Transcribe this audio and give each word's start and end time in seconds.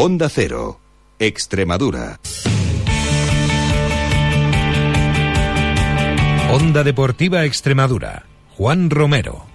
Onda 0.00 0.28
Cero, 0.28 0.78
Extremadura. 1.18 2.20
Onda 6.52 6.84
Deportiva 6.84 7.44
Extremadura. 7.44 8.22
Juan 8.56 8.90
Romero. 8.90 9.47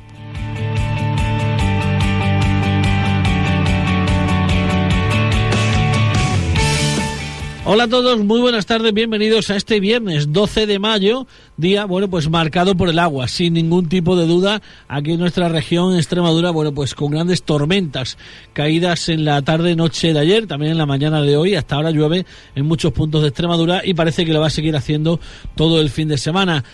Hola 7.66 7.86
a 7.86 7.88
todos, 7.88 8.20
muy 8.20 8.42
buenas 8.42 8.66
tardes, 8.66 8.94
bienvenidos 8.94 9.50
a 9.50 9.56
este 9.56 9.80
viernes 9.80 10.34
12 10.34 10.68
de 10.68 10.80
mayo, 10.80 11.28
día, 11.56 11.86
bueno, 11.86 12.10
pues 12.10 12.30
marcado 12.30 12.76
por 12.76 12.90
el 12.90 13.00
agua, 13.00 13.30
sin 13.30 13.54
ningún 13.54 13.88
tipo 13.88 14.18
de 14.18 14.28
duda, 14.28 14.62
aquí 14.90 15.14
en 15.14 15.22
nuestra 15.22 15.48
región, 15.48 15.96
Extremadura, 15.96 16.52
bueno, 16.52 16.74
pues 16.74 16.94
con 16.94 17.12
grandes 17.12 17.44
tormentas 17.44 18.18
caídas 18.52 19.08
en 19.08 19.24
la 19.24 19.42
tarde-noche 19.44 20.12
de 20.12 20.20
ayer, 20.20 20.46
también 20.46 20.74
en 20.74 20.78
la 20.78 20.86
mañana 20.86 21.22
de 21.22 21.38
hoy, 21.38 21.56
hasta 21.56 21.78
ahora 21.78 21.92
llueve 21.92 22.26
en 22.54 22.66
muchos 22.66 22.92
puntos 22.92 23.22
de 23.22 23.30
Extremadura 23.30 23.82
y 23.86 23.94
parece 23.94 24.26
que 24.26 24.34
lo 24.34 24.42
va 24.42 24.48
a 24.48 24.50
seguir 24.50 24.76
haciendo 24.76 25.22
todo 25.56 25.80
el 25.80 25.90
fin 25.90 26.10
de 26.10 26.18
semana 26.18 26.66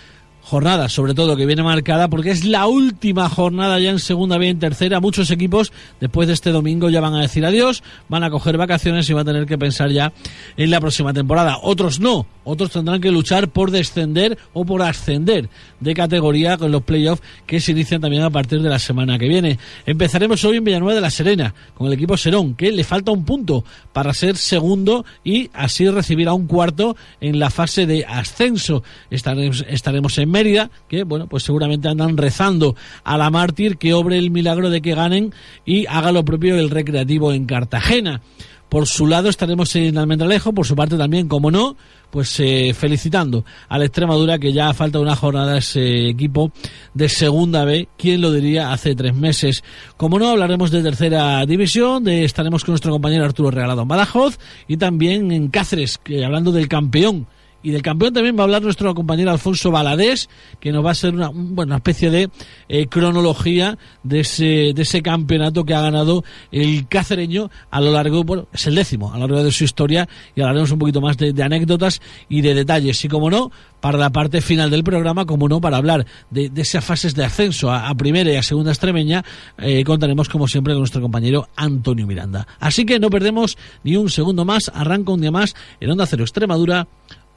jornada, 0.49 0.89
sobre 0.89 1.13
todo 1.13 1.37
que 1.37 1.45
viene 1.45 1.61
marcada 1.61 2.07
porque 2.07 2.31
es 2.31 2.43
la 2.43 2.65
última 2.65 3.29
jornada 3.29 3.79
ya 3.79 3.91
en 3.91 3.99
segunda 3.99 4.39
B 4.39 4.47
y 4.47 4.49
en 4.49 4.57
tercera. 4.57 4.99
Muchos 4.99 5.29
equipos 5.29 5.71
después 5.99 6.27
de 6.27 6.33
este 6.33 6.51
domingo 6.51 6.89
ya 6.89 7.01
van 7.01 7.13
a 7.13 7.21
decir 7.21 7.45
adiós, 7.45 7.83
van 8.07 8.23
a 8.23 8.31
coger 8.31 8.57
vacaciones 8.57 9.07
y 9.07 9.13
van 9.13 9.27
a 9.27 9.31
tener 9.31 9.45
que 9.45 9.59
pensar 9.59 9.91
ya 9.91 10.11
en 10.57 10.71
la 10.71 10.81
próxima 10.81 11.13
temporada. 11.13 11.59
Otros 11.61 11.99
no, 11.99 12.25
otros 12.43 12.71
tendrán 12.71 12.99
que 12.99 13.11
luchar 13.11 13.49
por 13.49 13.69
descender 13.69 14.39
o 14.53 14.65
por 14.65 14.81
ascender 14.81 15.49
de 15.79 15.93
categoría 15.93 16.57
con 16.57 16.71
los 16.71 16.81
playoffs 16.81 17.21
que 17.45 17.61
se 17.61 17.71
inician 17.71 18.01
también 18.01 18.23
a 18.23 18.31
partir 18.31 18.59
de 18.63 18.69
la 18.69 18.79
semana 18.79 19.19
que 19.19 19.27
viene. 19.27 19.59
Empezaremos 19.85 20.43
hoy 20.45 20.57
en 20.57 20.63
Villanueva 20.63 20.95
de 20.95 21.01
la 21.01 21.11
Serena 21.11 21.53
con 21.75 21.85
el 21.85 21.93
equipo 21.93 22.17
Serón, 22.17 22.55
que 22.55 22.71
le 22.71 22.83
falta 22.83 23.11
un 23.11 23.23
punto 23.23 23.63
para 23.93 24.15
ser 24.15 24.35
segundo 24.35 25.05
y 25.23 25.51
así 25.53 25.87
recibirá 25.89 26.33
un 26.33 26.47
cuarto 26.47 26.97
en 27.21 27.37
la 27.37 27.51
fase 27.51 27.85
de 27.85 28.03
ascenso. 28.03 28.81
Estaremos, 29.11 29.63
estaremos 29.69 30.17
en 30.17 30.38
Mérida, 30.39 30.71
que 30.87 31.03
bueno, 31.03 31.27
pues 31.27 31.43
seguramente 31.43 31.89
andan 31.89 32.15
rezando 32.15 32.77
a 33.03 33.17
la 33.17 33.29
mártir 33.29 33.77
que 33.77 33.93
obre 33.93 34.17
el 34.17 34.31
milagro 34.31 34.69
de 34.69 34.81
que 34.81 34.95
ganen 34.95 35.33
y 35.65 35.85
haga 35.87 36.13
lo 36.13 36.23
propio 36.23 36.55
el 36.57 36.69
recreativo 36.69 37.33
en 37.33 37.45
Cartagena. 37.45 38.21
Por 38.69 38.87
su 38.87 39.05
lado 39.05 39.27
estaremos 39.27 39.75
en 39.75 39.97
Almendralejo, 39.97 40.53
por 40.53 40.65
su 40.65 40.77
parte 40.77 40.95
también, 40.95 41.27
como 41.27 41.51
no, 41.51 41.75
pues 42.09 42.39
eh, 42.39 42.73
felicitando 42.73 43.43
a 43.67 43.77
la 43.77 43.85
Extremadura 43.85 44.39
que 44.39 44.53
ya 44.53 44.73
falta 44.73 44.99
una 44.99 45.15
jornada 45.17 45.57
ese 45.57 46.07
equipo 46.07 46.53
de 46.93 47.09
Segunda 47.09 47.65
B, 47.65 47.89
¿quién 47.97 48.21
lo 48.21 48.31
diría 48.31 48.71
hace 48.71 48.95
tres 48.95 49.13
meses? 49.13 49.61
Como 49.97 50.19
no, 50.19 50.29
hablaremos 50.29 50.71
de 50.71 50.83
tercera 50.83 51.45
división, 51.45 52.05
de, 52.05 52.23
estaremos 52.23 52.63
con 52.63 52.71
nuestro 52.71 52.93
compañero 52.93 53.25
Arturo 53.25 53.51
Regalado 53.51 53.81
en 53.81 53.89
Badajoz 53.89 54.39
y 54.69 54.77
también 54.77 55.33
en 55.33 55.49
Cáceres, 55.49 55.97
que, 55.97 56.23
hablando 56.23 56.53
del 56.53 56.69
campeón 56.69 57.27
y 57.61 57.71
del 57.71 57.81
campeón 57.81 58.13
también 58.13 58.35
va 58.35 58.41
a 58.41 58.43
hablar 58.43 58.61
nuestro 58.61 58.93
compañero 58.95 59.31
Alfonso 59.31 59.71
Baladés, 59.71 60.29
que 60.59 60.71
nos 60.71 60.83
va 60.83 60.89
a 60.89 60.91
hacer 60.91 61.13
una, 61.13 61.29
una 61.29 61.75
especie 61.77 62.09
de 62.09 62.29
eh, 62.67 62.87
cronología 62.87 63.77
de 64.03 64.21
ese, 64.21 64.73
de 64.73 64.81
ese 64.81 65.01
campeonato 65.01 65.63
que 65.65 65.73
ha 65.73 65.81
ganado 65.81 66.23
el 66.51 66.87
cacereño 66.87 67.49
a 67.71 67.81
lo 67.81 67.91
largo, 67.91 68.23
bueno, 68.23 68.47
es 68.53 68.67
el 68.67 68.75
décimo 68.75 69.13
a 69.13 69.17
lo 69.17 69.27
largo 69.27 69.43
de 69.43 69.51
su 69.51 69.63
historia 69.63 70.07
y 70.35 70.41
hablaremos 70.41 70.71
un 70.71 70.79
poquito 70.79 71.01
más 71.01 71.17
de, 71.17 71.33
de 71.33 71.43
anécdotas 71.43 72.01
y 72.29 72.41
de 72.41 72.53
detalles. 72.53 73.03
Y 73.03 73.07
como 73.07 73.29
no, 73.29 73.51
para 73.81 73.97
la 73.97 74.09
parte 74.09 74.41
final 74.41 74.69
del 74.69 74.83
programa, 74.83 75.25
como 75.25 75.47
no, 75.47 75.61
para 75.61 75.77
hablar 75.77 76.05
de, 76.29 76.49
de 76.49 76.61
esas 76.61 76.83
fases 76.83 77.15
de 77.15 77.25
ascenso 77.25 77.71
a, 77.71 77.89
a, 77.89 77.95
primera 77.95 78.31
y 78.31 78.35
a 78.35 78.43
segunda 78.43 78.71
extremeña, 78.71 79.23
eh, 79.57 79.83
contaremos 79.83 80.29
como 80.29 80.47
siempre 80.47 80.73
con 80.73 80.81
nuestro 80.81 81.01
compañero 81.01 81.47
Antonio 81.55 82.07
Miranda. 82.07 82.47
Así 82.59 82.85
que 82.85 82.99
no 82.99 83.09
perdemos 83.09 83.57
ni 83.83 83.95
un 83.95 84.09
segundo 84.09 84.45
más, 84.45 84.71
arranca 84.73 85.11
un 85.11 85.21
día 85.21 85.31
más 85.31 85.55
en 85.79 85.91
Onda 85.91 86.05
Cero 86.05 86.23
Extremadura 86.23 86.87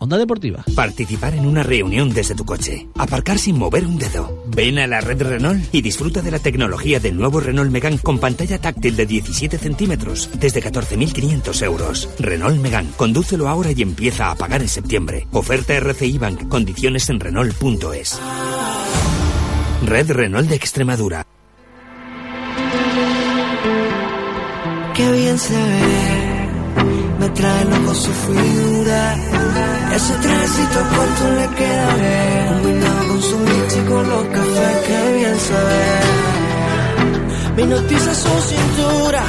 Onda 0.03 0.19
Deportiva. 0.19 0.65
Participar 0.75 1.35
en 1.35 1.47
una 1.47 1.63
reunión 1.63 2.11
desde 2.11 2.35
tu 2.35 2.45
coche. 2.45 2.89
Aparcar 2.99 3.39
sin 3.39 3.57
mover 3.57 3.87
un 3.87 3.99
dedo. 3.99 4.43
Ven 4.49 4.81
a 4.81 4.89
la 4.89 5.01
red 5.01 5.23
Renault 5.23 5.73
y 5.73 5.81
disfruta 5.81 6.21
de 6.21 6.33
la 6.33 6.41
tecnología 6.41 6.99
del 6.99 7.17
nuevo 7.17 7.39
Renault 7.39 7.71
Megan 7.71 7.99
con 7.99 8.19
pantalla 8.19 8.59
táctil 8.59 8.97
de 8.97 9.07
17 9.07 9.59
centímetros 9.59 10.29
desde 10.41 10.61
14.500 10.61 11.63
euros. 11.63 12.09
Renault 12.19 12.61
Megan. 12.61 12.89
Condúcelo 12.97 13.49
ahora 13.49 13.71
y 13.71 13.81
empieza 13.81 14.33
a 14.33 14.35
pagar 14.35 14.63
en 14.63 14.69
septiembre. 14.69 15.29
Oferta 15.31 15.73
RCI 15.75 16.19
Bank. 16.19 16.49
Condiciones 16.49 17.09
en 17.09 17.21
Renault.es. 17.21 18.19
Red 19.87 20.11
Renault 20.11 20.49
de 20.49 20.57
Extremadura. 20.57 21.25
Qué 24.95 25.13
bien 25.13 25.39
se 25.39 25.55
ve. 25.55 26.49
Me 27.21 27.29
trae 27.29 27.65
loco 27.67 27.95
su 27.95 28.11
figura. 28.11 29.42
Ese 29.97 30.15
trajecito 30.15 30.81
corto 30.95 31.25
le 31.39 31.47
queda 31.59 31.95
bien. 31.97 32.47
Combinado 32.49 33.09
con 33.09 33.23
su 33.23 33.39
mix 33.39 33.77
y 33.77 33.81
con 33.91 34.09
los 34.09 34.25
cafés, 34.37 34.77
que 34.87 35.13
bien 35.17 35.39
se 35.47 35.59
ve. 35.69 36.33
Mi 37.57 37.65
noticia 37.67 38.15
su 38.15 38.41
cintura. 38.53 39.23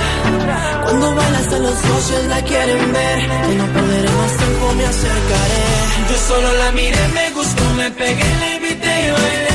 Cuando 0.83 1.15
baila 1.15 1.39
hasta 1.39 1.59
los 1.59 1.75
socios 1.75 2.25
la 2.29 2.41
quieren 2.43 2.93
ver. 2.93 3.19
Y 3.51 3.55
no 3.55 3.65
perderé 3.73 4.09
más 4.09 4.31
tiempo, 4.37 4.73
me 4.77 4.85
acercaré. 4.85 5.63
Yo 6.09 6.17
solo 6.27 6.53
la 6.53 6.71
miré, 6.71 7.07
me 7.13 7.29
gustó, 7.31 7.63
me 7.75 7.91
pegué, 7.91 8.29
le 8.41 8.55
invité 8.55 9.07
y 9.07 9.11
bailemos. 9.11 9.52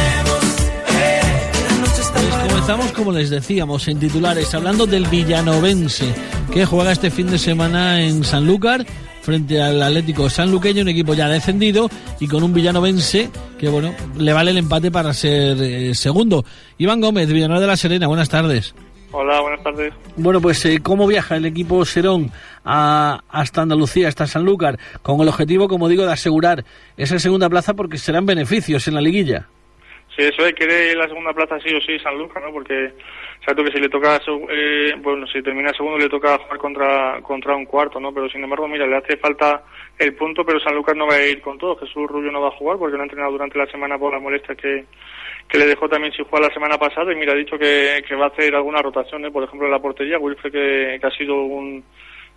Comenzamos, 2.69 2.93
como 2.93 3.13
les 3.13 3.31
decíamos, 3.31 3.89
en 3.89 3.99
titulares, 3.99 4.55
hablando 4.55 4.85
del 4.85 5.07
villanovense, 5.07 6.15
que 6.53 6.67
juega 6.67 6.93
este 6.93 7.11
fin 7.11 7.31
de 7.31 7.39
semana 7.39 8.03
en 8.03 8.25
Sanlúcar 8.25 8.85
frente 9.23 9.63
al 9.63 9.83
Atlético 9.83 10.29
Sanluqueño, 10.29 10.83
un 10.83 10.89
equipo 10.89 11.15
ya 11.15 11.31
descendido 11.31 11.89
y 12.21 12.29
con 12.29 12.43
un 12.43 12.53
villanovense 12.53 13.31
que, 13.59 13.71
bueno, 13.71 13.95
le 14.19 14.35
vale 14.35 14.51
el 14.51 14.59
empate 14.59 14.91
para 14.91 15.15
ser 15.15 15.57
eh, 15.63 15.95
segundo. 15.95 16.45
Iván 16.77 17.01
Gómez, 17.01 17.33
Villanueva 17.33 17.63
de 17.63 17.69
la 17.69 17.77
Serena, 17.79 18.07
buenas 18.07 18.29
tardes. 18.29 18.75
Hola, 19.13 19.41
buenas 19.41 19.63
tardes. 19.63 19.95
Bueno, 20.19 20.43
pues 20.43 20.63
eh, 20.67 20.81
¿cómo 20.83 21.07
viaja 21.07 21.37
el 21.37 21.47
equipo 21.47 21.87
Serón 21.87 22.31
a, 22.67 23.23
hasta 23.31 23.63
Andalucía, 23.63 24.09
hasta 24.09 24.27
Sanlúcar, 24.27 24.79
con 25.01 25.19
el 25.23 25.29
objetivo, 25.29 25.69
como 25.69 25.89
digo, 25.89 26.05
de 26.05 26.13
asegurar 26.13 26.67
esa 26.99 27.19
segunda 27.19 27.49
plaza 27.49 27.73
porque 27.73 27.97
serán 27.97 28.27
beneficios 28.27 28.87
en 28.89 28.95
la 28.95 29.01
liguilla? 29.01 29.49
Sí, 30.19 30.25
eso 30.25 30.45
es, 30.45 30.53
quiere 30.55 30.97
la 30.97 31.07
segunda 31.07 31.33
plaza 31.33 31.61
sí 31.61 31.73
o 31.73 31.81
sí 31.81 31.97
Sanlúcar, 32.01 32.43
¿no? 32.43 32.53
Porque 32.53 32.91
Exacto 33.41 33.63
que 33.63 33.71
si 33.71 33.79
le 33.79 33.89
toca, 33.89 34.21
eh, 34.51 34.95
bueno, 34.99 35.25
si 35.29 35.41
termina 35.43 35.73
segundo 35.73 35.97
le 35.97 36.09
toca 36.09 36.39
jugar 36.39 36.59
contra 36.59 37.21
contra 37.23 37.55
un 37.55 37.67
cuarto, 37.67 38.01
¿no? 38.01 38.13
Pero 38.13 38.29
sin 38.29 38.43
embargo, 38.43 38.67
mira, 38.67 38.85
le 38.85 38.97
hace 38.97 39.17
falta 39.17 39.63
el 39.97 40.15
punto, 40.17 40.45
pero 40.45 40.59
San 40.59 40.75
Lucas 40.75 40.97
no 40.97 41.07
va 41.07 41.15
a 41.15 41.25
ir 41.25 41.41
con 41.41 41.57
todo. 41.57 41.77
Jesús 41.77 42.09
Rubio 42.09 42.33
no 42.33 42.41
va 42.41 42.49
a 42.49 42.57
jugar 42.59 42.79
porque 42.79 42.97
no 42.97 43.03
ha 43.03 43.07
entrenado 43.07 43.31
durante 43.31 43.57
la 43.57 43.67
semana 43.67 43.97
por 43.97 44.13
la 44.13 44.19
molestia 44.19 44.57
que, 44.57 44.87
que 45.49 45.59
le 45.59 45.67
dejó 45.67 45.89
también 45.89 46.13
sin 46.13 46.25
jugar 46.25 46.43
la 46.47 46.53
semana 46.53 46.79
pasada 46.79 47.13
y 47.13 47.17
mira, 47.17 47.33
ha 47.33 47.37
dicho 47.37 47.57
que, 47.57 48.03
que 48.07 48.17
va 48.17 48.25
a 48.25 48.29
hacer 48.29 48.55
algunas 48.57 48.83
rotaciones, 48.83 49.31
por 49.31 49.45
ejemplo, 49.45 49.67
en 49.67 49.73
la 49.73 49.79
portería, 49.81 50.19
Wilfred 50.19 50.51
que, 50.51 50.99
que 51.01 51.07
ha 51.07 51.11
sido 51.13 51.37
un 51.37 51.85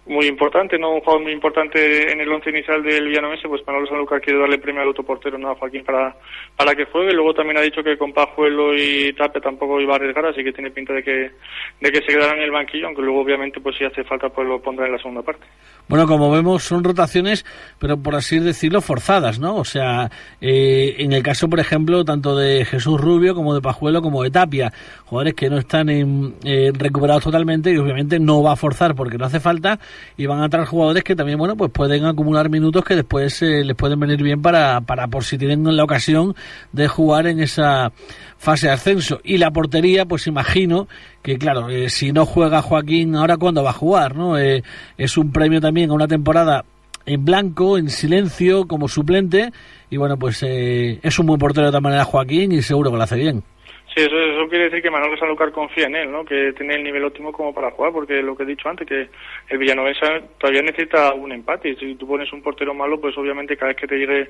muy 0.06 0.26
importante, 0.26 0.80
no 0.80 0.96
un 0.96 1.02
jugador 1.02 1.22
muy 1.22 1.32
importante 1.32 2.12
en 2.12 2.20
el 2.20 2.32
once 2.32 2.50
inicial 2.50 2.82
del 2.82 3.08
Villanovense, 3.08 3.48
pues 3.48 3.62
Manolo 3.68 3.86
Sanlúcar 3.86 4.20
quiere 4.20 4.40
darle 4.40 4.58
premio 4.58 4.82
al 4.82 4.90
otro 4.90 5.04
portero, 5.04 5.38
no 5.38 5.52
a 5.52 5.56
Joaquín, 5.56 5.84
para, 5.84 6.16
para 6.58 6.74
que 6.74 6.86
juegue. 6.86 7.14
Luego 7.14 7.34
también 7.34 7.58
ha 7.58 7.62
dicho 7.62 7.84
que 7.84 7.98
con 7.98 8.12
Pajuelo 8.12 8.76
y 8.76 9.14
Tape 9.14 9.40
tampoco 9.40 9.80
iba 9.80 9.94
a 9.94 9.96
arriesgar, 9.98 10.26
así 10.26 10.44
que 10.44 10.54
tiene 10.54 10.72
pinta 10.72 10.94
de 10.94 11.04
que, 11.04 11.32
de 11.80 11.92
que 11.92 12.00
se 12.00 12.14
quedará 12.14 12.36
en 12.36 12.42
el 12.42 12.52
banquillo, 12.52 12.88
aunque 12.88 13.04
luego 13.04 13.22
obviamente 13.22 13.60
pues 13.60 13.78
si 13.78 13.86
hace 13.86 14.04
falta 14.04 14.30
pues 14.30 14.48
lo 14.48 14.60
pondrá 14.60 14.88
en 14.88 14.94
la 14.94 14.98
segunda 14.98 15.22
parte. 15.22 15.46
Bueno, 15.88 16.08
como 16.08 16.32
vemos 16.32 16.64
son 16.64 16.84
rotaciones, 16.84 17.46
pero 17.78 18.02
por 18.02 18.16
así 18.16 18.40
decirlo, 18.40 18.82
forzadas, 18.82 19.40
¿no? 19.40 19.58
O 19.58 19.66
sea, 19.66 20.10
eh, 20.40 20.96
en 20.98 21.14
el 21.14 21.22
caso, 21.22 21.48
por 21.48 21.60
ejemplo, 21.60 22.04
tanto 22.04 22.36
de 22.36 22.66
Jesús 22.66 23.00
Rubio 23.00 23.36
como 23.36 23.54
de 23.54 23.62
Pajuelo 23.62 24.02
como 24.02 24.24
de 24.24 24.32
Tapia, 24.32 24.72
jugadores 25.06 25.36
que 25.36 25.50
no 25.50 25.58
están 25.58 25.90
en, 25.90 26.36
eh, 26.44 26.72
recuperados 26.74 27.24
totalmente 27.24 27.72
y 27.72 27.78
obviamente 27.78 28.20
no 28.20 28.42
va 28.42 28.54
a 28.54 28.56
forzar 28.56 28.96
porque 28.96 29.18
no 29.18 29.26
hace 29.26 29.40
falta 29.40 29.80
y 30.18 30.26
van 30.26 30.42
a 30.42 30.50
traer 30.50 30.68
jugadores 30.68 31.04
que 31.04 31.16
también, 31.16 31.38
bueno, 31.38 31.56
pues 31.56 31.72
pueden 31.72 32.06
acumular 32.06 32.50
minutos 32.50 32.84
que 32.84 32.96
después 32.96 33.42
eh, 33.42 33.64
les 33.64 33.76
pueden 33.76 34.00
venir 34.00 34.22
bien 34.22 34.42
para, 34.42 34.82
para 34.82 35.08
por 35.08 35.24
si 35.24 35.38
tienen 35.38 35.64
la 35.76 35.84
ocasión 35.84 36.36
de 36.72 36.88
jugar 36.88 37.28
en 37.28 37.40
esa 37.40 37.92
fase 38.38 38.68
de 38.68 38.74
ascenso. 38.74 39.20
Y 39.24 39.38
la 39.38 39.52
portería, 39.52 40.06
pues 40.06 40.28
imagino 40.28 40.88
que, 41.22 41.38
claro, 41.38 41.70
eh, 41.70 41.90
si 41.90 42.12
no 42.12 42.26
juega 42.26 42.62
Joaquín, 42.62 43.16
ahora 43.16 43.38
cuándo 43.38 43.64
va 43.64 43.70
a 43.70 43.74
jugar, 43.74 44.16
¿no? 44.16 44.38
Eh, 44.38 44.64
es 44.98 45.18
un 45.18 45.32
premio 45.32 45.62
también 45.62 45.92
a 45.92 45.94
una 45.94 46.08
temporada 46.08 46.66
en 47.06 47.26
blanco, 47.26 47.78
en 47.78 47.90
silencio, 47.90 48.68
como 48.68 48.88
suplente. 48.88 49.52
Y 49.90 49.98
bueno, 49.98 50.18
pues 50.18 50.42
eh, 50.44 51.00
es 51.04 51.20
un 51.20 51.28
buen 51.28 51.40
portero 51.40 51.68
de 51.68 51.72
todas 51.72 51.84
maneras 51.84 52.08
Joaquín 52.08 52.52
y 52.52 52.62
seguro 52.62 52.92
que 52.92 52.98
lo 52.98 53.04
hace 53.04 53.18
bien. 53.18 53.44
Sí, 53.94 54.04
eso, 54.04 54.18
eso 54.18 54.48
quiere 54.48 54.66
decir 54.66 54.82
que 54.82 54.90
Manolo 54.90 55.18
Sanlúcar 55.18 55.52
confía 55.52 55.88
en 55.88 55.96
él, 55.96 56.12
¿no? 56.12 56.24
Que 56.24 56.54
tiene 56.54 56.76
el 56.76 56.84
nivel 56.84 57.04
óptimo 57.04 57.34
como 57.34 57.54
para 57.54 57.72
jugar, 57.72 57.92
porque 57.92 58.22
lo 58.22 58.38
que 58.38 58.44
he 58.44 58.46
dicho 58.46 58.70
antes, 58.70 58.88
que 58.88 59.10
el 59.50 59.58
Villanovesa 59.58 60.22
todavía 60.38 60.62
necesita 60.62 61.14
un 61.14 61.34
empate. 61.34 61.76
Si 61.76 61.96
tú 61.96 62.08
pones 62.08 62.32
un 62.32 62.42
portero 62.42 62.74
malo, 62.74 63.02
pues 63.02 63.18
obviamente 63.18 63.58
cada 63.58 63.74
vez 63.74 63.78
que 63.82 63.88
te 63.88 63.98
llegue 63.98 64.30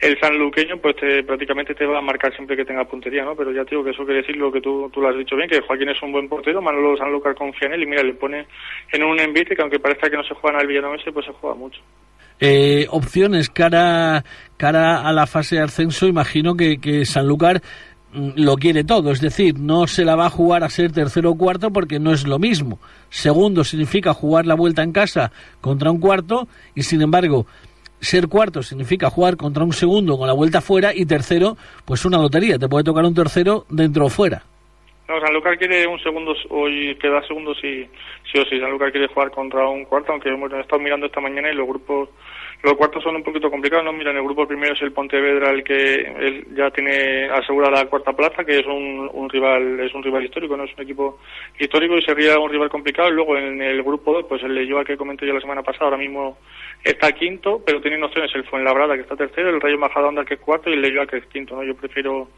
el 0.00 0.18
sanluqueño, 0.18 0.78
pues 0.78 0.96
te, 0.96 1.22
prácticamente 1.24 1.74
te 1.74 1.84
va 1.84 1.98
a 1.98 2.02
marcar 2.02 2.34
siempre 2.34 2.56
que 2.56 2.64
tenga 2.64 2.86
puntería, 2.86 3.22
¿no? 3.22 3.36
Pero 3.36 3.52
ya 3.52 3.64
te 3.64 3.72
digo 3.72 3.84
que 3.84 3.90
eso 3.90 4.04
quiere 4.06 4.22
decir 4.22 4.36
lo 4.36 4.50
que 4.50 4.62
tú, 4.62 4.88
tú 4.90 5.02
lo 5.02 5.10
has 5.10 5.18
dicho 5.18 5.36
bien, 5.36 5.48
que 5.48 5.60
Joaquín 5.60 5.90
es 5.90 6.02
un 6.02 6.12
buen 6.12 6.28
portero, 6.30 6.62
Manolo 6.62 6.96
Sanlúcar 6.96 7.34
confía 7.34 7.68
en 7.68 7.74
él 7.74 7.82
y 7.82 7.86
mira, 7.86 8.02
le 8.02 8.14
pone 8.14 8.46
en 8.92 9.02
un 9.04 9.20
envite 9.20 9.54
que 9.54 9.60
aunque 9.60 9.78
parezca 9.78 10.08
que 10.08 10.16
no 10.16 10.24
se 10.24 10.34
juega 10.34 10.58
al 10.58 10.66
Villanovesa, 10.66 11.12
pues 11.12 11.26
se 11.26 11.32
juega 11.32 11.54
mucho. 11.54 11.82
Eh, 12.40 12.86
opciones 12.90 13.50
cara, 13.50 14.24
cara 14.56 15.06
a 15.06 15.12
la 15.12 15.26
fase 15.26 15.56
de 15.56 15.62
ascenso, 15.62 16.08
imagino 16.08 16.56
que, 16.56 16.78
que 16.78 17.04
Sanlúcar 17.04 17.60
lo 18.12 18.56
quiere 18.56 18.84
todo, 18.84 19.10
es 19.10 19.20
decir, 19.20 19.58
no 19.58 19.86
se 19.86 20.04
la 20.04 20.16
va 20.16 20.26
a 20.26 20.30
jugar 20.30 20.64
a 20.64 20.70
ser 20.70 20.92
tercero 20.92 21.30
o 21.30 21.38
cuarto 21.38 21.70
porque 21.70 21.98
no 21.98 22.12
es 22.12 22.26
lo 22.26 22.38
mismo. 22.38 22.78
Segundo 23.08 23.64
significa 23.64 24.12
jugar 24.12 24.46
la 24.46 24.54
vuelta 24.54 24.82
en 24.82 24.92
casa 24.92 25.32
contra 25.60 25.90
un 25.90 26.00
cuarto 26.00 26.46
y 26.74 26.82
sin 26.82 27.00
embargo 27.02 27.46
ser 28.00 28.28
cuarto 28.28 28.62
significa 28.62 29.10
jugar 29.10 29.36
contra 29.36 29.64
un 29.64 29.72
segundo 29.72 30.18
con 30.18 30.26
la 30.26 30.34
vuelta 30.34 30.60
fuera 30.60 30.92
y 30.94 31.06
tercero, 31.06 31.56
pues 31.84 32.04
una 32.04 32.18
lotería, 32.18 32.58
te 32.58 32.68
puede 32.68 32.84
tocar 32.84 33.04
un 33.04 33.14
tercero 33.14 33.64
dentro 33.70 34.06
o 34.06 34.08
fuera. 34.08 34.42
Quiere 35.58 35.86
un 35.86 36.00
segundo, 36.00 36.34
hoy 36.50 36.96
queda 37.00 37.22
segundo 37.26 37.54
sí, 37.54 37.86
sí 38.32 38.38
o 38.38 38.44
sí. 38.46 38.58
Sanlúcar 38.58 38.90
quiere 38.90 39.08
jugar 39.08 39.30
contra 39.30 39.68
un 39.68 39.84
cuarto, 39.84 40.12
aunque 40.12 40.30
hemos 40.30 40.52
estado 40.52 40.80
mirando 40.80 41.06
esta 41.06 41.20
mañana 41.20 41.50
y 41.50 41.54
los 41.54 41.68
grupos, 41.68 42.08
los 42.62 42.74
cuartos 42.74 43.02
son 43.02 43.16
un 43.16 43.22
poquito 43.22 43.50
complicados, 43.50 43.84
¿no? 43.84 43.92
Mira, 43.92 44.10
en 44.10 44.16
el 44.16 44.22
grupo 44.22 44.46
primero 44.46 44.72
es 44.72 44.82
el 44.82 44.92
Pontevedra 44.92 45.50
el 45.50 45.62
que 45.62 46.44
ya 46.54 46.70
tiene 46.70 47.28
asegurada 47.28 47.82
la 47.82 47.90
cuarta 47.90 48.12
plaza, 48.12 48.44
que 48.44 48.60
es 48.60 48.66
un, 48.66 49.10
un 49.12 49.28
rival, 49.28 49.80
es 49.80 49.92
un 49.94 50.02
rival 50.02 50.24
histórico, 50.24 50.56
no 50.56 50.64
es 50.64 50.74
un 50.74 50.82
equipo 50.82 51.18
histórico 51.58 51.96
y 51.96 52.02
sería 52.02 52.38
un 52.38 52.50
rival 52.50 52.70
complicado. 52.70 53.10
Luego 53.10 53.36
en 53.36 53.60
el 53.60 53.82
grupo 53.82 54.12
2, 54.14 54.26
pues 54.28 54.42
el 54.42 54.54
Leyoa 54.54 54.84
que 54.84 54.96
comenté 54.96 55.26
yo 55.26 55.34
la 55.34 55.40
semana 55.40 55.62
pasada, 55.62 55.86
ahora 55.86 55.98
mismo 55.98 56.38
está 56.82 57.12
quinto, 57.12 57.62
pero 57.64 57.80
tienen 57.80 58.02
opciones 58.02 58.30
el 58.34 58.44
Fuenlabrada 58.44 58.94
que 58.94 59.02
está 59.02 59.16
tercero, 59.16 59.50
el 59.50 59.60
Rayo 59.60 59.78
Majadahonda 59.78 60.24
que 60.24 60.34
es 60.34 60.40
cuarto 60.40 60.70
y 60.70 60.74
el 60.74 60.82
Leyoa 60.82 61.06
que 61.06 61.18
es 61.18 61.26
quinto, 61.26 61.56
¿no? 61.56 61.64
Yo 61.64 61.74
prefiero 61.74 62.28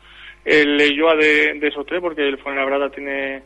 el 0.44 0.76
Leyoa 0.76 1.14
de, 1.16 1.54
de 1.54 1.68
esos 1.68 1.86
tres 1.86 2.00
porque 2.00 2.26
el 2.26 2.38
Fuenlabrada 2.38 2.90
tiene 2.90 3.42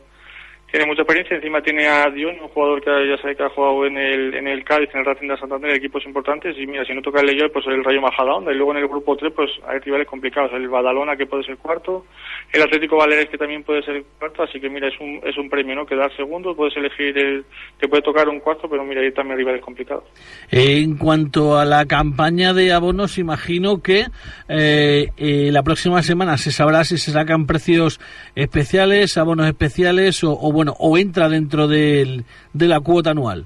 tiene 0.71 0.85
mucha 0.85 1.01
experiencia, 1.01 1.35
encima 1.35 1.61
tiene 1.61 1.87
a 1.87 2.09
Dion, 2.09 2.39
un 2.39 2.47
jugador 2.49 2.81
que 2.81 2.91
ya 3.09 3.17
sabe 3.21 3.35
que 3.35 3.43
ha 3.43 3.49
jugado 3.49 3.85
en 3.85 3.97
el, 3.97 4.35
en 4.35 4.47
el 4.47 4.63
Cádiz, 4.63 4.89
en 4.93 4.99
el 4.99 5.05
Racing 5.05 5.27
de 5.27 5.37
Santander, 5.37 5.71
equipos 5.71 6.05
importantes, 6.05 6.55
y 6.59 6.67
mira, 6.67 6.85
si 6.85 6.93
no 6.93 7.01
toca 7.01 7.21
el 7.21 7.27
Leyoa, 7.27 7.49
pues 7.51 7.65
el 7.67 7.83
Rayo 7.83 8.01
Majadahonda, 8.01 8.51
y 8.51 8.55
luego 8.55 8.71
en 8.71 8.77
el 8.77 8.87
grupo 8.87 9.15
3, 9.15 9.33
pues 9.35 9.49
hay 9.67 9.79
rivales 9.79 10.07
complicados, 10.07 10.51
el 10.53 10.69
Badalona, 10.69 11.17
que 11.17 11.25
puede 11.25 11.43
ser 11.43 11.57
cuarto, 11.57 12.05
el 12.53 12.61
Atlético 12.61 12.97
Baleares, 12.97 13.29
que 13.29 13.37
también 13.37 13.63
puede 13.63 13.81
ser 13.83 14.03
cuarto, 14.19 14.43
así 14.43 14.59
que 14.59 14.69
mira, 14.69 14.87
es 14.87 14.99
un, 14.99 15.19
es 15.23 15.37
un 15.37 15.49
premio, 15.49 15.75
¿no? 15.75 15.85
Quedar 15.87 16.15
segundo, 16.15 16.55
puedes 16.55 16.77
elegir 16.77 17.17
el, 17.17 17.45
te 17.79 17.87
puede 17.87 18.03
tocar 18.03 18.29
un 18.29 18.39
cuarto, 18.39 18.69
pero 18.69 18.83
mira, 18.83 19.01
hay 19.01 19.11
también 19.11 19.37
rivales 19.37 19.61
complicados. 19.61 20.03
En 20.51 20.97
cuanto 20.97 21.57
a 21.57 21.65
la 21.65 21.85
campaña 21.85 22.53
de 22.53 22.71
abonos, 22.71 23.17
imagino 23.17 23.81
que 23.81 24.05
eh, 24.47 25.07
eh, 25.17 25.49
la 25.51 25.63
próxima 25.63 26.03
semana 26.03 26.37
se 26.37 26.51
sabrá 26.51 26.83
si 26.83 26.97
se 26.99 27.11
sacan 27.11 27.47
precios 27.47 27.99
especiales, 28.35 29.17
abonos 29.17 29.47
especiales 29.47 30.23
o, 30.23 30.33
o 30.33 30.58
bueno, 30.59 30.73
o 30.77 30.97
entra 30.97 31.29
dentro 31.29 31.69
del, 31.69 32.25
de 32.51 32.67
la 32.67 32.81
cuota 32.81 33.11
anual. 33.11 33.45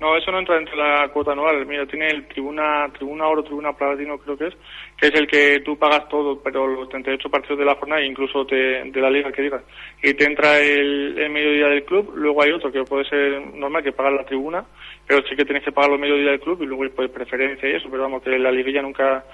No, 0.00 0.16
eso 0.16 0.30
no 0.30 0.38
entra 0.38 0.56
dentro 0.56 0.74
de 0.74 0.82
la 0.82 1.08
cuota 1.08 1.32
anual. 1.32 1.66
Mira, 1.66 1.84
tiene 1.86 2.08
el 2.08 2.26
tribuna, 2.28 2.86
tribuna 2.96 3.26
oro, 3.28 3.42
tribuna 3.42 3.74
platino, 3.74 4.16
creo 4.18 4.36
que 4.38 4.46
es, 4.48 4.54
que 4.96 5.08
es 5.08 5.14
el 5.14 5.26
que 5.26 5.60
tú 5.64 5.78
pagas 5.78 6.08
todo, 6.08 6.40
pero 6.42 6.66
los 6.66 6.88
38 6.88 7.28
partidos 7.28 7.58
de 7.58 7.64
la 7.66 7.74
jornada, 7.74 8.02
incluso 8.02 8.46
te- 8.46 8.84
de 8.90 9.00
la 9.00 9.10
liga 9.10 9.32
que 9.32 9.42
digas. 9.42 9.62
Y 10.02 10.14
te 10.14 10.24
entra 10.24 10.58
el, 10.58 11.18
el 11.18 11.30
mediodía 11.30 11.68
del 11.68 11.84
club, 11.84 12.12
luego 12.14 12.42
hay 12.42 12.52
otro 12.52 12.72
que 12.72 12.84
puede 12.84 13.04
ser 13.04 13.54
normal, 13.54 13.82
que 13.82 13.92
pagas 13.92 14.14
la 14.14 14.24
tribuna, 14.24 14.64
pero 15.06 15.22
sí 15.28 15.36
que 15.36 15.44
tienes 15.44 15.62
que 15.64 15.72
pagar 15.72 15.90
los 15.90 16.00
mediodía 16.00 16.30
del 16.30 16.40
club 16.40 16.62
y 16.62 16.66
luego 16.66 16.84
pues 16.94 17.10
preferencia 17.10 17.68
y 17.68 17.76
eso, 17.76 17.88
pero 17.90 18.02
vamos, 18.04 18.22
que 18.22 18.38
la 18.38 18.50
liguilla 18.50 18.80
nunca, 18.82 19.24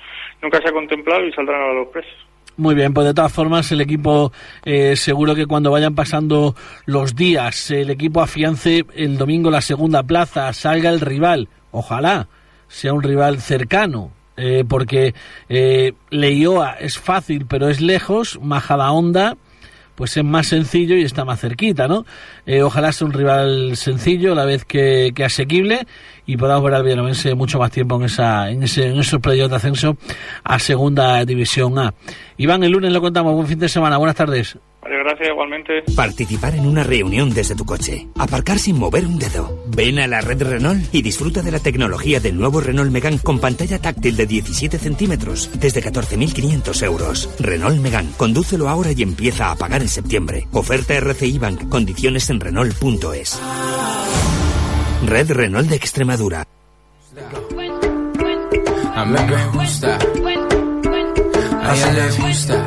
nunca 0.42 0.58
se 0.60 0.68
ha 0.68 0.72
contemplado 0.72 1.24
y 1.24 1.32
saldrán 1.32 1.60
a 1.70 1.72
los 1.72 1.88
precios. 1.88 2.18
Muy 2.56 2.74
bien, 2.74 2.92
pues 2.92 3.06
de 3.06 3.14
todas 3.14 3.32
formas 3.32 3.72
el 3.72 3.80
equipo 3.80 4.30
eh, 4.64 4.94
seguro 4.94 5.34
que 5.34 5.46
cuando 5.46 5.70
vayan 5.70 5.94
pasando 5.94 6.54
los 6.84 7.16
días, 7.16 7.70
el 7.70 7.88
equipo 7.90 8.20
afiance 8.20 8.84
el 8.94 9.16
domingo 9.16 9.50
la 9.50 9.62
segunda 9.62 10.02
plaza, 10.02 10.52
salga 10.52 10.90
el 10.90 11.00
rival, 11.00 11.48
ojalá 11.70 12.28
sea 12.68 12.92
un 12.92 13.02
rival 13.02 13.40
cercano, 13.40 14.12
eh, 14.36 14.64
porque 14.68 15.14
eh, 15.48 15.94
Leioa 16.10 16.72
es 16.72 16.98
fácil 16.98 17.46
pero 17.46 17.68
es 17.68 17.80
lejos, 17.80 18.38
Majadahonda 18.42 19.36
pues 19.94 20.16
es 20.16 20.24
más 20.24 20.48
sencillo 20.48 20.96
y 20.96 21.02
está 21.02 21.24
más 21.24 21.40
cerquita, 21.40 21.88
¿no? 21.88 22.04
Eh, 22.46 22.62
ojalá 22.62 22.92
sea 22.92 23.06
un 23.06 23.12
rival 23.12 23.76
sencillo 23.76 24.32
a 24.32 24.34
la 24.34 24.44
vez 24.44 24.64
que, 24.64 25.12
asequible 25.24 25.86
y 26.26 26.36
podamos 26.36 26.64
ver 26.64 26.74
al 26.74 26.82
Villanovense 26.82 27.34
mucho 27.34 27.58
más 27.58 27.70
tiempo 27.70 27.96
en 27.96 28.04
esa 28.04 28.50
en, 28.50 28.62
ese, 28.62 28.88
en 28.88 28.98
esos 28.98 29.20
playoffs 29.20 29.50
de 29.50 29.56
ascenso 29.56 29.96
a 30.44 30.58
Segunda 30.58 31.24
División 31.24 31.78
A. 31.78 31.94
Iván, 32.36 32.64
el 32.64 32.72
lunes 32.72 32.92
lo 32.92 33.00
contamos. 33.00 33.34
Buen 33.34 33.46
fin 33.46 33.58
de 33.58 33.68
semana. 33.68 33.98
Buenas 33.98 34.16
tardes. 34.16 34.58
Vale, 34.82 34.98
gracias, 34.98 35.28
igualmente. 35.28 35.82
Participar 35.94 36.54
en 36.56 36.66
una 36.66 36.82
reunión 36.82 37.30
desde 37.30 37.54
tu 37.54 37.64
coche. 37.64 38.08
Aparcar 38.18 38.58
sin 38.58 38.78
mover 38.78 39.06
un 39.06 39.18
dedo. 39.18 39.62
Ven 39.68 40.00
a 40.00 40.08
la 40.08 40.20
red 40.20 40.42
Renault 40.42 40.92
y 40.92 41.02
disfruta 41.02 41.40
de 41.40 41.52
la 41.52 41.60
tecnología 41.60 42.18
del 42.18 42.36
nuevo 42.36 42.60
Renault 42.60 42.90
Megane 42.90 43.20
con 43.20 43.38
pantalla 43.38 43.78
táctil 43.78 44.16
de 44.16 44.26
17 44.26 44.78
centímetros 44.78 45.50
desde 45.60 45.82
14.500 45.82 46.82
euros. 46.84 47.34
Renault 47.38 47.80
Megane. 47.80 48.10
Condúcelo 48.16 48.68
ahora 48.68 48.90
y 48.92 49.02
empieza 49.02 49.52
a 49.52 49.56
pagar 49.56 49.82
en 49.82 49.88
septiembre. 49.88 50.48
Oferta 50.52 50.94
RCI 50.94 51.38
Bank. 51.38 51.68
Condiciones 51.68 52.28
en 52.30 52.40
Renault.es. 52.40 53.40
Red 55.06 55.30
Renault 55.30 55.68
de 55.68 55.76
Extremadura. 55.76 56.46
A 58.94 59.04
mí 59.04 59.18
me 59.26 59.46
gusta, 59.58 59.98
a 61.62 61.74
ella 61.74 61.92
le 61.92 62.10
gusta, 62.22 62.66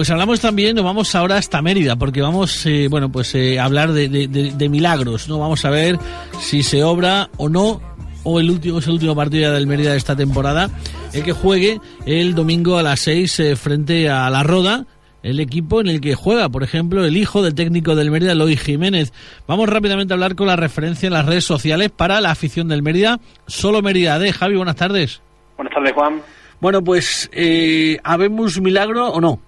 Pues 0.00 0.08
hablamos 0.10 0.40
también, 0.40 0.74
nos 0.76 0.84
vamos 0.86 1.14
ahora 1.14 1.36
hasta 1.36 1.60
Mérida, 1.60 1.94
porque 1.94 2.22
vamos, 2.22 2.64
eh, 2.64 2.88
bueno, 2.88 3.12
pues 3.12 3.34
eh, 3.34 3.58
a 3.60 3.64
hablar 3.66 3.92
de, 3.92 4.08
de- 4.08 4.28
de- 4.28 4.50
de 4.52 4.68
milagros, 4.70 5.28
¿no? 5.28 5.38
Vamos 5.38 5.62
a 5.66 5.68
ver 5.68 5.98
si 6.40 6.62
se 6.62 6.82
obra 6.82 7.28
o 7.36 7.50
no, 7.50 7.82
o 8.22 8.40
el 8.40 8.48
último 8.50 8.78
es 8.78 8.86
el 8.86 8.94
último 8.94 9.14
partido 9.14 9.52
del 9.52 9.66
Mérida 9.66 9.90
de 9.92 9.98
esta 9.98 10.16
temporada, 10.16 10.70
el 11.12 11.22
que 11.22 11.32
juegue 11.32 11.82
el 12.06 12.34
domingo 12.34 12.78
a 12.78 12.82
las 12.82 13.00
6 13.00 13.40
eh, 13.40 13.56
frente 13.56 14.08
a 14.08 14.30
la 14.30 14.42
Roda, 14.42 14.86
el 15.22 15.38
equipo 15.38 15.82
en 15.82 15.88
el 15.88 16.00
que 16.00 16.14
juega, 16.14 16.48
por 16.48 16.62
ejemplo, 16.62 17.04
el 17.04 17.18
hijo 17.18 17.42
del 17.42 17.54
técnico 17.54 17.94
del 17.94 18.10
Mérida, 18.10 18.32
Eloy 18.32 18.56
Jiménez. 18.56 19.12
Vamos 19.46 19.68
rápidamente 19.68 20.14
a 20.14 20.16
hablar 20.16 20.34
con 20.34 20.46
la 20.46 20.56
referencia 20.56 21.08
en 21.08 21.12
las 21.12 21.26
redes 21.26 21.44
sociales 21.44 21.90
para 21.94 22.22
la 22.22 22.30
afición 22.30 22.68
del 22.68 22.82
Mérida, 22.82 23.20
solo 23.46 23.82
Mérida 23.82 24.18
D. 24.18 24.32
Javi, 24.32 24.56
buenas 24.56 24.76
tardes. 24.76 25.20
Buenas 25.58 25.74
tardes, 25.74 25.92
Juan. 25.92 26.22
Bueno, 26.58 26.82
pues, 26.82 27.28
eh, 27.34 27.98
¿habemos 28.02 28.58
milagro 28.62 29.06
o 29.10 29.20
no? 29.20 29.40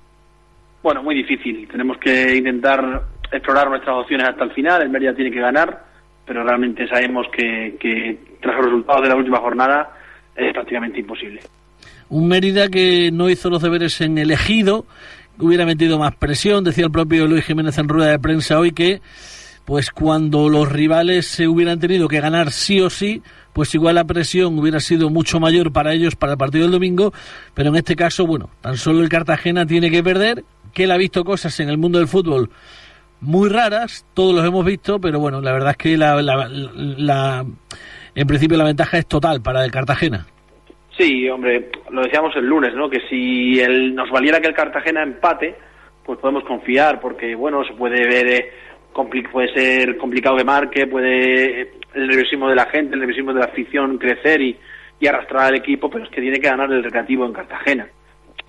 Bueno, 0.82 1.02
muy 1.02 1.14
difícil. 1.14 1.68
Tenemos 1.68 1.98
que 1.98 2.36
intentar 2.36 3.02
explorar 3.30 3.68
nuestras 3.68 3.96
opciones 3.96 4.28
hasta 4.28 4.44
el 4.44 4.52
final. 4.52 4.82
El 4.82 4.90
Mérida 4.90 5.14
tiene 5.14 5.30
que 5.30 5.40
ganar, 5.40 5.84
pero 6.26 6.44
realmente 6.44 6.88
sabemos 6.88 7.26
que, 7.34 7.76
que 7.80 8.18
tras 8.40 8.56
los 8.56 8.66
resultados 8.66 9.02
de 9.02 9.08
la 9.08 9.16
última 9.16 9.38
jornada 9.38 9.96
es 10.34 10.52
prácticamente 10.52 11.00
imposible. 11.00 11.40
Un 12.08 12.28
Mérida 12.28 12.68
que 12.68 13.10
no 13.12 13.30
hizo 13.30 13.48
los 13.48 13.62
deberes 13.62 14.00
en 14.00 14.18
el 14.18 14.30
ejido, 14.30 14.86
que 15.38 15.46
hubiera 15.46 15.64
metido 15.64 15.98
más 15.98 16.14
presión, 16.16 16.64
decía 16.64 16.84
el 16.84 16.90
propio 16.90 17.26
Luis 17.26 17.44
Jiménez 17.44 17.78
en 17.78 17.88
rueda 17.88 18.10
de 18.10 18.18
prensa 18.18 18.58
hoy 18.58 18.72
que 18.72 19.00
pues 19.64 19.90
cuando 19.90 20.48
los 20.48 20.70
rivales 20.70 21.26
se 21.26 21.46
hubieran 21.46 21.78
tenido 21.78 22.08
que 22.08 22.20
ganar 22.20 22.50
sí 22.50 22.80
o 22.80 22.90
sí, 22.90 23.22
pues 23.52 23.74
igual 23.74 23.94
la 23.94 24.04
presión 24.04 24.58
hubiera 24.58 24.80
sido 24.80 25.08
mucho 25.08 25.38
mayor 25.38 25.72
para 25.72 25.92
ellos 25.92 26.16
para 26.16 26.32
el 26.32 26.38
partido 26.38 26.64
del 26.64 26.72
domingo, 26.72 27.12
pero 27.54 27.68
en 27.68 27.76
este 27.76 27.94
caso, 27.94 28.26
bueno, 28.26 28.50
tan 28.60 28.76
solo 28.76 29.02
el 29.02 29.08
Cartagena 29.08 29.64
tiene 29.64 29.90
que 29.90 30.02
perder, 30.02 30.44
que 30.72 30.84
él 30.84 30.90
ha 30.90 30.96
visto 30.96 31.24
cosas 31.24 31.58
en 31.60 31.68
el 31.68 31.78
mundo 31.78 31.98
del 31.98 32.08
fútbol 32.08 32.50
muy 33.20 33.48
raras, 33.48 34.04
todos 34.14 34.34
los 34.34 34.44
hemos 34.44 34.64
visto, 34.64 35.00
pero 35.00 35.20
bueno, 35.20 35.40
la 35.40 35.52
verdad 35.52 35.70
es 35.70 35.76
que 35.76 35.96
la, 35.96 37.44
en 38.14 38.26
principio 38.26 38.58
la 38.58 38.64
ventaja 38.64 38.98
es 38.98 39.06
total 39.06 39.40
para 39.40 39.64
el 39.64 39.70
Cartagena. 39.70 40.26
Sí, 40.98 41.28
hombre, 41.28 41.70
lo 41.90 42.02
decíamos 42.02 42.34
el 42.36 42.46
lunes, 42.46 42.74
¿no? 42.74 42.90
Que 42.90 43.00
si 43.08 43.60
el, 43.60 43.94
nos 43.94 44.10
valiera 44.10 44.40
que 44.40 44.48
el 44.48 44.54
Cartagena 44.54 45.02
empate, 45.04 45.54
pues 46.04 46.18
podemos 46.18 46.42
confiar, 46.44 47.00
porque, 47.00 47.34
bueno, 47.36 47.64
se 47.64 47.74
puede 47.74 48.04
ver 48.06 48.26
eh, 48.26 48.50
compli- 48.92 49.30
puede 49.30 49.54
ser 49.54 49.96
complicado 49.98 50.36
que 50.36 50.44
marque, 50.44 50.86
puede 50.88 51.60
el 51.94 52.08
nerviosismo 52.08 52.48
de 52.48 52.56
la 52.56 52.66
gente, 52.66 52.94
el 52.94 53.00
nerviosismo 53.00 53.32
de 53.32 53.38
la 53.40 53.46
afición 53.46 53.98
crecer 53.98 54.40
y, 54.42 54.58
y 54.98 55.06
arrastrar 55.06 55.44
al 55.46 55.54
equipo, 55.54 55.88
pero 55.88 56.04
es 56.04 56.10
que 56.10 56.20
tiene 56.20 56.40
que 56.40 56.48
ganar 56.48 56.72
el 56.72 56.82
recreativo 56.82 57.24
en 57.24 57.32
Cartagena. 57.32 57.86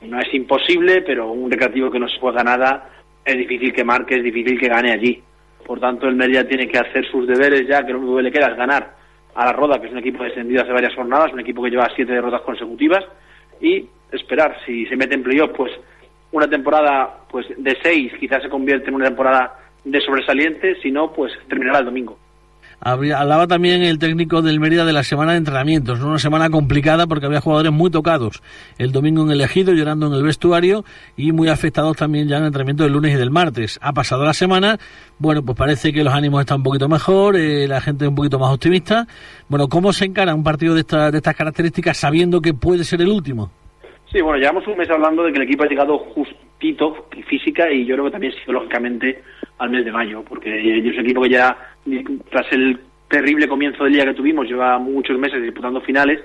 No 0.06 0.20
es 0.20 0.34
imposible, 0.34 1.02
pero 1.02 1.32
un 1.32 1.50
recreativo 1.50 1.90
que 1.90 2.00
no 2.00 2.08
se 2.08 2.20
juega 2.20 2.44
nada 2.44 2.90
es 3.26 3.38
difícil 3.38 3.74
que 3.74 3.84
marque, 3.84 4.16
es 4.16 4.24
difícil 4.24 4.60
que 4.60 4.68
gane 4.68 4.92
allí. 4.92 5.22
Por 5.66 5.80
tanto, 5.80 6.08
el 6.08 6.16
Mérida 6.16 6.46
tiene 6.46 6.68
que 6.68 6.78
hacer 6.78 7.06
sus 7.10 7.26
deberes 7.28 7.68
ya, 7.68 7.86
que 7.86 7.94
lo 7.94 8.00
único 8.00 8.18
que 8.18 8.24
le 8.24 8.32
queda 8.32 8.48
es 8.48 8.58
ganar 8.58 8.96
a 9.36 9.46
la 9.46 9.54
Roda, 9.54 9.80
que 9.80 9.88
es 9.88 9.94
un 9.94 10.00
equipo 10.00 10.24
descendido 10.24 10.62
hace 10.62 10.74
varias 10.74 10.94
jornadas, 10.94 11.32
un 11.32 11.40
equipo 11.40 11.64
que 11.64 11.70
lleva 11.70 11.90
siete 11.96 12.12
derrotas 12.12 12.42
consecutivas, 12.42 13.06
y 13.62 13.88
esperar. 14.12 14.58
Si 14.66 14.86
se 14.88 14.96
mete 14.98 15.16
en 15.16 15.24
playoff, 15.24 15.52
pues 15.56 15.72
una 16.32 16.48
temporada 16.48 17.22
pues 17.30 17.48
de 17.58 17.78
seis 17.82 18.12
quizás 18.20 18.44
se 18.44 18.50
convierte 18.50 18.90
en 18.90 18.96
una 18.96 19.06
temporada 19.06 19.58
de 19.84 20.02
sobresaliente, 20.02 20.76
si 20.82 20.92
no, 20.92 21.14
pues 21.14 21.32
terminará 21.48 21.80
el 21.80 21.86
domingo. 21.86 22.18
Hablaba 22.86 23.48
también 23.48 23.82
el 23.82 23.98
técnico 23.98 24.42
del 24.42 24.60
Mérida 24.60 24.84
de 24.84 24.92
la 24.92 25.04
semana 25.04 25.32
de 25.32 25.38
entrenamientos, 25.38 26.02
una 26.02 26.20
semana 26.20 26.50
complicada 26.50 27.08
porque 27.08 27.26
había 27.28 27.40
jugadores 27.40 27.72
muy 27.72 27.90
tocados. 27.90 28.44
El 28.78 28.92
domingo 28.92 29.24
en 29.24 29.32
el 29.32 29.40
ejido, 29.40 29.72
llorando 29.74 30.08
en 30.08 30.14
el 30.14 30.24
vestuario 30.24 30.84
y 31.16 31.32
muy 31.32 31.48
afectados 31.48 31.96
también 31.96 32.28
ya 32.28 32.36
en 32.38 32.44
el 32.44 32.48
entrenamiento 32.48 32.84
del 32.84 32.92
lunes 32.92 33.14
y 33.14 33.18
del 33.18 33.32
martes. 33.32 33.80
Ha 33.82 33.94
pasado 33.94 34.26
la 34.26 34.34
semana, 34.34 34.78
bueno, 35.18 35.44
pues 35.44 35.58
parece 35.58 35.94
que 35.94 36.04
los 36.04 36.14
ánimos 36.14 36.42
están 36.42 36.58
un 36.58 36.64
poquito 36.64 36.90
mejor, 36.90 37.38
eh, 37.38 37.70
la 37.70 37.80
gente 37.80 38.06
un 38.06 38.16
poquito 38.16 38.38
más 38.38 38.54
optimista. 38.54 39.08
Bueno, 39.48 39.70
¿cómo 39.70 39.94
se 39.94 40.04
encara 40.04 40.36
un 40.36 40.44
partido 40.44 40.74
de, 40.74 40.82
esta- 40.82 41.10
de 41.10 41.18
estas 41.20 41.36
características 41.38 41.96
sabiendo 41.96 42.42
que 42.42 42.54
puede 42.54 42.84
ser 42.84 43.00
el 43.02 43.08
último? 43.10 43.50
Sí, 44.12 44.20
bueno, 44.22 44.38
llevamos 44.40 44.68
un 44.68 44.78
mes 44.78 44.90
hablando 44.90 45.24
de 45.24 45.32
que 45.32 45.38
el 45.38 45.44
equipo 45.46 45.64
ha 45.64 45.68
llegado 45.68 45.98
justito 45.98 47.08
física 47.28 47.72
y 47.72 47.86
yo 47.86 47.96
creo 47.96 48.06
que 48.06 48.12
también 48.12 48.34
psicológicamente 48.34 49.24
al 49.58 49.70
mes 49.70 49.86
de 49.86 49.92
mayo, 49.92 50.24
porque 50.28 50.60
es 50.60 50.98
un 50.98 51.06
equipo 51.06 51.22
que 51.24 51.30
ya, 51.30 51.56
tras 52.30 52.52
el 52.52 52.80
terrible 53.08 53.48
comienzo 53.48 53.84
del 53.84 53.94
día 53.94 54.06
que 54.06 54.14
tuvimos, 54.14 54.48
lleva 54.48 54.80
muchos 54.80 55.18
meses 55.20 55.42
disputando 55.42 55.82
finales 55.82 56.20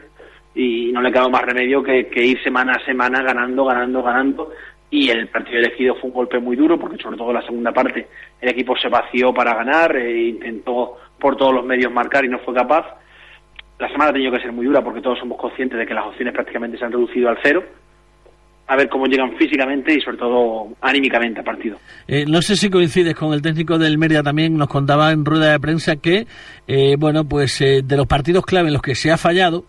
y 0.54 0.90
no 0.92 1.02
le 1.02 1.12
quedado 1.12 1.30
más 1.30 1.42
remedio 1.42 1.82
que, 1.82 2.08
ir 2.14 2.42
semana 2.42 2.72
a 2.72 2.84
semana 2.84 3.22
ganando, 3.22 3.64
ganando, 3.64 4.02
ganando. 4.02 4.52
Y 4.90 5.10
el 5.10 5.28
partido 5.28 5.58
elegido 5.58 5.94
fue 5.96 6.08
un 6.08 6.14
golpe 6.14 6.38
muy 6.38 6.56
duro, 6.56 6.78
porque 6.78 6.96
sobre 6.96 7.18
todo 7.18 7.32
la 7.32 7.42
segunda 7.42 7.72
parte 7.72 8.08
el 8.40 8.48
equipo 8.48 8.74
se 8.76 8.88
vació 8.88 9.34
para 9.34 9.54
ganar, 9.54 9.94
e 9.96 10.28
intentó 10.28 10.96
por 11.18 11.36
todos 11.36 11.54
los 11.54 11.64
medios 11.64 11.92
marcar 11.92 12.24
y 12.24 12.28
no 12.28 12.38
fue 12.38 12.54
capaz. 12.54 12.86
La 13.78 13.88
semana 13.88 14.10
ha 14.10 14.12
tenido 14.14 14.32
que 14.32 14.40
ser 14.40 14.52
muy 14.52 14.66
dura 14.66 14.82
porque 14.82 15.02
todos 15.02 15.18
somos 15.18 15.38
conscientes 15.38 15.78
de 15.78 15.86
que 15.86 15.94
las 15.94 16.06
opciones 16.06 16.32
prácticamente 16.32 16.78
se 16.78 16.84
han 16.84 16.92
reducido 16.92 17.28
al 17.28 17.38
cero. 17.42 17.62
A 18.68 18.76
ver 18.76 18.88
cómo 18.88 19.06
llegan 19.06 19.34
físicamente 19.36 19.94
y 19.94 20.00
sobre 20.00 20.18
todo 20.18 20.68
anímicamente 20.82 21.40
al 21.40 21.44
partido. 21.44 21.78
Eh, 22.06 22.26
no 22.28 22.42
sé 22.42 22.54
si 22.54 22.68
coincides 22.68 23.14
con 23.14 23.32
el 23.32 23.40
técnico 23.40 23.78
del 23.78 23.96
Mérida 23.96 24.22
también, 24.22 24.56
nos 24.56 24.68
contaba 24.68 25.10
en 25.10 25.24
rueda 25.24 25.52
de 25.52 25.58
prensa 25.58 25.96
que, 25.96 26.26
eh, 26.66 26.96
bueno, 26.98 27.24
pues 27.24 27.60
eh, 27.62 27.80
de 27.82 27.96
los 27.96 28.06
partidos 28.06 28.44
clave 28.44 28.68
en 28.68 28.74
los 28.74 28.82
que 28.82 28.94
se 28.94 29.10
ha 29.10 29.16
fallado, 29.16 29.64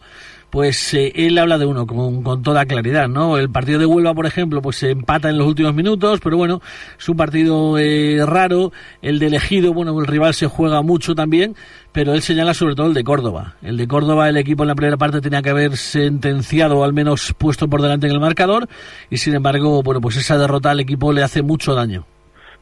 pues 0.49 0.93
eh, 0.93 1.11
él 1.15 1.37
habla 1.37 1.57
de 1.57 1.65
uno 1.65 1.85
con, 1.85 2.23
con 2.23 2.41
toda 2.41 2.65
claridad, 2.65 3.07
¿no? 3.07 3.37
El 3.37 3.49
partido 3.49 3.79
de 3.79 3.85
Huelva, 3.85 4.13
por 4.13 4.25
ejemplo, 4.25 4.61
pues 4.61 4.77
se 4.77 4.91
empata 4.91 5.29
en 5.29 5.37
los 5.37 5.47
últimos 5.47 5.73
minutos, 5.75 6.19
pero 6.23 6.37
bueno, 6.37 6.61
es 6.97 7.07
un 7.07 7.17
partido 7.17 7.77
eh, 7.77 8.19
raro. 8.25 8.71
El 9.01 9.19
de 9.19 9.27
elegido, 9.27 9.73
bueno, 9.73 9.99
el 9.99 10.07
rival 10.07 10.33
se 10.33 10.47
juega 10.47 10.81
mucho 10.81 11.15
también, 11.15 11.55
pero 11.91 12.13
él 12.13 12.21
señala 12.21 12.53
sobre 12.53 12.75
todo 12.75 12.87
el 12.87 12.93
de 12.93 13.03
Córdoba. 13.03 13.55
El 13.61 13.77
de 13.77 13.87
Córdoba, 13.87 14.29
el 14.29 14.37
equipo 14.37 14.63
en 14.63 14.69
la 14.69 14.75
primera 14.75 14.97
parte 14.97 15.21
tenía 15.21 15.41
que 15.41 15.49
haber 15.49 15.77
sentenciado 15.77 16.79
o 16.79 16.83
al 16.83 16.93
menos 16.93 17.33
puesto 17.37 17.67
por 17.67 17.81
delante 17.81 18.07
en 18.07 18.13
el 18.13 18.19
marcador, 18.19 18.67
y 19.09 19.17
sin 19.17 19.35
embargo, 19.35 19.83
bueno, 19.83 20.01
pues 20.01 20.17
esa 20.17 20.37
derrota 20.37 20.71
al 20.71 20.79
equipo 20.79 21.13
le 21.13 21.23
hace 21.23 21.41
mucho 21.41 21.75
daño. 21.75 22.05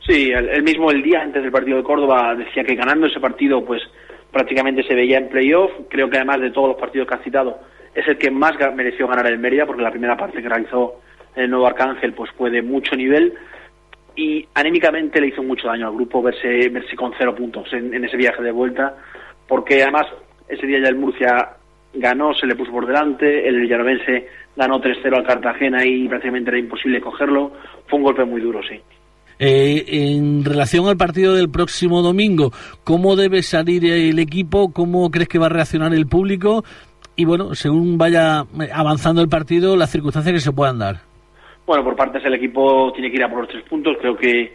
Sí, 0.05 0.31
él 0.31 0.63
mismo 0.63 0.89
el 0.91 1.03
día 1.03 1.21
antes 1.21 1.43
del 1.43 1.51
partido 1.51 1.77
de 1.77 1.83
Córdoba 1.83 2.33
decía 2.35 2.63
que 2.63 2.75
ganando 2.75 3.07
ese 3.07 3.19
partido 3.19 3.65
pues 3.65 3.81
prácticamente 4.31 4.83
se 4.83 4.95
veía 4.95 5.17
en 5.17 5.27
playoff. 5.27 5.71
Creo 5.89 6.09
que 6.09 6.17
además 6.17 6.39
de 6.39 6.51
todos 6.51 6.69
los 6.69 6.77
partidos 6.77 7.07
que 7.07 7.15
ha 7.15 7.23
citado 7.23 7.59
es 7.93 8.07
el 8.07 8.17
que 8.17 8.31
más 8.31 8.53
mereció 8.75 9.07
ganar 9.07 9.27
el 9.27 9.39
Mérida 9.39 9.65
porque 9.65 9.81
la 9.81 9.91
primera 9.91 10.17
parte 10.17 10.41
que 10.41 10.49
realizó 10.49 11.01
el 11.35 11.49
nuevo 11.49 11.67
Arcángel 11.67 12.13
pues 12.13 12.31
fue 12.31 12.49
de 12.49 12.61
mucho 12.61 12.95
nivel 12.95 13.33
y 14.15 14.47
anímicamente 14.53 15.21
le 15.21 15.27
hizo 15.27 15.43
mucho 15.43 15.67
daño 15.67 15.87
al 15.87 15.93
grupo 15.93 16.21
verse, 16.21 16.69
verse 16.69 16.95
con 16.95 17.13
cero 17.17 17.35
puntos 17.35 17.71
en, 17.73 17.93
en 17.93 18.05
ese 18.05 18.17
viaje 18.17 18.41
de 18.41 18.51
vuelta 18.51 18.95
porque 19.47 19.83
además 19.83 20.07
ese 20.47 20.65
día 20.65 20.79
ya 20.81 20.89
el 20.89 20.95
Murcia 20.95 21.57
ganó, 21.93 22.33
se 22.33 22.45
le 22.45 22.55
puso 22.55 22.71
por 22.71 22.85
delante, 22.85 23.47
el 23.47 23.59
Villanovense 23.61 24.27
ganó 24.55 24.81
3-0 24.81 25.17
al 25.17 25.25
Cartagena 25.25 25.85
y 25.85 26.07
prácticamente 26.07 26.49
era 26.49 26.59
imposible 26.59 27.01
cogerlo. 27.01 27.53
Fue 27.87 27.99
un 27.99 28.05
golpe 28.05 28.25
muy 28.25 28.41
duro, 28.41 28.61
sí. 28.67 28.79
Eh, 29.39 29.85
en 29.87 30.43
relación 30.43 30.87
al 30.87 30.97
partido 30.97 31.35
del 31.35 31.49
próximo 31.49 32.01
domingo, 32.01 32.51
¿cómo 32.83 33.15
debe 33.15 33.43
salir 33.43 33.85
el 33.85 34.17
equipo? 34.17 34.73
¿Cómo 34.73 35.11
crees 35.11 35.29
que 35.29 35.37
va 35.37 35.45
a 35.45 35.49
reaccionar 35.49 35.93
el 35.93 36.07
público? 36.07 36.63
Y 37.19 37.25
bueno, 37.25 37.55
según 37.55 37.97
vaya 37.97 38.45
avanzando 38.71 39.23
el 39.23 39.27
partido, 39.27 39.75
las 39.75 39.89
circunstancias 39.89 40.35
que 40.35 40.39
se 40.39 40.51
puedan 40.51 40.77
dar. 40.77 40.97
Bueno, 41.65 41.83
por 41.83 41.95
partes 41.95 42.23
el 42.23 42.35
equipo 42.35 42.93
tiene 42.93 43.09
que 43.09 43.17
ir 43.17 43.23
a 43.23 43.29
por 43.29 43.39
los 43.39 43.49
tres 43.49 43.63
puntos. 43.63 43.97
Creo 43.99 44.15
que 44.15 44.53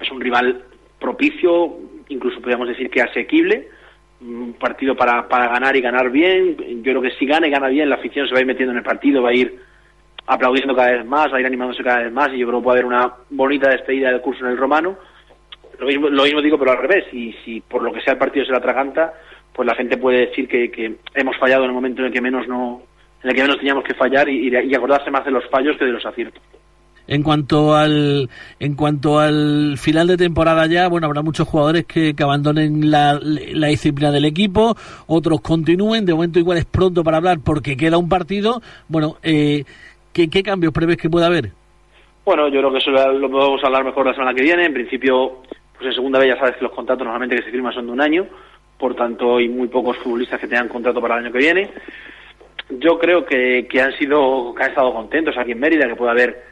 es 0.00 0.10
un 0.10 0.20
rival 0.20 0.64
propicio, 0.98 1.78
incluso 2.08 2.40
podríamos 2.40 2.66
decir 2.66 2.90
que 2.90 3.00
asequible. 3.00 3.68
Un 4.20 4.54
partido 4.54 4.96
para, 4.96 5.28
para 5.28 5.46
ganar 5.48 5.76
y 5.76 5.80
ganar 5.80 6.10
bien. 6.10 6.56
Yo 6.82 6.90
creo 6.90 7.00
que 7.00 7.12
si 7.12 7.26
gana 7.26 7.46
y 7.46 7.50
gana 7.50 7.68
bien, 7.68 7.88
la 7.88 7.94
afición 7.94 8.26
se 8.26 8.32
va 8.32 8.38
a 8.38 8.40
ir 8.40 8.46
metiendo 8.48 8.72
en 8.72 8.78
el 8.78 8.84
partido, 8.84 9.22
va 9.22 9.30
a 9.30 9.34
ir 9.34 9.60
aplaudiendo 10.26 10.74
cada 10.74 10.90
vez 10.90 11.06
más, 11.06 11.32
va 11.32 11.36
a 11.36 11.40
ir 11.40 11.46
animándose 11.46 11.84
cada 11.84 12.02
vez 12.02 12.12
más 12.12 12.30
y 12.34 12.38
yo 12.38 12.46
creo 12.48 12.58
que 12.58 12.64
puede 12.64 12.80
haber 12.80 12.86
una 12.86 13.14
bonita 13.30 13.70
despedida 13.70 14.10
del 14.10 14.20
curso 14.20 14.44
en 14.44 14.50
el 14.50 14.58
romano. 14.58 14.96
Lo 15.78 15.86
mismo, 15.86 16.08
lo 16.08 16.24
mismo 16.24 16.42
digo, 16.42 16.58
pero 16.58 16.72
al 16.72 16.78
revés. 16.78 17.04
Y 17.14 17.32
si 17.44 17.60
por 17.60 17.84
lo 17.84 17.92
que 17.92 18.00
sea 18.00 18.14
el 18.14 18.18
partido 18.18 18.44
se 18.44 18.50
la 18.50 18.58
atraganta, 18.58 19.14
pues 19.60 19.66
la 19.66 19.74
gente 19.74 19.98
puede 19.98 20.20
decir 20.20 20.48
que, 20.48 20.70
que 20.70 20.96
hemos 21.14 21.36
fallado 21.36 21.64
en 21.64 21.68
el 21.68 21.74
momento 21.74 22.00
en 22.00 22.06
el 22.06 22.12
que 22.14 22.22
menos 22.22 22.48
no 22.48 22.80
en 23.22 23.28
el 23.28 23.36
que 23.36 23.42
menos 23.42 23.58
teníamos 23.58 23.84
que 23.84 23.92
fallar 23.92 24.26
y, 24.26 24.48
y 24.48 24.74
acordarse 24.74 25.10
más 25.10 25.22
de 25.22 25.32
los 25.32 25.46
fallos 25.50 25.76
que 25.76 25.84
de 25.84 25.92
los 25.92 26.06
aciertos. 26.06 26.42
En 27.06 27.22
cuanto 27.22 27.74
al 27.74 28.30
en 28.58 28.74
cuanto 28.74 29.18
al 29.18 29.76
final 29.76 30.06
de 30.06 30.16
temporada 30.16 30.66
ya, 30.66 30.88
bueno, 30.88 31.08
habrá 31.08 31.20
muchos 31.20 31.46
jugadores 31.46 31.84
que, 31.84 32.14
que 32.14 32.22
abandonen 32.22 32.90
la, 32.90 33.20
la, 33.22 33.66
disciplina 33.66 34.10
del 34.10 34.24
equipo, 34.24 34.74
otros 35.06 35.42
continúen. 35.42 36.06
De 36.06 36.14
momento 36.14 36.38
igual 36.38 36.56
es 36.56 36.64
pronto 36.64 37.04
para 37.04 37.18
hablar 37.18 37.40
porque 37.44 37.76
queda 37.76 37.98
un 37.98 38.08
partido. 38.08 38.62
Bueno, 38.88 39.16
eh, 39.22 39.64
¿qué, 40.14 40.30
¿qué 40.30 40.42
cambios 40.42 40.72
prevés 40.72 40.96
que 40.96 41.10
pueda 41.10 41.26
haber? 41.26 41.50
Bueno, 42.24 42.48
yo 42.48 42.60
creo 42.60 42.72
que 42.72 42.78
eso 42.78 42.92
lo 42.92 43.30
podemos 43.30 43.62
hablar 43.62 43.84
mejor 43.84 44.06
la 44.06 44.14
semana 44.14 44.32
que 44.32 44.42
viene. 44.42 44.64
En 44.64 44.72
principio, 44.72 45.42
pues 45.76 45.88
en 45.88 45.92
segunda 45.92 46.18
vez 46.18 46.28
ya 46.28 46.38
sabes 46.38 46.56
que 46.56 46.64
los 46.64 46.72
contratos 46.72 47.04
normalmente 47.04 47.36
que 47.36 47.42
se 47.42 47.50
firman 47.50 47.74
son 47.74 47.84
de 47.84 47.92
un 47.92 48.00
año, 48.00 48.26
por 48.80 48.96
tanto 48.96 49.36
hay 49.36 49.48
muy 49.48 49.68
pocos 49.68 49.98
futbolistas 49.98 50.40
que 50.40 50.48
tengan 50.48 50.68
contrato 50.68 51.00
para 51.00 51.18
el 51.18 51.24
año 51.24 51.32
que 51.32 51.38
viene. 51.38 51.70
Yo 52.70 52.98
creo 52.98 53.24
que, 53.24 53.66
que 53.68 53.80
han 53.80 53.92
sido, 53.98 54.54
que 54.54 54.62
han 54.62 54.70
estado 54.70 54.92
contentos 54.92 55.36
aquí 55.36 55.52
en 55.52 55.60
Mérida, 55.60 55.86
que 55.86 55.96
puede 55.96 56.10
haber, 56.10 56.44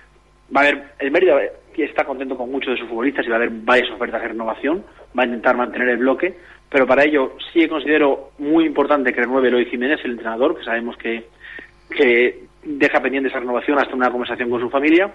va 0.54 0.60
a 0.60 0.64
haber, 0.64 0.84
el 0.98 1.10
Mérida 1.10 1.40
está 1.84 2.04
contento 2.04 2.36
con 2.36 2.50
muchos 2.50 2.72
de 2.72 2.80
sus 2.80 2.88
futbolistas 2.88 3.24
y 3.24 3.28
va 3.28 3.36
a 3.36 3.38
haber 3.38 3.50
varias 3.50 3.90
ofertas 3.90 4.22
de 4.22 4.28
renovación, 4.28 4.84
va 5.16 5.22
a 5.22 5.26
intentar 5.26 5.56
mantener 5.56 5.90
el 5.90 5.98
bloque, 5.98 6.34
pero 6.68 6.86
para 6.86 7.04
ello 7.04 7.36
sí 7.52 7.66
considero 7.68 8.32
muy 8.38 8.64
importante 8.66 9.12
que 9.12 9.20
renueve 9.20 9.48
Eloy 9.48 9.66
Jiménez, 9.66 10.00
el 10.04 10.12
entrenador, 10.12 10.58
que 10.58 10.64
sabemos 10.64 10.96
que, 10.96 11.24
que 11.90 12.44
deja 12.62 13.00
pendiente 13.00 13.28
esa 13.28 13.40
renovación 13.40 13.78
hasta 13.78 13.94
una 13.94 14.10
conversación 14.10 14.50
con 14.50 14.60
su 14.60 14.70
familia. 14.70 15.12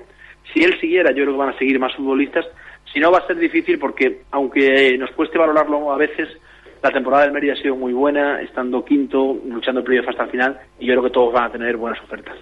Si 0.53 0.63
él 0.63 0.79
siguiera, 0.79 1.12
yo 1.12 1.24
creo 1.24 1.34
que 1.34 1.39
van 1.39 1.53
a 1.53 1.58
seguir 1.58 1.79
más 1.79 1.96
futbolistas. 1.96 2.46
Si 2.91 3.00
no, 3.00 3.12
va 3.12 3.20
a 3.20 3.27
ser 3.27 3.38
difícil 3.38 3.79
porque, 3.79 4.22
aunque 4.32 4.98
nos 4.98 5.12
cueste 5.12 5.38
valorarlo 5.38 5.91
a 5.91 5.98
veces, 5.98 6.29
la 6.83 6.91
temporada 6.91 7.23
del 7.23 7.31
Mérida 7.31 7.53
ha 7.53 7.55
sido 7.55 7.75
muy 7.77 7.93
buena, 7.93 8.41
estando 8.41 8.83
quinto, 8.83 9.37
luchando 9.47 9.79
el 9.79 9.85
playoff 9.85 10.09
hasta 10.09 10.25
el 10.25 10.29
final, 10.29 10.59
y 10.79 10.85
yo 10.85 10.93
creo 10.93 11.03
que 11.03 11.09
todos 11.11 11.33
van 11.33 11.45
a 11.45 11.51
tener 11.51 11.77
buenas 11.77 12.01
ofertas. 12.03 12.35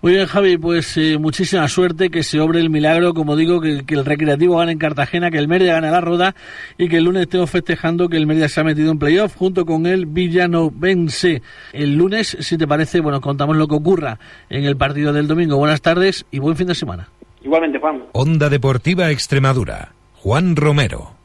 Muy 0.00 0.14
bien, 0.14 0.26
Javi, 0.26 0.56
pues 0.56 0.96
eh, 0.96 1.18
muchísima 1.18 1.68
suerte, 1.68 2.08
que 2.08 2.22
se 2.22 2.40
obre 2.40 2.58
el 2.58 2.70
milagro, 2.70 3.12
como 3.12 3.36
digo, 3.36 3.60
que, 3.60 3.84
que, 3.84 3.94
el 3.96 4.06
Recreativo 4.06 4.56
gane 4.56 4.72
en 4.72 4.78
Cartagena, 4.78 5.30
que 5.30 5.36
el 5.36 5.46
Mérida 5.46 5.74
gane 5.74 5.90
la 5.90 6.00
Roda 6.00 6.34
y 6.78 6.88
que 6.88 6.96
el 6.96 7.04
lunes 7.04 7.22
estemos 7.22 7.50
festejando 7.50 8.08
que 8.08 8.16
el 8.16 8.26
Mérida 8.26 8.48
se 8.48 8.62
ha 8.62 8.64
metido 8.64 8.90
en 8.90 8.98
playoff 8.98 9.36
junto 9.36 9.66
con 9.66 9.84
el 9.84 10.06
Villanovense. 10.06 11.42
El 11.74 11.96
lunes, 11.96 12.38
si 12.40 12.56
te 12.56 12.66
parece, 12.66 13.00
bueno, 13.00 13.20
contamos 13.20 13.58
lo 13.58 13.68
que 13.68 13.74
ocurra 13.74 14.18
en 14.48 14.64
el 14.64 14.78
partido 14.78 15.12
del 15.12 15.28
domingo. 15.28 15.58
Buenas 15.58 15.82
tardes 15.82 16.24
y 16.30 16.38
buen 16.38 16.56
fin 16.56 16.68
de 16.68 16.74
semana. 16.74 17.08
Igualmente, 17.42 17.78
Juan. 17.78 18.04
Onda 18.12 18.48
Deportiva 18.48 19.10
Extremadura. 19.10 19.92
Juan 20.14 20.56
Romero. 20.56 21.19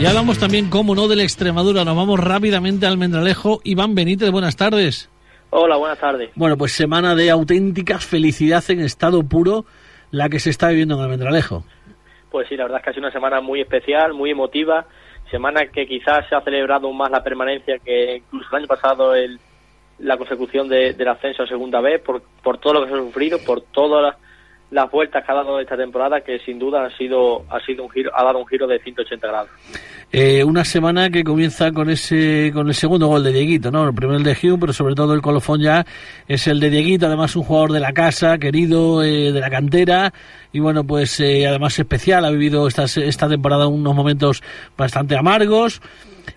Y 0.00 0.06
hablamos 0.06 0.38
también, 0.38 0.70
como 0.70 0.94
no, 0.94 1.08
de 1.08 1.16
la 1.16 1.24
Extremadura. 1.24 1.84
Nos 1.84 1.94
vamos 1.94 2.18
rápidamente 2.18 2.86
al 2.86 2.96
Mendralejo. 2.96 3.60
Iván 3.64 3.94
Benítez, 3.94 4.30
buenas 4.30 4.56
tardes. 4.56 5.10
Hola, 5.50 5.76
buenas 5.76 5.98
tardes. 5.98 6.30
Bueno, 6.36 6.56
pues 6.56 6.72
semana 6.72 7.14
de 7.14 7.28
auténtica 7.28 7.98
felicidad 7.98 8.64
en 8.70 8.80
estado 8.80 9.22
puro, 9.22 9.66
la 10.10 10.30
que 10.30 10.40
se 10.40 10.48
está 10.48 10.70
viviendo 10.70 10.94
en 10.94 11.02
el 11.02 11.08
Mendralejo. 11.10 11.64
Pues 12.30 12.48
sí, 12.48 12.56
la 12.56 12.62
verdad 12.62 12.78
es 12.78 12.84
que 12.84 12.90
ha 12.90 12.92
sido 12.94 13.04
una 13.04 13.12
semana 13.12 13.42
muy 13.42 13.60
especial, 13.60 14.14
muy 14.14 14.30
emotiva. 14.30 14.86
Semana 15.30 15.66
que 15.66 15.86
quizás 15.86 16.26
se 16.30 16.34
ha 16.34 16.40
celebrado 16.40 16.90
más 16.94 17.10
la 17.10 17.22
permanencia 17.22 17.78
que 17.78 18.22
incluso 18.24 18.48
el 18.52 18.56
año 18.60 18.68
pasado 18.68 19.14
el, 19.14 19.38
la 19.98 20.16
consecución 20.16 20.66
de, 20.70 20.94
del 20.94 21.08
ascenso 21.08 21.42
a 21.42 21.46
segunda 21.46 21.82
vez, 21.82 22.00
por, 22.00 22.22
por 22.42 22.56
todo 22.56 22.72
lo 22.72 22.84
que 22.84 22.88
se 22.88 22.94
ha 22.94 23.00
sufrido, 23.00 23.38
por 23.44 23.60
toda 23.60 24.00
la, 24.00 24.16
las 24.70 24.90
vueltas 24.90 25.24
que 25.24 25.32
ha 25.32 25.34
dado 25.34 25.58
esta 25.60 25.76
temporada, 25.76 26.20
que 26.20 26.38
sin 26.40 26.58
duda 26.58 26.84
ha 26.84 26.96
sido, 26.96 27.44
ha 27.50 27.60
sido 27.60 27.84
un 27.84 27.90
giro, 27.90 28.10
ha 28.14 28.22
dado 28.22 28.38
un 28.38 28.46
giro 28.46 28.66
de 28.66 28.78
180 28.78 29.26
grados. 29.26 29.50
Eh, 30.12 30.44
una 30.44 30.64
semana 30.64 31.10
que 31.10 31.24
comienza 31.24 31.72
con 31.72 31.90
ese, 31.90 32.50
con 32.52 32.68
el 32.68 32.74
segundo 32.74 33.08
gol 33.08 33.22
de 33.22 33.32
Dieguito, 33.32 33.70
¿no? 33.70 33.88
El 33.88 33.94
primero 33.94 34.18
el 34.18 34.24
de 34.24 34.36
Hume, 34.42 34.58
pero 34.58 34.72
sobre 34.72 34.94
todo 34.94 35.14
el 35.14 35.22
colofón 35.22 35.60
ya 35.60 35.84
es 36.26 36.46
el 36.46 36.60
de 36.60 36.70
Dieguito, 36.70 37.06
además 37.06 37.36
un 37.36 37.42
jugador 37.42 37.72
de 37.72 37.80
la 37.80 37.92
casa, 37.92 38.38
querido, 38.38 39.02
eh, 39.02 39.32
de 39.32 39.40
la 39.40 39.50
cantera, 39.50 40.12
y 40.52 40.60
bueno, 40.60 40.84
pues 40.84 41.18
eh, 41.20 41.46
además 41.46 41.78
especial, 41.78 42.24
ha 42.24 42.30
vivido 42.30 42.66
esta, 42.66 42.84
esta 42.84 43.28
temporada 43.28 43.66
unos 43.66 43.94
momentos 43.94 44.42
bastante 44.76 45.16
amargos, 45.16 45.80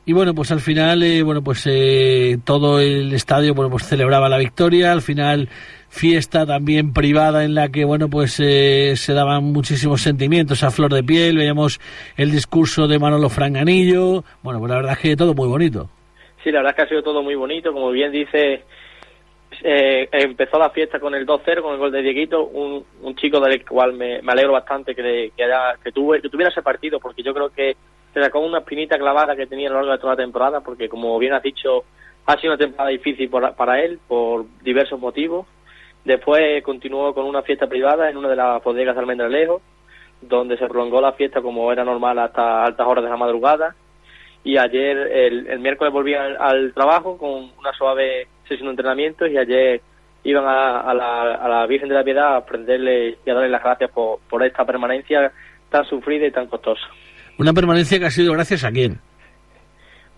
y 0.06 0.14
bueno, 0.14 0.34
pues 0.34 0.52
al 0.52 0.60
final, 0.60 1.04
eh, 1.04 1.24
bueno, 1.24 1.42
pues 1.42 1.64
eh, 1.66 2.38
todo 2.44 2.80
el 2.80 3.14
estadio, 3.14 3.54
bueno, 3.54 3.70
pues 3.70 3.86
celebraba 3.86 4.30
la 4.30 4.38
victoria, 4.38 4.92
al 4.92 5.02
final 5.02 5.50
fiesta 5.94 6.48
también 6.48 6.92
privada 6.92 7.46
en 7.46 7.54
la 7.54 7.70
que 7.70 7.86
bueno 7.86 8.10
pues 8.10 8.40
eh, 8.40 8.96
se 8.96 9.14
daban 9.14 9.44
muchísimos 9.44 10.02
sentimientos 10.02 10.64
a 10.64 10.72
flor 10.72 10.92
de 10.92 11.04
piel. 11.04 11.38
Veíamos 11.38 11.80
el 12.18 12.32
discurso 12.32 12.88
de 12.88 12.98
Manolo 12.98 13.30
Franganillo 13.30 14.24
bueno 14.42 14.60
pues 14.60 14.72
la 14.72 14.78
verdad 14.78 14.94
es 14.94 15.00
que 15.00 15.16
todo 15.16 15.36
muy 15.36 15.48
bonito. 15.48 15.88
Sí 16.44 16.52
la 16.52 16.60
verdad 16.60 16.72
es 16.72 16.76
que 16.78 16.82
ha 16.82 16.90
sido 16.90 17.04
todo 17.04 17.22
muy 17.22 17.36
bonito. 17.36 17.72
Como 17.72 17.92
bien 17.92 18.12
dice 18.12 18.64
eh, 19.62 20.10
empezó 20.12 20.58
la 20.58 20.72
fiesta 20.72 21.00
con 21.00 21.14
el 21.14 21.28
2-0 21.28 21.62
con 21.62 21.74
el 21.74 21.80
gol 21.80 21.92
de 21.92 22.02
Dieguito 22.02 22.44
un, 22.44 22.84
un 23.04 23.16
chico 23.16 23.40
del 23.40 23.64
cual 23.64 23.94
me, 23.94 24.20
me 24.24 24.32
alegro 24.32 24.54
bastante 24.54 24.96
que, 24.96 25.32
que, 25.38 25.44
haya, 25.44 25.76
que, 25.84 25.92
tuve, 25.92 26.24
que 26.24 26.30
tuviera 26.30 26.50
ese 26.50 26.64
partido 26.64 27.00
porque 27.00 27.22
yo 27.22 27.36
creo 27.36 27.50
que 27.50 27.78
se 28.16 28.20
sacó 28.20 28.40
una 28.40 28.60
espinita 28.60 28.98
clavada 28.98 29.36
que 29.36 29.46
tenía 29.46 29.70
a 29.70 29.74
lo 29.74 29.78
largo 29.78 29.92
de 29.92 30.00
toda 30.00 30.14
la 30.14 30.24
temporada 30.24 30.62
porque 30.62 30.90
como 30.90 31.20
bien 31.20 31.34
has 31.34 31.44
dicho 31.44 31.84
ha 32.26 32.36
sido 32.40 32.54
una 32.54 32.58
temporada 32.58 32.90
difícil 32.90 33.30
por, 33.30 33.54
para 33.54 33.80
él 33.80 34.00
por 34.08 34.46
diversos 34.64 35.00
motivos 35.00 35.46
Después 36.06 36.62
continuó 36.64 37.14
con 37.14 37.26
una 37.26 37.44
fiesta 37.44 37.68
privada 37.68 38.10
en 38.10 38.18
una 38.18 38.30
de 38.30 38.36
las 38.36 38.62
bodegas 38.64 38.96
de 38.96 39.02
Almendralejo, 39.02 39.62
donde 40.22 40.58
se 40.58 40.68
prolongó 40.68 41.00
la 41.02 41.14
fiesta 41.14 41.42
como 41.42 41.72
era 41.72 41.84
normal 41.84 42.20
hasta 42.20 42.64
altas 42.64 42.88
horas 42.88 43.04
de 43.04 43.10
la 43.10 43.18
madrugada. 43.18 43.76
Y 44.44 44.58
ayer, 44.58 44.98
el, 44.98 45.48
el 45.48 45.60
miércoles, 45.60 45.94
volví 45.94 46.14
al, 46.14 46.74
trabajo 46.74 47.18
con 47.18 47.52
una 47.58 47.72
suave 47.78 48.28
sesión 48.48 48.68
de 48.68 48.72
entrenamiento 48.72 49.26
y 49.26 49.38
ayer 49.38 49.82
iban 50.26 50.46
a, 50.46 50.82
a, 50.82 50.94
la, 50.94 51.36
a 51.36 51.48
la 51.48 51.66
Virgen 51.68 51.88
de 51.88 51.96
la 51.96 52.04
Piedad 52.04 52.36
a 52.36 52.46
prenderle 52.46 53.18
y 53.26 53.30
a 53.30 53.34
darle 53.34 53.50
las 53.50 53.64
gracias 53.64 53.92
por, 53.92 54.20
por 54.30 54.44
esta 54.44 54.66
permanencia 54.66 55.32
tan 55.70 55.86
sufrida 55.86 56.28
y 56.28 56.32
tan 56.32 56.48
costosa. 56.48 56.84
Una 57.40 57.54
permanencia 57.54 57.98
que 57.98 58.06
ha 58.06 58.12
sido 58.12 58.34
gracias 58.34 58.64
a 58.66 58.72
quién? 58.72 59.00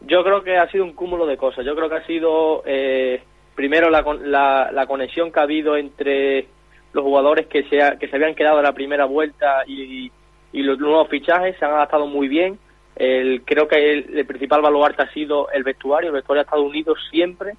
Yo 0.02 0.24
creo 0.24 0.44
que 0.44 0.58
ha 0.58 0.70
sido 0.70 0.84
un 0.84 0.94
cúmulo 0.94 1.26
de 1.26 1.38
cosas. 1.38 1.66
Yo 1.66 1.76
creo 1.76 1.90
que 1.90 1.96
ha 1.96 2.06
sido 2.06 2.64
eh, 2.66 3.24
primero 3.56 3.90
la, 3.90 4.04
la, 4.24 4.70
la, 4.72 4.86
conexión 4.86 5.32
que 5.32 5.40
ha 5.40 5.44
habido 5.44 5.78
entre 5.78 6.48
los 6.94 7.04
jugadores 7.04 7.48
que 7.48 7.64
se, 7.64 7.80
que 8.00 8.08
se 8.08 8.16
habían 8.16 8.36
quedado 8.36 8.58
en 8.58 8.64
la 8.64 8.74
primera 8.74 9.06
vuelta 9.06 9.64
y, 9.66 10.12
y 10.52 10.64
los 10.64 10.80
nuevos 10.80 11.10
fichajes 11.10 11.58
se 11.58 11.66
han 11.66 11.72
adaptado 11.72 12.08
muy 12.08 12.28
bien. 12.28 12.60
El, 12.96 13.42
creo 13.44 13.68
que 13.68 13.92
el, 13.92 14.26
principal 14.26 14.62
baluarte 14.62 15.04
ha 15.04 15.12
sido 15.12 15.50
el 15.52 15.64
vestuario. 15.64 16.10
El 16.10 16.16
vestuario 16.16 16.42
ha 16.42 16.46
estado 16.46 16.64
unido 16.64 16.96
siempre. 17.12 17.54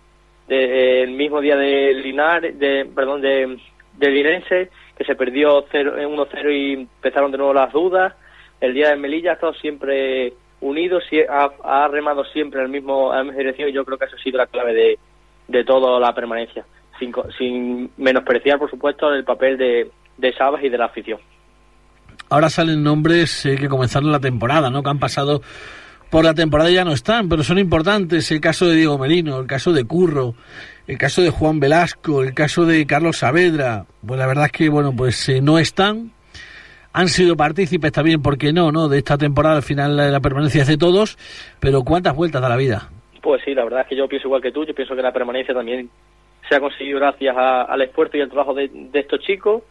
De, 0.48 1.02
el 1.02 1.10
mismo 1.10 1.40
día 1.40 1.56
de 1.56 1.92
Linar, 1.92 2.40
de, 2.54 2.88
perdón, 2.94 3.20
de, 3.20 3.58
de 3.98 4.10
Linense, 4.10 4.70
que 4.96 5.04
se 5.04 5.14
perdió 5.14 5.66
1-0 5.66 6.52
y 6.52 6.72
empezaron 6.72 7.32
de 7.32 7.38
nuevo 7.38 7.52
las 7.52 7.72
dudas. 7.72 8.14
El 8.60 8.72
día 8.72 8.90
de 8.90 8.96
Melilla 8.96 9.32
ha 9.32 9.34
estado 9.34 9.52
siempre 9.54 10.32
unido, 10.60 11.00
ha, 11.28 11.50
ha 11.62 11.88
remado 11.88 12.24
siempre 12.24 12.62
el 12.62 12.68
mismo, 12.68 13.12
en 13.12 13.18
la 13.18 13.24
misma 13.24 13.38
dirección 13.38 13.68
y 13.68 13.72
yo 13.72 13.84
creo 13.84 13.98
que 13.98 14.06
eso 14.06 14.16
ha 14.16 14.22
sido 14.22 14.38
la 14.38 14.46
clave 14.46 14.72
de, 14.72 14.98
de 15.48 15.64
toda 15.64 16.00
la 16.00 16.14
permanencia, 16.14 16.64
sin, 16.98 17.12
sin 17.38 17.90
menospreciar, 17.96 18.58
por 18.58 18.70
supuesto, 18.70 19.12
el 19.12 19.24
papel 19.24 19.56
de, 19.56 19.90
de 20.16 20.32
Sabas 20.34 20.62
y 20.62 20.68
de 20.68 20.78
la 20.78 20.86
afición. 20.86 21.20
Ahora 22.28 22.50
salen 22.50 22.82
nombres 22.82 23.42
que 23.42 23.68
comenzaron 23.68 24.10
la 24.10 24.18
temporada, 24.18 24.70
¿no? 24.70 24.82
Que 24.82 24.90
han 24.90 24.98
pasado 24.98 25.42
por 26.10 26.24
la 26.24 26.34
temporada 26.34 26.70
y 26.70 26.74
ya 26.74 26.84
no 26.84 26.92
están, 26.92 27.28
pero 27.28 27.42
son 27.42 27.58
importantes. 27.58 28.30
El 28.30 28.40
caso 28.40 28.66
de 28.66 28.76
Diego 28.76 28.98
Merino, 28.98 29.38
el 29.38 29.46
caso 29.46 29.72
de 29.72 29.84
Curro, 29.84 30.34
el 30.86 30.98
caso 30.98 31.22
de 31.22 31.30
Juan 31.30 31.60
Velasco, 31.60 32.22
el 32.22 32.34
caso 32.34 32.64
de 32.64 32.86
Carlos 32.86 33.18
Saavedra. 33.18 33.86
Pues 34.04 34.18
la 34.18 34.26
verdad 34.26 34.46
es 34.46 34.52
que, 34.52 34.68
bueno, 34.68 34.92
pues 34.96 35.28
eh, 35.28 35.40
no 35.40 35.58
están. 35.58 36.12
Han 36.92 37.08
sido 37.08 37.36
partícipes 37.36 37.92
también, 37.92 38.22
¿por 38.22 38.38
qué 38.38 38.52
no, 38.52 38.72
no? 38.72 38.88
De 38.88 38.98
esta 38.98 39.18
temporada, 39.18 39.56
al 39.56 39.62
final 39.62 39.96
la, 39.96 40.08
la 40.08 40.20
permanencia 40.20 40.62
es 40.62 40.68
de 40.68 40.78
todos, 40.78 41.18
pero 41.60 41.82
¿cuántas 41.82 42.16
vueltas 42.16 42.40
da 42.40 42.48
la 42.48 42.56
vida? 42.56 42.88
Pues 43.26 43.42
sí, 43.44 43.56
la 43.56 43.64
verdad 43.64 43.80
es 43.80 43.88
que 43.88 43.96
yo 43.96 44.06
pienso 44.06 44.28
igual 44.28 44.40
que 44.40 44.52
tú, 44.52 44.64
yo 44.64 44.72
pienso 44.72 44.94
que 44.94 45.02
la 45.02 45.12
permanencia 45.12 45.52
también 45.52 45.90
se 46.48 46.54
ha 46.54 46.60
conseguido 46.60 47.00
gracias 47.00 47.36
a, 47.36 47.62
al 47.62 47.82
esfuerzo 47.82 48.16
y 48.16 48.20
al 48.20 48.28
trabajo 48.28 48.54
de, 48.54 48.68
de, 48.68 49.00
estos 49.00 49.18
chicos. 49.18 49.64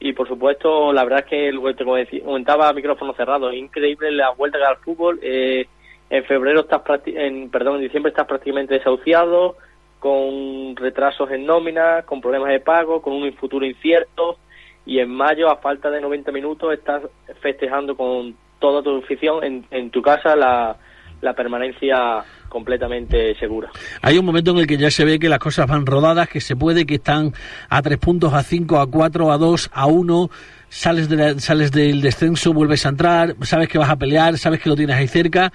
Y 0.00 0.14
por 0.14 0.26
supuesto 0.26 0.94
la 0.94 1.04
verdad 1.04 1.18
es 1.18 1.26
que 1.26 1.52
como 1.52 1.74
te 1.74 2.22
comentaba 2.22 2.72
micrófono 2.72 3.12
cerrado, 3.12 3.50
es 3.50 3.58
increíble 3.58 4.10
la 4.12 4.30
vuelta 4.30 4.56
que 4.56 4.64
al 4.64 4.78
fútbol, 4.78 5.20
eh, 5.20 5.66
en 6.08 6.24
febrero 6.24 6.60
estás 6.60 6.80
en 7.04 7.50
perdón, 7.50 7.76
en 7.76 7.82
diciembre 7.82 8.08
estás 8.08 8.26
prácticamente 8.26 8.78
desahuciado, 8.78 9.56
con 9.98 10.74
retrasos 10.76 11.30
en 11.32 11.44
nómina, 11.44 12.04
con 12.06 12.22
problemas 12.22 12.48
de 12.48 12.60
pago, 12.60 13.02
con 13.02 13.12
un 13.12 13.30
futuro 13.34 13.66
incierto. 13.66 14.38
Y 14.86 15.00
en 15.00 15.10
mayo 15.10 15.50
a 15.50 15.56
falta 15.56 15.90
de 15.90 16.00
90 16.00 16.32
minutos 16.32 16.72
estás 16.72 17.02
festejando 17.42 17.94
con 17.94 18.34
toda 18.58 18.82
tu 18.82 18.96
afición 18.96 19.44
en, 19.44 19.66
en 19.70 19.90
tu 19.90 20.00
casa 20.00 20.34
la, 20.34 20.78
la 21.20 21.34
permanencia 21.34 22.24
completamente 22.52 23.34
segura. 23.36 23.70
Hay 24.02 24.18
un 24.18 24.26
momento 24.26 24.50
en 24.50 24.58
el 24.58 24.66
que 24.66 24.76
ya 24.76 24.90
se 24.90 25.06
ve 25.06 25.18
que 25.18 25.30
las 25.30 25.38
cosas 25.38 25.66
van 25.66 25.86
rodadas, 25.86 26.28
que 26.28 26.42
se 26.42 26.54
puede, 26.54 26.84
que 26.84 26.96
están 26.96 27.32
a 27.70 27.80
tres 27.80 27.96
puntos, 27.96 28.34
a 28.34 28.42
cinco, 28.42 28.78
a 28.78 28.90
cuatro, 28.90 29.32
a 29.32 29.38
dos, 29.38 29.70
a 29.72 29.86
uno. 29.86 30.28
Sales, 30.68 31.08
de 31.08 31.16
la, 31.16 31.38
sales 31.38 31.72
del 31.72 32.02
descenso, 32.02 32.52
vuelves 32.52 32.84
a 32.84 32.90
entrar, 32.90 33.36
sabes 33.42 33.68
que 33.68 33.78
vas 33.78 33.88
a 33.88 33.96
pelear, 33.96 34.36
sabes 34.36 34.60
que 34.60 34.68
lo 34.68 34.76
tienes 34.76 34.96
ahí 34.96 35.08
cerca 35.08 35.50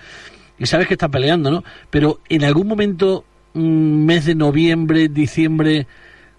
y 0.57 0.65
sabes 0.65 0.88
que 0.88 0.95
estás 0.95 1.10
peleando, 1.10 1.51
¿no? 1.51 1.63
Pero 1.91 2.19
en 2.29 2.43
algún 2.43 2.67
momento, 2.67 3.23
mes 3.53 4.25
de 4.25 4.33
noviembre, 4.33 5.07
diciembre, 5.07 5.86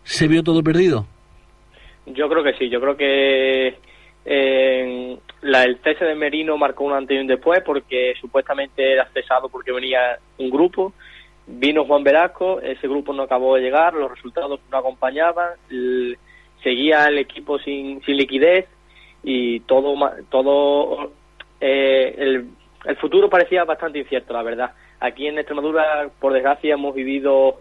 ¿se 0.03 0.27
vio 0.27 0.43
todo 0.43 0.63
perdido? 0.63 1.07
Yo 2.07 2.29
creo 2.29 2.43
que 2.43 2.55
sí, 2.55 2.69
yo 2.69 2.81
creo 2.81 2.97
que 2.97 3.69
eh, 4.25 4.58
la, 5.49 5.65
el 5.65 5.79
cese 5.79 6.05
de 6.05 6.15
Merino 6.15 6.57
marcó 6.57 6.85
un 6.85 6.93
antes 6.93 7.17
y 7.17 7.21
un 7.21 7.27
después 7.27 7.63
porque 7.65 8.15
supuestamente 8.21 8.93
era 8.93 9.09
cesado 9.13 9.49
porque 9.49 9.73
venía 9.73 10.19
un 10.39 10.51
grupo. 10.51 10.93
Vino 11.47 11.87
Juan 11.87 12.05
Velasco, 12.05 12.61
ese 12.61 12.87
grupo 12.87 13.13
no 13.13 13.23
acabó 13.23 13.57
de 13.57 13.63
llegar, 13.63 13.95
los 13.95 14.11
resultados 14.11 14.61
no 14.71 14.79
acompañaban, 14.79 15.53
el, 15.71 16.19
seguía 16.63 17.07
el 17.07 17.19
equipo 17.19 17.59
sin, 17.59 18.03
sin 18.03 18.17
liquidez 18.17 18.67
y 19.23 19.61
todo, 19.61 19.95
todo 20.29 21.13
eh, 21.61 22.15
el, 22.19 22.49
el 22.85 22.97
futuro 22.97 23.31
parecía 23.31 23.65
bastante 23.65 23.99
incierto, 23.99 24.35
la 24.35 24.43
verdad. 24.43 24.73
Aquí 25.01 25.27
en 25.27 25.39
Extremadura, 25.39 26.11
por 26.21 26.33
desgracia, 26.35 26.75
hemos 26.75 26.95
vivido 26.95 27.61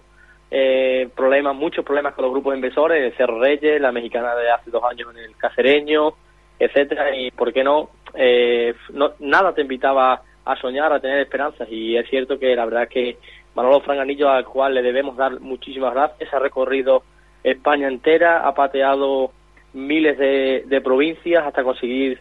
eh, 0.52 1.08
problemas, 1.16 1.56
muchos 1.56 1.86
problemas 1.86 2.14
con 2.14 2.24
los 2.24 2.32
grupos 2.34 2.56
inversores, 2.56 3.02
el 3.04 3.18
Cerro 3.18 3.40
Reyes, 3.40 3.80
la 3.80 3.92
mexicana 3.92 4.36
de 4.36 4.50
hace 4.50 4.70
dos 4.70 4.84
años 4.84 5.10
en 5.16 5.24
el 5.24 5.36
Cacereño, 5.38 6.14
etcétera 6.60 7.16
y 7.16 7.32
por 7.32 7.54
qué 7.54 7.64
no, 7.64 7.90
eh, 8.14 8.74
nada 9.20 9.54
te 9.54 9.62
invitaba 9.62 10.22
a 10.46 10.56
soñar 10.56 10.92
a 10.94 11.00
tener 11.00 11.20
esperanzas 11.20 11.68
y 11.70 11.98
es 11.98 12.10
cierto 12.10 12.40
que 12.40 12.56
la 12.56 12.66
verdad 12.66 12.84
es 12.84 12.90
que 12.90 13.18
Manolo 13.56 13.82
Franganillo 13.82 14.30
al 14.30 14.46
cual 14.46 14.74
le 14.74 14.82
debemos 14.82 15.18
dar 15.18 15.40
muchísimas 15.40 15.94
gracias 15.94 16.34
ha 16.34 16.40
recorrido 16.40 17.04
España 17.44 17.88
entera 17.88 18.48
ha 18.48 18.54
pateado 18.56 19.32
miles 19.74 20.18
de, 20.18 20.82
provincias 20.84 21.46
hasta 21.46 21.64
conseguir 21.64 22.20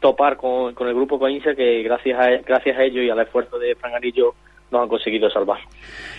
topar 0.00 0.36
con, 0.36 0.74
con 0.74 0.86
el 0.88 0.94
grupo 0.94 1.18
Coinse 1.18 1.56
que 1.56 1.82
gracias 1.82 2.20
a, 2.20 2.28
gracias 2.42 2.78
a 2.78 2.82
ello 2.84 3.02
y 3.02 3.10
al 3.10 3.20
esfuerzo 3.20 3.58
de 3.58 3.74
Franganillo 3.74 4.34
nos 4.70 4.82
han 4.82 4.88
conseguido 4.88 5.30
salvar. 5.30 5.58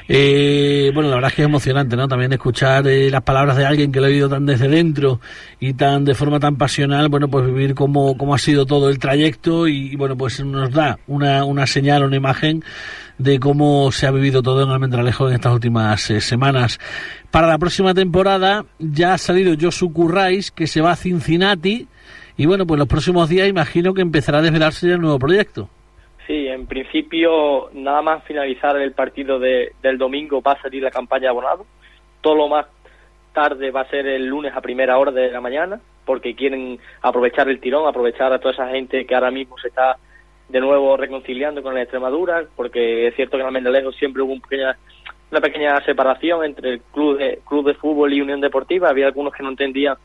Eh, 0.08 0.92
bueno, 0.94 1.10
la 1.10 1.16
verdad 1.16 1.32
es 1.32 1.36
que 1.36 1.42
es 1.42 1.48
emocionante, 1.48 1.96
¿no? 1.96 2.08
También 2.08 2.32
escuchar 2.32 2.88
eh, 2.88 3.10
las 3.10 3.24
palabras 3.24 3.58
de 3.58 3.66
alguien 3.66 3.92
que 3.92 4.00
lo 4.00 4.06
ha 4.06 4.10
vivido 4.10 4.30
tan 4.30 4.46
desde 4.46 4.68
dentro 4.68 5.20
y 5.60 5.74
tan 5.74 6.06
de 6.06 6.14
forma 6.14 6.40
tan 6.40 6.58
pasional, 6.58 7.10
bueno, 7.10 7.28
pues 7.28 7.46
vivir 7.46 7.74
cómo 7.74 8.34
ha 8.34 8.38
sido 8.38 8.66
todo 8.66 8.90
el 8.90 9.00
trayecto 9.00 9.68
y, 9.68 9.96
bueno, 9.96 10.16
pues 10.16 10.44
nos 10.44 10.72
da 10.72 11.00
una, 11.08 11.44
una 11.44 11.66
señal, 11.66 12.04
una 12.04 12.16
imagen 12.16 12.64
de 13.18 13.40
cómo 13.40 13.92
se 13.92 14.08
ha 14.08 14.12
vivido 14.12 14.44
todo 14.44 14.64
en 14.64 14.70
Almendralejo 14.70 15.28
en 15.28 15.36
estas 15.36 15.54
últimas 15.54 16.10
eh, 16.12 16.22
semanas. 16.22 16.80
Para 17.32 17.48
la 17.48 17.58
próxima 17.58 17.94
temporada 17.94 18.66
ya 18.80 19.14
ha 19.14 19.18
salido 19.18 19.56
Josu 19.60 19.92
Currais, 19.92 20.52
que 20.52 20.68
se 20.68 20.82
va 20.82 20.92
a 20.92 20.96
Cincinnati, 20.96 21.88
y 22.38 22.46
bueno, 22.46 22.68
pues 22.68 22.78
los 22.78 22.88
próximos 22.88 23.30
días 23.30 23.48
imagino 23.48 23.94
que 23.94 24.02
empezará 24.02 24.40
a 24.40 24.42
desvelarse 24.42 24.88
ya 24.88 24.96
el 24.96 25.02
nuevo 25.02 25.18
proyecto. 25.18 25.70
Sí, 26.28 26.48
en 26.48 26.66
principio, 26.66 27.70
nada 27.74 28.02
más 28.02 28.24
finalizar 28.24 28.76
el 28.78 28.94
partido 28.94 29.38
de, 29.38 29.74
del 29.82 29.98
domingo 29.98 30.42
va 30.42 30.54
a 30.54 30.62
salir 30.62 30.82
la 30.82 30.90
campaña 30.90 31.24
de 31.24 31.28
abonado. 31.28 31.66
Todo 32.22 32.36
lo 32.36 32.48
más 32.48 32.66
tarde 33.32 33.70
va 33.70 33.82
a 33.82 33.90
ser 33.90 34.08
el 34.08 34.26
lunes 34.26 34.54
a 34.56 34.62
primera 34.62 34.98
hora 34.98 35.12
de 35.12 35.30
la 35.30 35.42
mañana, 35.42 35.80
porque 36.04 36.34
quieren 36.34 36.80
aprovechar 37.02 37.48
el 37.48 37.60
tirón, 37.60 37.88
aprovechar 37.88 38.34
a 38.34 38.40
toda 38.40 38.54
esa 38.54 38.70
gente 38.70 39.06
que 39.06 39.14
ahora 39.14 39.30
mismo 39.30 39.58
se 39.60 39.68
está 39.68 39.98
de 40.50 40.60
nuevo 40.60 40.98
reconciliando 40.98 41.62
con 41.62 41.76
la 41.76 41.84
Extremadura, 41.84 42.46
porque 42.56 43.08
es 43.08 43.16
cierto 43.16 43.38
que 43.38 43.42
en 43.42 43.48
Almendralejo 43.48 43.92
siempre 43.92 44.24
hubo 44.24 44.34
un 44.34 44.42
pequeña, 44.42 44.78
una 45.30 45.42
pequeña 45.42 45.84
separación 45.86 46.44
entre 46.44 46.74
el 46.74 46.82
club 46.82 47.18
de, 47.20 47.40
club 47.48 47.68
de 47.68 47.74
fútbol 47.76 48.14
y 48.14 48.22
Unión 48.22 48.42
Deportiva. 48.42 48.90
Había 48.90 49.08
algunos 49.08 49.34
que 49.34 49.44
no 49.44 49.50
entendían 49.50 49.98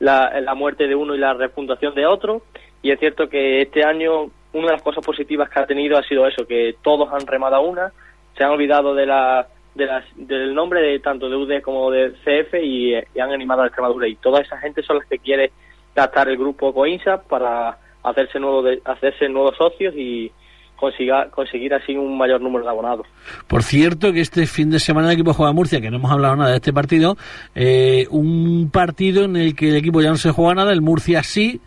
la, 0.00 0.40
la 0.40 0.54
muerte 0.54 0.88
de 0.88 0.94
uno 0.96 1.14
y 1.14 1.18
la 1.18 1.34
refundación 1.34 1.94
de 1.94 2.06
otro. 2.06 2.42
Y 2.80 2.90
es 2.92 2.98
cierto 3.00 3.28
que 3.28 3.60
este 3.60 3.84
año 3.84 4.30
una 4.52 4.66
de 4.66 4.72
las 4.72 4.82
cosas 4.82 5.04
positivas 5.04 5.48
que 5.50 5.60
ha 5.60 5.66
tenido 5.66 5.98
ha 5.98 6.02
sido 6.02 6.26
eso, 6.26 6.46
que 6.46 6.76
todos 6.82 7.12
han 7.12 7.26
remado 7.26 7.56
a 7.56 7.60
una, 7.60 7.92
se 8.36 8.44
han 8.44 8.50
olvidado 8.50 8.94
de 8.94 9.06
la, 9.06 9.46
de 9.74 9.86
las, 9.86 10.04
del 10.16 10.54
nombre 10.54 10.80
de 10.80 10.98
tanto 11.00 11.28
de 11.28 11.36
UD 11.36 11.62
como 11.62 11.90
de 11.90 12.12
CF 12.24 12.54
y, 12.62 12.94
y 12.94 13.20
han 13.20 13.32
animado 13.32 13.60
a 13.60 13.64
la 13.64 13.68
Extremadura. 13.68 14.08
Y 14.08 14.16
toda 14.16 14.40
esa 14.40 14.58
gente 14.58 14.82
son 14.82 14.98
las 14.98 15.06
que 15.06 15.18
quiere 15.18 15.52
gastar 15.94 16.28
el 16.28 16.36
grupo 16.36 16.72
Coinsa 16.72 17.22
para 17.22 17.78
hacerse, 18.02 18.38
nuevo 18.38 18.62
de, 18.62 18.80
hacerse 18.84 19.28
nuevos 19.28 19.56
socios 19.56 19.94
y 19.96 20.30
consiga, 20.76 21.28
conseguir 21.30 21.74
así 21.74 21.96
un 21.96 22.16
mayor 22.16 22.40
número 22.40 22.64
de 22.64 22.70
abonados. 22.70 23.06
Por 23.46 23.62
cierto, 23.62 24.12
que 24.12 24.20
este 24.20 24.46
fin 24.46 24.70
de 24.70 24.78
semana 24.78 25.08
el 25.08 25.14
equipo 25.14 25.34
juega 25.34 25.52
Murcia, 25.52 25.80
que 25.80 25.90
no 25.90 25.96
hemos 25.96 26.10
hablado 26.10 26.36
nada 26.36 26.50
de 26.50 26.56
este 26.56 26.72
partido, 26.72 27.16
eh, 27.54 28.06
un 28.10 28.70
partido 28.72 29.24
en 29.24 29.36
el 29.36 29.56
que 29.56 29.70
el 29.70 29.76
equipo 29.76 30.00
ya 30.00 30.10
no 30.10 30.16
se 30.16 30.30
juega 30.30 30.54
nada, 30.54 30.72
el 30.72 30.80
Murcia 30.80 31.22
sí, 31.22 31.60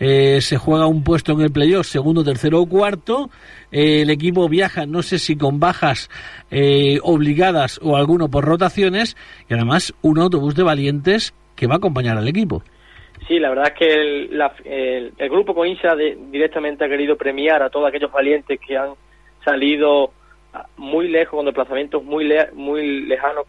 eh, 0.00 0.40
se 0.40 0.56
juega 0.56 0.86
un 0.86 1.04
puesto 1.04 1.32
en 1.32 1.40
el 1.40 1.52
playoff, 1.52 1.86
segundo, 1.86 2.24
tercero 2.24 2.60
o 2.60 2.68
cuarto. 2.68 3.30
Eh, 3.70 4.02
el 4.02 4.10
equipo 4.10 4.48
viaja, 4.48 4.86
no 4.86 5.02
sé 5.02 5.18
si 5.18 5.36
con 5.36 5.60
bajas 5.60 6.10
eh, 6.50 6.98
obligadas 7.02 7.80
o 7.82 7.96
alguno 7.96 8.28
por 8.28 8.44
rotaciones, 8.44 9.16
y 9.48 9.54
además 9.54 9.94
un 10.02 10.18
autobús 10.18 10.54
de 10.54 10.62
valientes 10.62 11.34
que 11.56 11.66
va 11.66 11.74
a 11.74 11.78
acompañar 11.78 12.16
al 12.16 12.28
equipo. 12.28 12.62
Sí, 13.28 13.38
la 13.38 13.48
verdad 13.48 13.68
es 13.68 13.78
que 13.78 13.94
el, 13.94 14.38
la, 14.38 14.52
el, 14.64 15.12
grupo 15.30 15.54
Coinsa 15.54 15.94
de, 15.94 16.18
directamente 16.30 16.84
ha 16.84 16.88
querido 16.88 17.16
premiar 17.16 17.62
a 17.62 17.70
todos 17.70 17.88
aquellos 17.88 18.12
valientes 18.12 18.60
que 18.60 18.76
han 18.76 18.90
salido 19.44 20.12
muy 20.76 21.08
lejos, 21.08 21.36
con 21.36 21.46
desplazamientos 21.46 22.04
muy, 22.04 22.24
le, 22.24 22.50
muy 22.52 23.02
lejanos, 23.02 23.46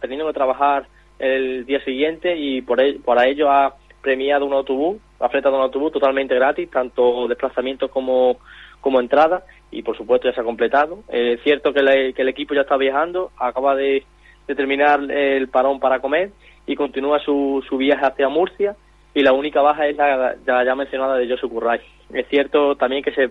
teniendo 0.00 0.26
que 0.26 0.32
trabajar 0.32 0.86
el 1.18 1.64
día 1.64 1.82
siguiente 1.84 2.36
y 2.36 2.60
por, 2.62 2.80
el, 2.80 3.00
para 3.00 3.26
ello 3.26 3.50
ha 3.50 3.74
premiado 4.02 4.44
un 4.44 4.52
autobús, 4.52 4.98
ha 5.20 5.28
fletado 5.28 5.56
un 5.56 5.62
autobús 5.62 5.92
totalmente 5.92 6.34
gratis, 6.34 6.70
tanto 6.70 7.28
desplazamientos 7.28 7.90
como, 7.90 8.38
como 8.80 9.00
entrada, 9.00 9.44
y 9.70 9.82
por 9.82 9.96
supuesto 9.96 10.28
ya 10.28 10.34
se 10.34 10.40
ha 10.40 10.44
completado. 10.44 11.00
Eh, 11.08 11.34
es 11.34 11.42
cierto 11.42 11.72
que, 11.72 11.82
le, 11.82 12.12
que, 12.12 12.22
el 12.22 12.28
equipo 12.28 12.54
ya 12.54 12.62
está 12.62 12.76
viajando, 12.76 13.30
acaba 13.38 13.74
de, 13.74 14.04
de, 14.46 14.54
terminar 14.54 15.00
el 15.10 15.48
parón 15.48 15.80
para 15.80 16.00
comer 16.00 16.30
y 16.66 16.76
continúa 16.76 17.18
su, 17.20 17.64
su 17.68 17.76
viaje 17.76 18.04
hacia 18.04 18.28
Murcia, 18.28 18.76
y 19.14 19.22
la 19.22 19.32
única 19.32 19.62
baja 19.62 19.86
es 19.86 19.96
la, 19.96 20.36
la 20.44 20.64
ya 20.64 20.74
mencionada 20.74 21.16
de 21.16 21.28
Josu 21.28 21.48
Curray. 21.48 21.80
Es 22.12 22.28
cierto 22.28 22.76
también 22.76 23.02
que 23.02 23.12
se, 23.12 23.30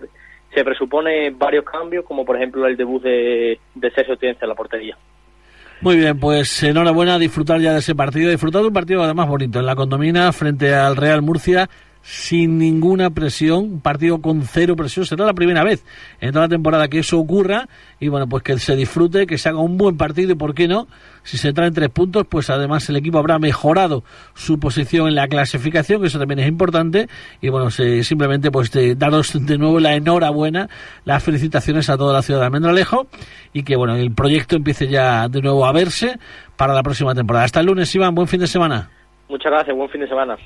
se 0.52 0.64
presupone 0.64 1.30
varios 1.30 1.64
cambios, 1.64 2.04
como 2.04 2.24
por 2.24 2.36
ejemplo 2.36 2.66
el 2.66 2.76
debut 2.76 3.02
de, 3.02 3.60
de 3.74 3.90
Sergio 3.92 4.16
Tienza 4.16 4.44
en 4.44 4.48
la 4.48 4.54
portería. 4.56 4.96
Muy 5.80 5.96
bien, 5.96 6.18
pues 6.18 6.62
enhorabuena, 6.62 7.18
disfrutar 7.18 7.60
ya 7.60 7.72
de 7.72 7.80
ese 7.80 7.94
partido, 7.94 8.30
disfrutar 8.30 8.62
de 8.62 8.68
un 8.68 8.74
partido 8.74 9.02
además 9.02 9.28
bonito 9.28 9.60
en 9.60 9.66
la 9.66 9.76
condomina 9.76 10.32
frente 10.32 10.74
al 10.74 10.96
Real 10.96 11.22
Murcia 11.22 11.68
sin 12.06 12.56
ninguna 12.56 13.10
presión, 13.10 13.64
un 13.64 13.80
partido 13.80 14.22
con 14.22 14.42
cero 14.42 14.76
presión. 14.76 15.04
Será 15.04 15.26
la 15.26 15.34
primera 15.34 15.64
vez 15.64 15.84
en 16.20 16.30
toda 16.30 16.44
la 16.44 16.48
temporada 16.48 16.86
que 16.86 17.00
eso 17.00 17.18
ocurra 17.18 17.68
y 17.98 18.06
bueno, 18.06 18.28
pues 18.28 18.44
que 18.44 18.56
se 18.60 18.76
disfrute, 18.76 19.26
que 19.26 19.38
se 19.38 19.48
haga 19.48 19.58
un 19.58 19.76
buen 19.76 19.96
partido 19.96 20.30
y 20.30 20.34
por 20.36 20.54
qué 20.54 20.68
no, 20.68 20.86
si 21.24 21.36
se 21.36 21.52
traen 21.52 21.74
tres 21.74 21.88
puntos, 21.88 22.24
pues 22.28 22.48
además 22.48 22.88
el 22.88 22.96
equipo 22.96 23.18
habrá 23.18 23.40
mejorado 23.40 24.04
su 24.34 24.60
posición 24.60 25.08
en 25.08 25.16
la 25.16 25.26
clasificación, 25.26 26.00
que 26.00 26.06
eso 26.06 26.20
también 26.20 26.38
es 26.38 26.46
importante 26.46 27.08
y 27.40 27.48
bueno, 27.48 27.70
simplemente 27.70 28.52
pues 28.52 28.70
daros 28.96 29.44
de 29.44 29.58
nuevo 29.58 29.80
la 29.80 29.94
enhorabuena, 29.94 30.68
las 31.04 31.24
felicitaciones 31.24 31.90
a 31.90 31.96
toda 31.96 32.12
la 32.12 32.22
ciudad 32.22 32.38
de 32.38 32.46
Almendralejo 32.46 33.08
y 33.52 33.64
que 33.64 33.74
bueno, 33.74 33.96
el 33.96 34.12
proyecto 34.12 34.54
empiece 34.54 34.86
ya 34.86 35.28
de 35.28 35.42
nuevo 35.42 35.66
a 35.66 35.72
verse 35.72 36.20
para 36.56 36.72
la 36.72 36.84
próxima 36.84 37.16
temporada. 37.16 37.46
Hasta 37.46 37.58
el 37.58 37.66
lunes, 37.66 37.92
Iván, 37.96 38.14
buen 38.14 38.28
fin 38.28 38.38
de 38.38 38.46
semana. 38.46 38.90
Muchas 39.28 39.50
gracias, 39.50 39.76
buen 39.76 39.90
fin 39.90 40.02
de 40.02 40.06
semana. 40.06 40.36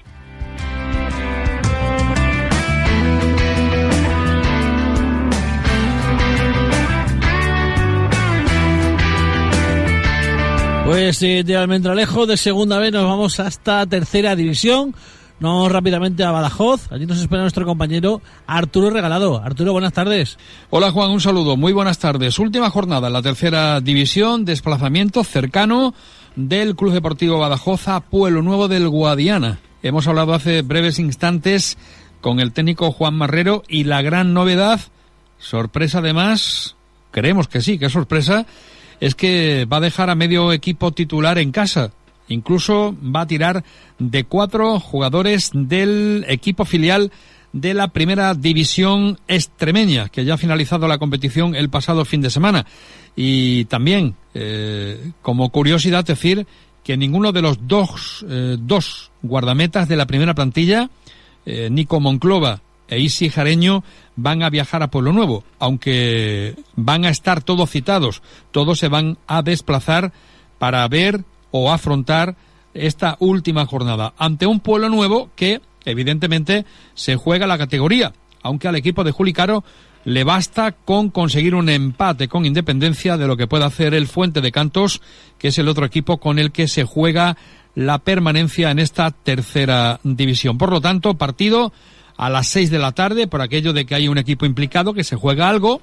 Pues 10.90 11.22
eh, 11.22 11.44
de 11.44 11.56
Almendralejo 11.56 12.26
de 12.26 12.36
segunda 12.36 12.80
vez 12.80 12.90
nos 12.90 13.04
vamos 13.04 13.38
hasta 13.38 13.86
tercera 13.86 14.34
división. 14.34 14.92
Nos 15.38 15.52
vamos 15.52 15.70
rápidamente 15.70 16.24
a 16.24 16.32
Badajoz. 16.32 16.90
Allí 16.90 17.06
nos 17.06 17.20
espera 17.20 17.42
nuestro 17.42 17.64
compañero 17.64 18.20
Arturo 18.48 18.90
Regalado. 18.90 19.40
Arturo, 19.40 19.70
buenas 19.70 19.92
tardes. 19.92 20.36
Hola 20.68 20.90
Juan, 20.90 21.12
un 21.12 21.20
saludo. 21.20 21.56
Muy 21.56 21.72
buenas 21.72 22.00
tardes. 22.00 22.40
Última 22.40 22.70
jornada 22.70 23.06
en 23.06 23.12
la 23.12 23.22
tercera 23.22 23.80
división. 23.80 24.44
Desplazamiento 24.44 25.22
cercano 25.22 25.94
del 26.34 26.74
Club 26.74 26.92
Deportivo 26.92 27.38
Badajoz 27.38 27.86
a 27.86 28.00
Pueblo 28.00 28.42
Nuevo 28.42 28.66
del 28.66 28.88
Guadiana. 28.88 29.60
Hemos 29.84 30.08
hablado 30.08 30.34
hace 30.34 30.62
breves 30.62 30.98
instantes 30.98 31.78
con 32.20 32.40
el 32.40 32.52
técnico 32.52 32.90
Juan 32.90 33.14
Marrero 33.14 33.62
y 33.68 33.84
la 33.84 34.02
gran 34.02 34.34
novedad, 34.34 34.80
sorpresa 35.38 35.98
además, 35.98 36.74
creemos 37.12 37.46
que 37.46 37.60
sí, 37.60 37.78
que 37.78 37.86
es 37.86 37.92
sorpresa, 37.92 38.44
es 39.00 39.14
que 39.14 39.64
va 39.64 39.78
a 39.78 39.80
dejar 39.80 40.10
a 40.10 40.14
medio 40.14 40.52
equipo 40.52 40.92
titular 40.92 41.38
en 41.38 41.52
casa. 41.52 41.92
Incluso 42.28 42.94
va 43.02 43.22
a 43.22 43.26
tirar 43.26 43.64
de 43.98 44.24
cuatro 44.24 44.78
jugadores 44.78 45.50
del 45.52 46.24
equipo 46.28 46.64
filial 46.64 47.10
de 47.52 47.74
la 47.74 47.88
primera 47.88 48.34
división 48.34 49.18
extremeña, 49.26 50.08
que 50.08 50.24
ya 50.24 50.34
ha 50.34 50.38
finalizado 50.38 50.86
la 50.86 50.98
competición 50.98 51.56
el 51.56 51.70
pasado 51.70 52.04
fin 52.04 52.20
de 52.20 52.30
semana. 52.30 52.66
Y 53.16 53.64
también, 53.64 54.14
eh, 54.34 55.12
como 55.22 55.50
curiosidad, 55.50 56.04
decir 56.04 56.46
que 56.84 56.96
ninguno 56.96 57.32
de 57.32 57.42
los 57.42 57.66
dos, 57.66 58.24
eh, 58.28 58.56
dos 58.60 59.10
guardametas 59.22 59.88
de 59.88 59.96
la 59.96 60.06
primera 60.06 60.34
plantilla, 60.34 60.90
eh, 61.44 61.68
Nico 61.70 61.98
Monclova 61.98 62.62
e 62.90 62.98
Isi 62.98 63.30
Jareño 63.30 63.82
van 64.16 64.42
a 64.42 64.50
viajar 64.50 64.82
a 64.82 64.90
Pueblo 64.90 65.12
Nuevo, 65.12 65.44
aunque 65.58 66.56
van 66.76 67.04
a 67.04 67.08
estar 67.08 67.42
todos 67.42 67.70
citados, 67.70 68.20
todos 68.50 68.78
se 68.78 68.88
van 68.88 69.16
a 69.26 69.42
desplazar 69.42 70.12
para 70.58 70.86
ver 70.88 71.24
o 71.52 71.72
afrontar 71.72 72.36
esta 72.74 73.16
última 73.20 73.64
jornada 73.64 74.12
ante 74.18 74.46
un 74.46 74.60
Pueblo 74.60 74.88
Nuevo 74.88 75.30
que 75.36 75.60
evidentemente 75.84 76.66
se 76.94 77.16
juega 77.16 77.46
la 77.46 77.58
categoría, 77.58 78.12
aunque 78.42 78.68
al 78.68 78.76
equipo 78.76 79.04
de 79.04 79.12
Juli 79.12 79.32
Caro 79.32 79.64
le 80.04 80.24
basta 80.24 80.72
con 80.72 81.10
conseguir 81.10 81.54
un 81.54 81.68
empate 81.68 82.28
con 82.28 82.46
independencia 82.46 83.16
de 83.16 83.26
lo 83.26 83.36
que 83.36 83.46
pueda 83.46 83.66
hacer 83.66 83.94
el 83.94 84.06
Fuente 84.06 84.40
de 84.40 84.52
Cantos, 84.52 85.00
que 85.38 85.48
es 85.48 85.58
el 85.58 85.68
otro 85.68 85.86
equipo 85.86 86.18
con 86.18 86.38
el 86.38 86.52
que 86.52 86.68
se 86.68 86.84
juega 86.84 87.36
la 87.74 87.98
permanencia 87.98 88.70
en 88.70 88.78
esta 88.78 89.10
tercera 89.10 90.00
división. 90.02 90.58
Por 90.58 90.70
lo 90.72 90.80
tanto, 90.80 91.14
partido 91.14 91.72
a 92.20 92.28
las 92.28 92.48
seis 92.48 92.70
de 92.70 92.78
la 92.78 92.92
tarde 92.92 93.26
por 93.26 93.40
aquello 93.40 93.72
de 93.72 93.86
que 93.86 93.94
hay 93.94 94.06
un 94.06 94.18
equipo 94.18 94.44
implicado 94.44 94.92
que 94.92 95.04
se 95.04 95.16
juega 95.16 95.48
algo. 95.48 95.80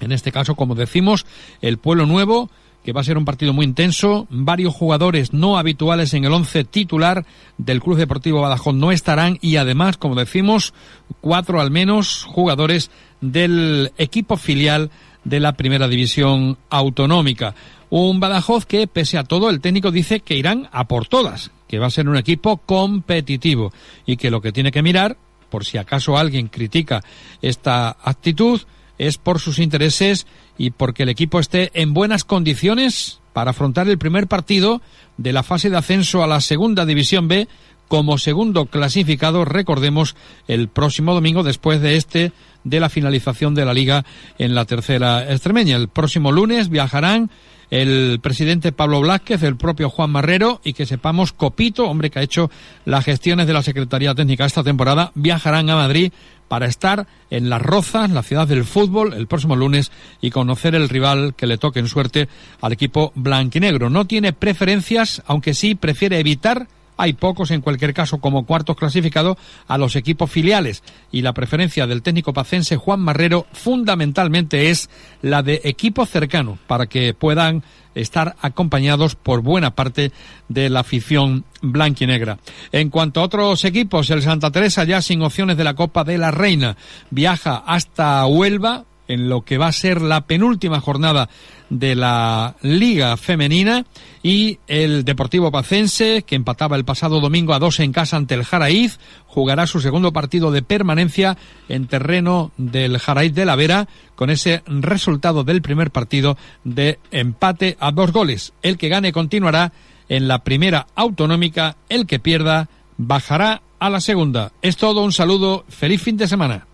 En 0.00 0.10
este 0.10 0.32
caso, 0.32 0.56
como 0.56 0.74
decimos, 0.74 1.24
el 1.60 1.78
Pueblo 1.78 2.04
Nuevo, 2.04 2.50
que 2.82 2.92
va 2.92 3.00
a 3.00 3.04
ser 3.04 3.16
un 3.16 3.24
partido 3.24 3.52
muy 3.52 3.64
intenso. 3.64 4.26
Varios 4.28 4.74
jugadores 4.74 5.32
no 5.32 5.56
habituales 5.56 6.14
en 6.14 6.24
el 6.24 6.32
once 6.32 6.64
titular 6.64 7.24
del 7.58 7.80
Club 7.80 7.96
Deportivo 7.96 8.40
Badajoz 8.40 8.74
no 8.74 8.90
estarán 8.90 9.38
y 9.40 9.54
además, 9.54 9.98
como 9.98 10.16
decimos, 10.16 10.74
cuatro 11.20 11.60
al 11.60 11.70
menos 11.70 12.24
jugadores 12.24 12.90
del 13.20 13.92
equipo 13.98 14.36
filial 14.36 14.90
de 15.22 15.38
la 15.38 15.52
primera 15.52 15.86
división 15.86 16.58
autonómica. 16.70 17.54
Un 17.88 18.18
Badajoz 18.18 18.66
que, 18.66 18.88
pese 18.88 19.16
a 19.16 19.22
todo, 19.22 19.48
el 19.48 19.60
técnico 19.60 19.92
dice 19.92 20.18
que 20.18 20.36
irán 20.36 20.68
a 20.72 20.88
por 20.88 21.06
todas, 21.06 21.52
que 21.68 21.78
va 21.78 21.86
a 21.86 21.90
ser 21.90 22.08
un 22.08 22.16
equipo 22.16 22.56
competitivo 22.56 23.72
y 24.04 24.16
que 24.16 24.32
lo 24.32 24.40
que 24.40 24.50
tiene 24.50 24.72
que 24.72 24.82
mirar 24.82 25.18
por 25.52 25.66
si 25.66 25.76
acaso 25.76 26.16
alguien 26.16 26.48
critica 26.48 27.02
esta 27.42 27.94
actitud, 28.02 28.62
es 28.96 29.18
por 29.18 29.38
sus 29.38 29.58
intereses 29.58 30.26
y 30.56 30.70
porque 30.70 31.02
el 31.02 31.10
equipo 31.10 31.38
esté 31.38 31.70
en 31.74 31.92
buenas 31.92 32.24
condiciones 32.24 33.20
para 33.34 33.50
afrontar 33.50 33.86
el 33.86 33.98
primer 33.98 34.28
partido 34.28 34.80
de 35.18 35.34
la 35.34 35.42
fase 35.42 35.68
de 35.68 35.76
ascenso 35.76 36.22
a 36.22 36.26
la 36.26 36.40
segunda 36.40 36.86
división 36.86 37.28
B 37.28 37.48
como 37.86 38.16
segundo 38.16 38.64
clasificado, 38.64 39.44
recordemos, 39.44 40.16
el 40.48 40.68
próximo 40.68 41.12
domingo 41.12 41.42
después 41.42 41.82
de 41.82 41.96
este 41.96 42.32
de 42.64 42.80
la 42.80 42.88
finalización 42.88 43.54
de 43.54 43.66
la 43.66 43.74
liga 43.74 44.06
en 44.38 44.54
la 44.54 44.64
tercera 44.64 45.30
extremeña. 45.30 45.76
El 45.76 45.88
próximo 45.88 46.32
lunes 46.32 46.70
viajarán 46.70 47.30
el 47.72 48.20
presidente 48.20 48.70
Pablo 48.70 49.00
Blázquez, 49.00 49.42
el 49.42 49.56
propio 49.56 49.88
Juan 49.88 50.10
Marrero 50.10 50.60
y 50.62 50.74
que 50.74 50.84
sepamos 50.84 51.32
Copito, 51.32 51.88
hombre 51.88 52.10
que 52.10 52.18
ha 52.18 52.22
hecho 52.22 52.50
las 52.84 53.02
gestiones 53.02 53.46
de 53.46 53.54
la 53.54 53.62
Secretaría 53.62 54.14
Técnica 54.14 54.44
esta 54.44 54.62
temporada, 54.62 55.10
viajarán 55.14 55.70
a 55.70 55.76
Madrid 55.76 56.12
para 56.48 56.66
estar 56.66 57.06
en 57.30 57.48
Las 57.48 57.62
Rozas, 57.62 58.10
la 58.10 58.22
ciudad 58.22 58.46
del 58.46 58.66
fútbol, 58.66 59.14
el 59.14 59.26
próximo 59.26 59.56
lunes 59.56 59.90
y 60.20 60.28
conocer 60.28 60.74
el 60.74 60.90
rival 60.90 61.34
que 61.34 61.46
le 61.46 61.56
toque 61.56 61.80
en 61.80 61.88
suerte 61.88 62.28
al 62.60 62.74
equipo 62.74 63.10
blanquinegro. 63.14 63.88
No 63.88 64.06
tiene 64.06 64.34
preferencias, 64.34 65.22
aunque 65.24 65.54
sí 65.54 65.74
prefiere 65.74 66.20
evitar 66.20 66.68
hay 66.96 67.14
pocos 67.14 67.50
en 67.50 67.60
cualquier 67.60 67.94
caso 67.94 68.18
como 68.18 68.46
cuartos 68.46 68.76
clasificados 68.76 69.36
a 69.66 69.78
los 69.78 69.96
equipos 69.96 70.30
filiales 70.30 70.82
y 71.10 71.22
la 71.22 71.32
preferencia 71.32 71.86
del 71.86 72.02
técnico 72.02 72.32
pacense 72.32 72.76
Juan 72.76 73.00
Marrero 73.00 73.46
fundamentalmente 73.52 74.70
es 74.70 74.90
la 75.22 75.42
de 75.42 75.60
equipos 75.64 76.10
cercanos 76.10 76.58
para 76.66 76.86
que 76.86 77.14
puedan 77.14 77.62
estar 77.94 78.36
acompañados 78.40 79.16
por 79.16 79.42
buena 79.42 79.74
parte 79.74 80.12
de 80.48 80.70
la 80.70 80.80
afición 80.80 81.44
blanquinegra. 81.60 82.38
En 82.72 82.90
cuanto 82.90 83.20
a 83.20 83.24
otros 83.24 83.64
equipos, 83.64 84.08
el 84.10 84.22
Santa 84.22 84.50
Teresa 84.50 84.84
ya 84.84 85.02
sin 85.02 85.22
opciones 85.22 85.56
de 85.56 85.64
la 85.64 85.74
Copa 85.74 86.04
de 86.04 86.18
la 86.18 86.30
Reina 86.30 86.76
viaja 87.10 87.62
hasta 87.66 88.24
Huelva 88.26 88.84
en 89.08 89.28
lo 89.28 89.42
que 89.42 89.58
va 89.58 89.66
a 89.66 89.72
ser 89.72 90.00
la 90.00 90.22
penúltima 90.22 90.80
jornada 90.80 91.28
de 91.72 91.94
la 91.94 92.54
Liga 92.60 93.16
Femenina 93.16 93.86
y 94.22 94.58
el 94.66 95.04
Deportivo 95.06 95.50
Pacense, 95.50 96.22
que 96.22 96.36
empataba 96.36 96.76
el 96.76 96.84
pasado 96.84 97.18
domingo 97.18 97.54
a 97.54 97.58
dos 97.58 97.80
en 97.80 97.92
casa 97.92 98.18
ante 98.18 98.34
el 98.34 98.44
Jaraíz, 98.44 99.00
jugará 99.26 99.66
su 99.66 99.80
segundo 99.80 100.12
partido 100.12 100.50
de 100.50 100.60
permanencia 100.60 101.38
en 101.70 101.86
terreno 101.86 102.52
del 102.58 102.98
Jaraíz 102.98 103.34
de 103.34 103.46
la 103.46 103.56
Vera 103.56 103.88
con 104.16 104.28
ese 104.28 104.62
resultado 104.66 105.44
del 105.44 105.62
primer 105.62 105.90
partido 105.90 106.36
de 106.62 106.98
empate 107.10 107.78
a 107.80 107.90
dos 107.90 108.12
goles. 108.12 108.52
El 108.60 108.76
que 108.76 108.90
gane 108.90 109.12
continuará 109.12 109.72
en 110.10 110.28
la 110.28 110.44
primera 110.44 110.88
autonómica, 110.94 111.76
el 111.88 112.06
que 112.06 112.18
pierda 112.18 112.68
bajará 112.98 113.62
a 113.78 113.88
la 113.88 114.02
segunda. 114.02 114.52
Es 114.60 114.76
todo, 114.76 115.02
un 115.02 115.12
saludo, 115.12 115.64
feliz 115.70 116.02
fin 116.02 116.18
de 116.18 116.28
semana. 116.28 116.66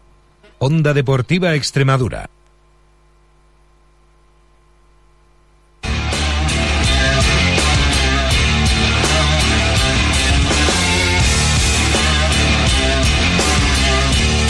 Onda 0.59 0.93
Deportiva 0.93 1.55
Extremadura. 1.55 2.31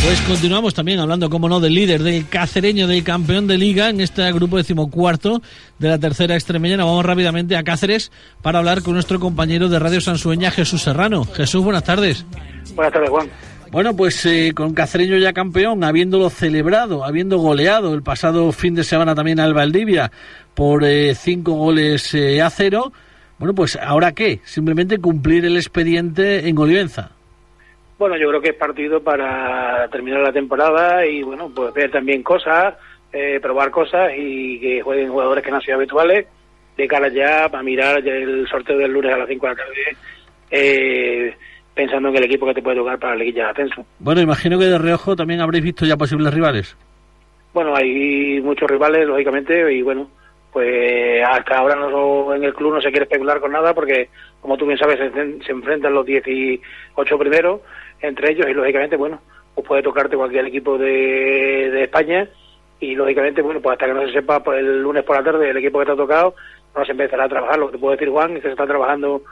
Pues 0.08 0.22
continuamos 0.22 0.72
también 0.72 1.00
hablando, 1.00 1.28
como 1.28 1.50
no, 1.50 1.60
del 1.60 1.74
líder, 1.74 2.02
del 2.02 2.26
cacereño, 2.26 2.86
del 2.86 3.04
campeón 3.04 3.46
de 3.46 3.58
liga 3.58 3.90
en 3.90 4.00
este 4.00 4.32
grupo 4.32 4.56
decimocuarto 4.56 5.42
de 5.78 5.88
la 5.88 5.98
tercera 5.98 6.34
extremeña. 6.34 6.78
Vamos 6.78 7.04
rápidamente 7.04 7.58
a 7.58 7.62
Cáceres 7.62 8.10
para 8.40 8.58
hablar 8.58 8.82
con 8.82 8.94
nuestro 8.94 9.20
compañero 9.20 9.68
de 9.68 9.78
Radio 9.78 10.00
Sansueña, 10.00 10.50
Jesús 10.50 10.80
Serrano. 10.80 11.26
Jesús, 11.26 11.62
buenas 11.62 11.84
tardes. 11.84 12.24
Buenas 12.74 12.94
tardes, 12.94 13.10
Juan. 13.10 13.28
Bueno, 13.70 13.94
pues 13.94 14.24
eh, 14.24 14.52
con 14.54 14.72
Cacereño 14.72 15.18
ya 15.18 15.34
campeón, 15.34 15.84
habiéndolo 15.84 16.30
celebrado, 16.30 17.04
habiendo 17.04 17.36
goleado 17.36 17.92
el 17.92 18.02
pasado 18.02 18.50
fin 18.52 18.74
de 18.74 18.84
semana 18.84 19.14
también 19.14 19.40
al 19.40 19.52
Valdivia 19.52 20.10
por 20.54 20.84
eh, 20.84 21.14
cinco 21.14 21.52
goles 21.52 22.14
eh, 22.14 22.40
a 22.40 22.48
cero. 22.48 22.94
Bueno, 23.38 23.54
pues 23.54 23.76
ahora 23.76 24.12
qué? 24.12 24.40
Simplemente 24.46 24.96
cumplir 25.00 25.44
el 25.44 25.58
expediente 25.58 26.48
en 26.48 26.56
Olivenza. 26.56 27.10
Bueno, 27.98 28.16
yo 28.16 28.28
creo 28.28 28.40
que 28.40 28.50
es 28.50 28.54
partido 28.54 29.02
para 29.02 29.88
terminar 29.90 30.20
la 30.20 30.32
temporada 30.32 31.04
y, 31.04 31.22
bueno, 31.22 31.50
pues 31.54 31.74
ver 31.74 31.90
también 31.90 32.22
cosas, 32.22 32.74
eh, 33.12 33.40
probar 33.42 33.70
cosas 33.72 34.12
y 34.16 34.60
que 34.60 34.82
jueguen 34.82 35.10
jugadores 35.10 35.42
que 35.42 35.50
no 35.50 35.56
han 35.56 35.62
sido 35.62 35.76
habituales 35.76 36.26
de 36.76 36.86
cara 36.86 37.08
ya 37.08 37.48
para 37.48 37.64
mirar 37.64 38.06
el 38.06 38.46
sorteo 38.48 38.78
del 38.78 38.92
lunes 38.92 39.12
a 39.12 39.18
las 39.18 39.28
5 39.28 39.46
de 39.46 39.52
la 39.52 39.58
tarde, 39.58 39.96
eh, 40.52 41.34
pensando 41.74 42.08
en 42.08 42.16
el 42.16 42.24
equipo 42.24 42.46
que 42.46 42.54
te 42.54 42.62
puede 42.62 42.76
tocar 42.76 43.00
para 43.00 43.14
la 43.14 43.18
liguilla 43.18 43.46
de 43.46 43.50
ascenso. 43.50 43.84
Bueno, 43.98 44.20
imagino 44.20 44.58
que 44.60 44.66
de 44.66 44.78
reojo 44.78 45.16
también 45.16 45.40
habréis 45.40 45.64
visto 45.64 45.84
ya 45.84 45.96
posibles 45.96 46.32
rivales. 46.32 46.76
Bueno, 47.52 47.74
hay 47.74 48.40
muchos 48.42 48.70
rivales, 48.70 49.08
lógicamente, 49.08 49.74
y 49.74 49.82
bueno, 49.82 50.08
pues 50.52 51.24
hasta 51.24 51.58
ahora 51.58 51.74
no, 51.74 52.32
en 52.32 52.44
el 52.44 52.54
club 52.54 52.74
no 52.74 52.80
se 52.80 52.90
quiere 52.90 53.04
especular 53.04 53.40
con 53.40 53.50
nada 53.50 53.74
porque, 53.74 54.08
como 54.40 54.56
tú 54.56 54.64
bien 54.64 54.78
sabes, 54.78 54.98
se, 54.98 55.44
se 55.44 55.50
enfrentan 55.50 55.94
los 55.94 56.06
18 56.06 56.60
primeros 57.18 57.60
entre 58.00 58.32
ellos 58.32 58.46
y 58.48 58.54
lógicamente, 58.54 58.96
bueno, 58.96 59.20
pues 59.54 59.66
puede 59.66 59.82
tocarte 59.82 60.16
cualquier 60.16 60.46
equipo 60.46 60.78
de, 60.78 61.70
de 61.70 61.82
España 61.82 62.28
y 62.80 62.94
lógicamente, 62.94 63.42
bueno, 63.42 63.60
pues 63.60 63.72
hasta 63.72 63.86
que 63.86 63.94
no 63.94 64.06
se 64.06 64.12
sepa 64.12 64.42
pues, 64.42 64.60
el 64.60 64.82
lunes 64.82 65.02
por 65.02 65.16
la 65.16 65.24
tarde 65.24 65.50
el 65.50 65.56
equipo 65.56 65.80
que 65.80 65.86
te 65.86 65.92
ha 65.92 65.96
tocado, 65.96 66.34
no 66.76 66.84
se 66.84 66.92
empezará 66.92 67.24
a 67.24 67.28
trabajar. 67.28 67.58
Lo 67.58 67.66
que 67.66 67.72
te 67.72 67.78
puedo 67.78 67.92
decir, 67.92 68.08
Juan, 68.08 68.36
es 68.36 68.42
que 68.42 68.48
se 68.48 68.52
está 68.52 68.66
trabajando 68.66 69.22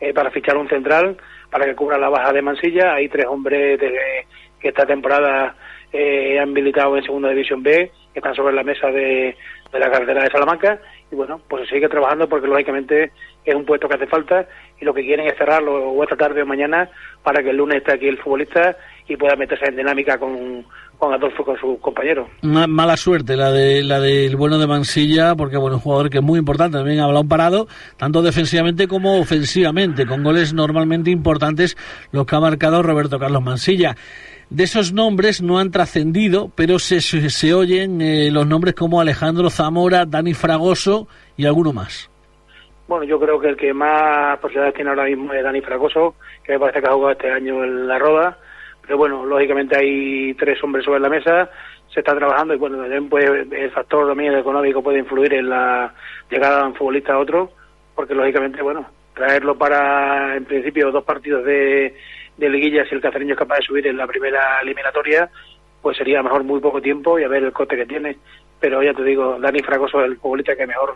eh, 0.00 0.12
para 0.12 0.30
fichar 0.30 0.56
un 0.56 0.68
central 0.68 1.16
para 1.50 1.64
que 1.64 1.76
cubra 1.76 1.98
la 1.98 2.08
baja 2.08 2.32
de 2.32 2.42
Mansilla. 2.42 2.94
Hay 2.94 3.08
tres 3.08 3.26
hombres 3.26 3.78
de, 3.78 4.26
que 4.60 4.68
esta 4.68 4.84
temporada 4.84 5.54
eh, 5.92 6.38
han 6.38 6.52
militado 6.52 6.96
en 6.96 7.04
Segunda 7.04 7.30
División 7.30 7.62
B, 7.62 7.90
que 8.12 8.18
están 8.18 8.34
sobre 8.34 8.54
la 8.54 8.64
mesa 8.64 8.88
de, 8.88 9.36
de 9.72 9.78
la 9.78 9.90
carretera 9.90 10.24
de 10.24 10.30
Salamanca. 10.30 10.80
Y 11.10 11.14
bueno, 11.14 11.40
pues 11.48 11.68
se 11.68 11.76
sigue 11.76 11.88
trabajando 11.88 12.28
porque 12.28 12.46
lógicamente 12.46 13.12
es 13.44 13.54
un 13.54 13.64
puesto 13.64 13.88
que 13.88 13.96
hace 13.96 14.06
falta 14.06 14.46
y 14.80 14.84
lo 14.84 14.92
que 14.92 15.02
quieren 15.04 15.26
es 15.26 15.38
cerrarlo 15.38 15.90
o 15.90 16.02
esta 16.02 16.16
tarde 16.16 16.42
o 16.42 16.46
mañana 16.46 16.90
para 17.22 17.42
que 17.42 17.50
el 17.50 17.56
lunes 17.56 17.78
esté 17.78 17.92
aquí 17.92 18.08
el 18.08 18.18
futbolista 18.18 18.76
y 19.08 19.16
pueda 19.16 19.34
meterse 19.36 19.66
en 19.66 19.76
dinámica 19.76 20.18
con, 20.18 20.64
con 20.98 21.14
Adolfo 21.14 21.44
con 21.44 21.56
sus 21.58 21.78
compañeros. 21.80 22.28
Mala 22.42 22.96
suerte 22.96 23.36
la 23.36 23.50
de 23.52 23.82
la 23.82 24.00
del 24.00 24.36
bueno 24.36 24.58
de 24.58 24.66
Mansilla, 24.66 25.34
porque 25.34 25.56
bueno, 25.56 25.76
un 25.76 25.82
jugador 25.82 26.10
que 26.10 26.18
es 26.18 26.24
muy 26.24 26.38
importante, 26.38 26.76
también 26.76 27.00
ha 27.00 27.06
un 27.06 27.28
parado, 27.28 27.68
tanto 27.96 28.20
defensivamente 28.20 28.86
como 28.88 29.18
ofensivamente, 29.18 30.06
con 30.06 30.22
goles 30.22 30.52
normalmente 30.52 31.10
importantes 31.10 31.76
los 32.12 32.26
que 32.26 32.36
ha 32.36 32.40
marcado 32.40 32.82
Roberto 32.82 33.18
Carlos 33.18 33.42
Mansilla. 33.42 33.96
De 34.50 34.64
esos 34.64 34.94
nombres 34.94 35.42
no 35.42 35.58
han 35.58 35.70
trascendido, 35.70 36.50
pero 36.54 36.78
se, 36.78 37.00
se, 37.00 37.54
oyen 37.54 38.00
eh, 38.00 38.30
los 38.30 38.46
nombres 38.46 38.74
como 38.74 39.00
Alejandro 39.00 39.50
Zamora, 39.50 40.06
Dani 40.06 40.32
Fragoso 40.32 41.06
y 41.36 41.44
alguno 41.44 41.74
más. 41.74 42.10
Bueno, 42.86 43.04
yo 43.04 43.20
creo 43.20 43.38
que 43.38 43.50
el 43.50 43.56
que 43.58 43.74
más 43.74 44.38
posibilidades 44.38 44.74
tiene 44.74 44.88
ahora 44.88 45.04
mismo 45.04 45.34
es 45.34 45.44
Dani 45.44 45.60
Fragoso, 45.60 46.14
que 46.42 46.52
me 46.52 46.60
parece 46.60 46.80
que 46.80 46.88
ha 46.88 46.92
jugado 46.92 47.12
este 47.12 47.30
año 47.30 47.62
en 47.62 47.86
la 47.86 47.98
Roda. 47.98 48.38
Pero 48.80 48.96
bueno, 48.96 49.26
lógicamente 49.26 49.76
hay 49.76 50.32
tres 50.32 50.64
hombres 50.64 50.86
sobre 50.86 51.00
la 51.00 51.10
mesa, 51.10 51.50
se 51.92 52.00
está 52.00 52.16
trabajando 52.16 52.54
y 52.54 52.56
bueno, 52.56 52.78
también 52.78 53.10
puede, 53.10 53.42
el 53.42 53.70
factor 53.70 54.08
también 54.08 54.34
económico 54.34 54.82
puede 54.82 55.00
influir 55.00 55.34
en 55.34 55.50
la 55.50 55.92
llegada 56.30 56.60
de 56.62 56.68
un 56.68 56.74
futbolista 56.74 57.12
a 57.12 57.18
otro, 57.18 57.50
porque 57.94 58.14
lógicamente, 58.14 58.62
bueno, 58.62 58.86
traerlo 59.12 59.58
para, 59.58 60.36
en 60.36 60.46
principio, 60.46 60.90
dos 60.90 61.04
partidos 61.04 61.44
de, 61.44 61.94
de 62.38 62.48
liguilla, 62.48 62.84
si 62.88 62.94
el 62.94 63.00
cacereño 63.00 63.34
es 63.34 63.38
capaz 63.38 63.56
de 63.56 63.66
subir 63.66 63.86
en 63.86 63.96
la 63.96 64.06
primera 64.06 64.60
eliminatoria, 64.62 65.28
pues 65.82 65.96
sería 65.96 66.22
mejor 66.22 66.44
muy 66.44 66.60
poco 66.60 66.80
tiempo 66.80 67.18
y 67.18 67.24
a 67.24 67.28
ver 67.28 67.44
el 67.44 67.52
coste 67.52 67.76
que 67.76 67.86
tiene. 67.86 68.16
Pero 68.60 68.82
ya 68.82 68.94
te 68.94 69.04
digo, 69.04 69.38
Dani 69.38 69.60
Fragoso 69.60 70.00
es 70.00 70.10
el 70.10 70.16
futbolista 70.16 70.56
que 70.56 70.66
mejor 70.66 70.94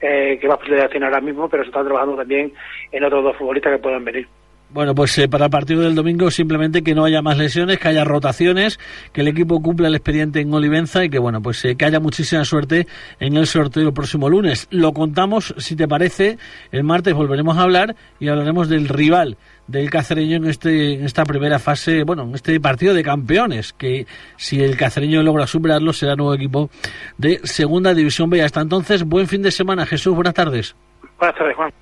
eh, 0.00 0.38
que 0.40 0.48
más 0.48 0.58
posibilidades 0.58 0.90
tiene 0.90 1.06
ahora 1.06 1.20
mismo, 1.20 1.48
pero 1.48 1.62
se 1.62 1.68
está 1.68 1.82
trabajando 1.82 2.16
también 2.16 2.52
en 2.92 3.04
otros 3.04 3.24
dos 3.24 3.36
futbolistas 3.36 3.72
que 3.72 3.82
puedan 3.82 4.04
venir. 4.04 4.28
Bueno, 4.68 4.96
pues 4.96 5.16
eh, 5.18 5.28
para 5.28 5.44
el 5.44 5.50
partido 5.50 5.82
del 5.82 5.94
domingo 5.94 6.28
simplemente 6.30 6.82
que 6.82 6.94
no 6.94 7.04
haya 7.04 7.22
más 7.22 7.38
lesiones, 7.38 7.78
que 7.78 7.86
haya 7.86 8.02
rotaciones, 8.02 8.80
que 9.12 9.20
el 9.20 9.28
equipo 9.28 9.62
cumpla 9.62 9.86
el 9.86 9.94
expediente 9.94 10.40
en 10.40 10.52
Olivenza 10.52 11.04
y 11.04 11.08
que 11.08 11.20
bueno, 11.20 11.40
pues 11.40 11.64
eh, 11.64 11.76
que 11.76 11.84
haya 11.84 12.00
muchísima 12.00 12.44
suerte 12.44 12.88
en 13.20 13.36
el 13.36 13.46
sorteo 13.46 13.86
el 13.86 13.94
próximo 13.94 14.28
lunes. 14.28 14.66
Lo 14.70 14.92
contamos, 14.92 15.54
si 15.58 15.76
te 15.76 15.86
parece, 15.86 16.38
el 16.72 16.82
martes 16.82 17.14
volveremos 17.14 17.56
a 17.56 17.62
hablar 17.62 17.94
y 18.18 18.28
hablaremos 18.28 18.68
del 18.68 18.88
rival 18.88 19.36
del 19.66 19.90
cacereño 19.90 20.36
en 20.36 20.46
este 20.46 20.94
en 20.94 21.04
esta 21.04 21.24
primera 21.24 21.58
fase, 21.58 22.04
bueno, 22.04 22.22
en 22.24 22.34
este 22.34 22.58
partido 22.60 22.94
de 22.94 23.02
campeones, 23.02 23.72
que 23.72 24.06
si 24.36 24.60
el 24.62 24.76
cacereño 24.76 25.22
logra 25.22 25.46
superarlo 25.46 25.92
será 25.92 26.14
nuevo 26.16 26.34
equipo 26.34 26.70
de 27.18 27.40
Segunda 27.44 27.94
División 27.94 28.30
B. 28.30 28.42
Hasta 28.42 28.60
entonces, 28.60 29.04
buen 29.04 29.26
fin 29.26 29.42
de 29.42 29.50
semana, 29.50 29.86
Jesús, 29.86 30.14
buenas 30.14 30.34
tardes. 30.34 30.74
Buenas 31.18 31.36
tardes, 31.36 31.56
Juan. 31.56 31.72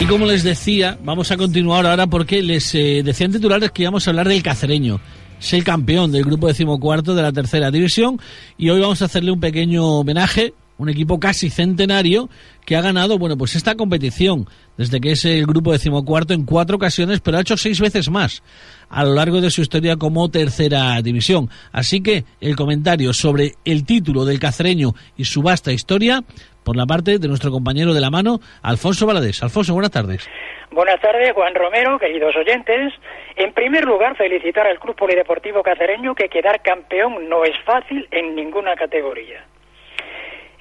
Y 0.00 0.06
como 0.06 0.26
les 0.26 0.42
decía, 0.42 0.98
vamos 1.02 1.30
a 1.30 1.36
continuar 1.36 1.86
ahora 1.86 2.06
porque 2.06 2.42
les 2.42 2.74
eh, 2.74 3.02
decían 3.04 3.30
titulares 3.30 3.70
que 3.70 3.82
íbamos 3.82 4.06
a 4.06 4.10
hablar 4.10 4.28
del 4.28 4.42
cacereño. 4.42 5.00
Es 5.42 5.52
el 5.54 5.64
campeón 5.64 6.12
del 6.12 6.22
grupo 6.22 6.46
decimocuarto 6.46 7.16
de 7.16 7.22
la 7.22 7.32
tercera 7.32 7.72
división 7.72 8.20
y 8.56 8.70
hoy 8.70 8.80
vamos 8.80 9.02
a 9.02 9.06
hacerle 9.06 9.32
un 9.32 9.40
pequeño 9.40 9.84
homenaje, 9.84 10.54
un 10.78 10.88
equipo 10.88 11.18
casi 11.18 11.50
centenario 11.50 12.30
que 12.64 12.76
ha 12.76 12.80
ganado, 12.80 13.18
bueno, 13.18 13.36
pues 13.36 13.56
esta 13.56 13.74
competición 13.74 14.48
desde 14.78 15.00
que 15.00 15.10
es 15.10 15.24
el 15.24 15.44
grupo 15.44 15.72
decimocuarto 15.72 16.32
en 16.32 16.44
cuatro 16.44 16.76
ocasiones, 16.76 17.18
pero 17.18 17.38
ha 17.38 17.40
hecho 17.40 17.56
seis 17.56 17.80
veces 17.80 18.08
más 18.08 18.44
a 18.88 19.02
lo 19.04 19.14
largo 19.14 19.40
de 19.40 19.50
su 19.50 19.62
historia 19.62 19.96
como 19.96 20.30
tercera 20.30 21.02
división. 21.02 21.50
Así 21.72 22.02
que 22.02 22.24
el 22.40 22.54
comentario 22.54 23.12
sobre 23.12 23.56
el 23.64 23.84
título 23.84 24.24
del 24.24 24.38
cacereño 24.38 24.94
y 25.16 25.24
su 25.24 25.42
vasta 25.42 25.72
historia 25.72 26.22
por 26.64 26.76
la 26.76 26.86
parte 26.86 27.18
de 27.18 27.28
nuestro 27.28 27.50
compañero 27.50 27.94
de 27.94 28.00
la 28.00 28.10
mano, 28.10 28.38
Alfonso 28.62 29.06
Valadés. 29.06 29.42
Alfonso, 29.42 29.72
buenas 29.74 29.90
tardes. 29.90 30.28
Buenas 30.70 31.00
tardes, 31.00 31.32
Juan 31.32 31.54
Romero, 31.54 31.98
queridos 31.98 32.34
oyentes. 32.34 32.94
En 33.36 33.52
primer 33.52 33.84
lugar, 33.84 34.16
felicitar 34.16 34.66
al 34.66 34.78
Club 34.78 34.96
Polideportivo 34.96 35.62
Cacereño 35.62 36.14
que 36.14 36.28
quedar 36.28 36.62
campeón 36.62 37.28
no 37.28 37.44
es 37.44 37.58
fácil 37.64 38.08
en 38.10 38.34
ninguna 38.34 38.74
categoría. 38.74 39.44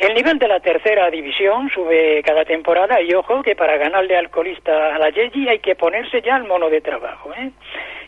El 0.02 0.16
nivel 0.16 0.40
de 0.40 0.48
la 0.48 0.60
tercera 0.60 1.12
división 1.12 1.70
sube 1.70 2.24
cada 2.24 2.44
temporada 2.44 3.00
y 3.00 3.14
ojo 3.14 3.44
que 3.44 3.56
para 3.56 3.78
ganarle 3.78 4.18
al 4.18 4.32
colista 4.32 4.96
a 4.96 4.98
la 4.98 5.12
Yeji 5.12 5.48
hay 5.48 5.60
que 5.60 5.76
ponerse 5.76 6.24
ya 6.24 6.38
al 6.38 6.46
mono 6.46 6.72
de 6.72 6.82
trabajo. 6.82 7.32
¿eh? 7.36 7.52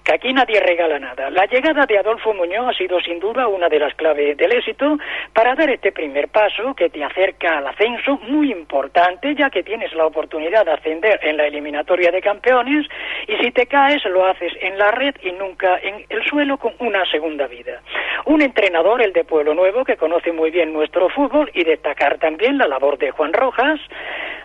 que 0.03 0.13
aquí 0.13 0.33
nadie 0.33 0.59
regala 0.59 0.99
nada. 0.99 1.29
La 1.29 1.45
llegada 1.45 1.85
de 1.85 1.97
Adolfo 1.97 2.33
Muñoz 2.33 2.67
ha 2.69 2.77
sido 2.77 2.99
sin 2.99 3.19
duda 3.19 3.47
una 3.47 3.69
de 3.69 3.79
las 3.79 3.95
claves 3.95 4.35
del 4.35 4.51
éxito 4.51 4.97
para 5.31 5.55
dar 5.55 5.69
este 5.69 5.91
primer 5.91 6.27
paso 6.27 6.73
que 6.75 6.89
te 6.89 7.03
acerca 7.03 7.57
al 7.57 7.67
ascenso, 7.67 8.19
muy 8.23 8.51
importante, 8.51 9.33
ya 9.35 9.49
que 9.49 9.63
tienes 9.63 9.93
la 9.93 10.05
oportunidad 10.05 10.65
de 10.65 10.71
ascender 10.71 11.19
en 11.23 11.37
la 11.37 11.47
eliminatoria 11.47 12.11
de 12.11 12.21
campeones 12.21 12.85
y 13.27 13.35
si 13.37 13.51
te 13.51 13.65
caes 13.67 14.03
lo 14.05 14.25
haces 14.25 14.51
en 14.61 14.77
la 14.77 14.91
red 14.91 15.15
y 15.23 15.31
nunca 15.31 15.79
en 15.81 16.05
el 16.09 16.23
suelo 16.25 16.57
con 16.57 16.73
una 16.79 17.05
segunda 17.09 17.47
vida. 17.47 17.81
Un 18.25 18.41
entrenador, 18.41 19.01
el 19.01 19.13
de 19.13 19.23
Pueblo 19.23 19.53
Nuevo, 19.53 19.85
que 19.85 19.97
conoce 19.97 20.31
muy 20.31 20.51
bien 20.51 20.73
nuestro 20.73 21.09
fútbol 21.09 21.49
y 21.53 21.63
destacar 21.83 22.17
también 22.17 22.57
la 22.57 22.67
labor 22.67 22.97
de 22.97 23.11
Juan 23.11 23.33
Rojas, 23.33 23.79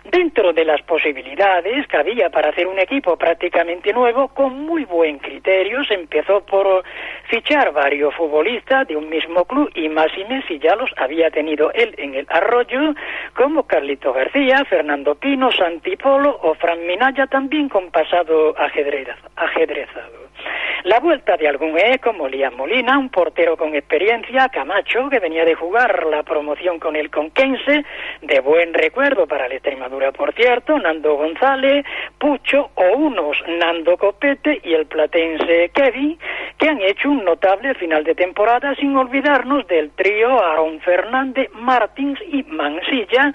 dentro 0.03 0.51
de 0.51 0.65
las 0.65 0.81
posibilidades 0.81 1.87
que 1.87 1.97
había 1.97 2.29
para 2.29 2.49
hacer 2.49 2.67
un 2.67 2.77
equipo 2.79 3.15
prácticamente 3.15 3.93
nuevo, 3.93 4.27
con 4.29 4.59
muy 4.65 4.83
buen 4.83 5.19
criterio, 5.19 5.83
se 5.85 5.93
empezó 5.93 6.41
por 6.41 6.83
fichar 7.29 7.71
varios 7.71 8.13
futbolistas 8.15 8.87
de 8.87 8.97
un 8.97 9.09
mismo 9.09 9.45
club 9.45 9.71
y 9.73 9.87
más 9.87 10.11
y 10.17 10.25
menos 10.25 10.45
si 10.47 10.59
ya 10.59 10.75
los 10.75 10.91
había 10.97 11.31
tenido 11.31 11.71
él 11.73 11.95
en 11.97 12.15
el 12.15 12.25
arroyo, 12.29 12.93
como 13.35 13.63
Carlito 13.63 14.11
García, 14.11 14.65
Fernando 14.65 15.15
Pino, 15.15 15.49
Santipolo 15.51 16.37
o 16.41 16.55
Fran 16.55 16.85
Minaya, 16.85 17.27
también 17.27 17.69
con 17.69 17.89
pasado 17.89 18.53
ajedrez, 18.57 19.07
ajedrezado. 19.37 20.28
La 20.83 20.99
vuelta 21.01 21.35
de 21.35 21.47
algún 21.47 21.77
E 21.77 21.99
como 21.99 22.27
Liam 22.27 22.55
Molina, 22.55 22.97
un 22.97 23.09
portero 23.09 23.57
con 23.57 23.75
experiencia, 23.75 24.47
Camacho, 24.47 25.09
que 25.09 25.19
venía 25.19 25.43
de 25.43 25.53
jugar 25.53 26.05
la 26.05 26.23
promoción 26.23 26.79
con 26.79 26.95
el 26.95 27.09
Conquense, 27.09 27.83
de 28.21 28.39
buen 28.39 28.73
recuerdo 28.73 29.27
para 29.27 29.47
la 29.49 29.55
Extremadura, 29.55 30.13
por 30.13 30.33
cierto, 30.33 30.79
Nando 30.79 31.15
González, 31.15 31.85
Pucho 32.17 32.71
o 32.75 32.97
unos 32.97 33.37
Nando 33.47 33.97
Copete 33.97 34.61
y 34.63 34.73
el 34.73 34.85
platense 34.85 35.69
Kevin, 35.73 36.17
que 36.57 36.69
han 36.69 36.81
hecho 36.81 37.09
un 37.09 37.25
notable 37.25 37.73
final 37.73 38.03
de 38.05 38.15
temporada 38.15 38.73
sin 38.75 38.95
olvidarnos 38.95 39.67
del 39.67 39.91
trío 39.91 40.43
Aaron 40.43 40.79
Fernández, 40.79 41.49
Martins 41.53 42.19
y 42.31 42.43
Mansilla, 42.43 43.33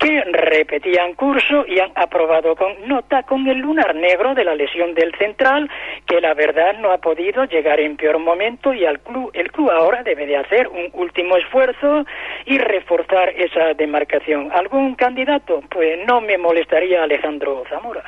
que 0.00 0.22
repetían 0.22 1.12
curso 1.12 1.66
y 1.68 1.78
han 1.78 1.92
aprobado 1.94 2.56
con 2.56 2.88
nota 2.88 3.22
con 3.24 3.46
el 3.46 3.58
lunar 3.58 3.94
negro 3.94 4.34
de 4.34 4.44
la 4.44 4.54
lesión 4.54 4.94
del 4.94 5.14
central, 5.16 5.70
que 6.06 6.22
la 6.22 6.32
verdad 6.32 6.78
no 6.80 6.90
ha 6.90 6.98
podido 6.98 7.44
llegar 7.44 7.78
en 7.80 7.98
peor 7.98 8.18
momento 8.18 8.72
y 8.72 8.86
al 8.86 9.00
club, 9.00 9.30
el 9.34 9.52
club 9.52 9.70
ahora 9.70 10.02
debe 10.02 10.26
de 10.26 10.38
hacer 10.38 10.68
un 10.68 10.88
último 10.94 11.36
esfuerzo 11.36 12.06
y 12.46 12.56
reforzar 12.56 13.28
esa 13.36 13.74
demarcación. 13.74 14.50
¿Algún 14.52 14.94
candidato? 14.94 15.62
Pues 15.70 15.98
no 16.06 16.22
me 16.22 16.38
molestaría 16.38 17.02
Alejandro 17.02 17.64
Zamora. 17.68 18.02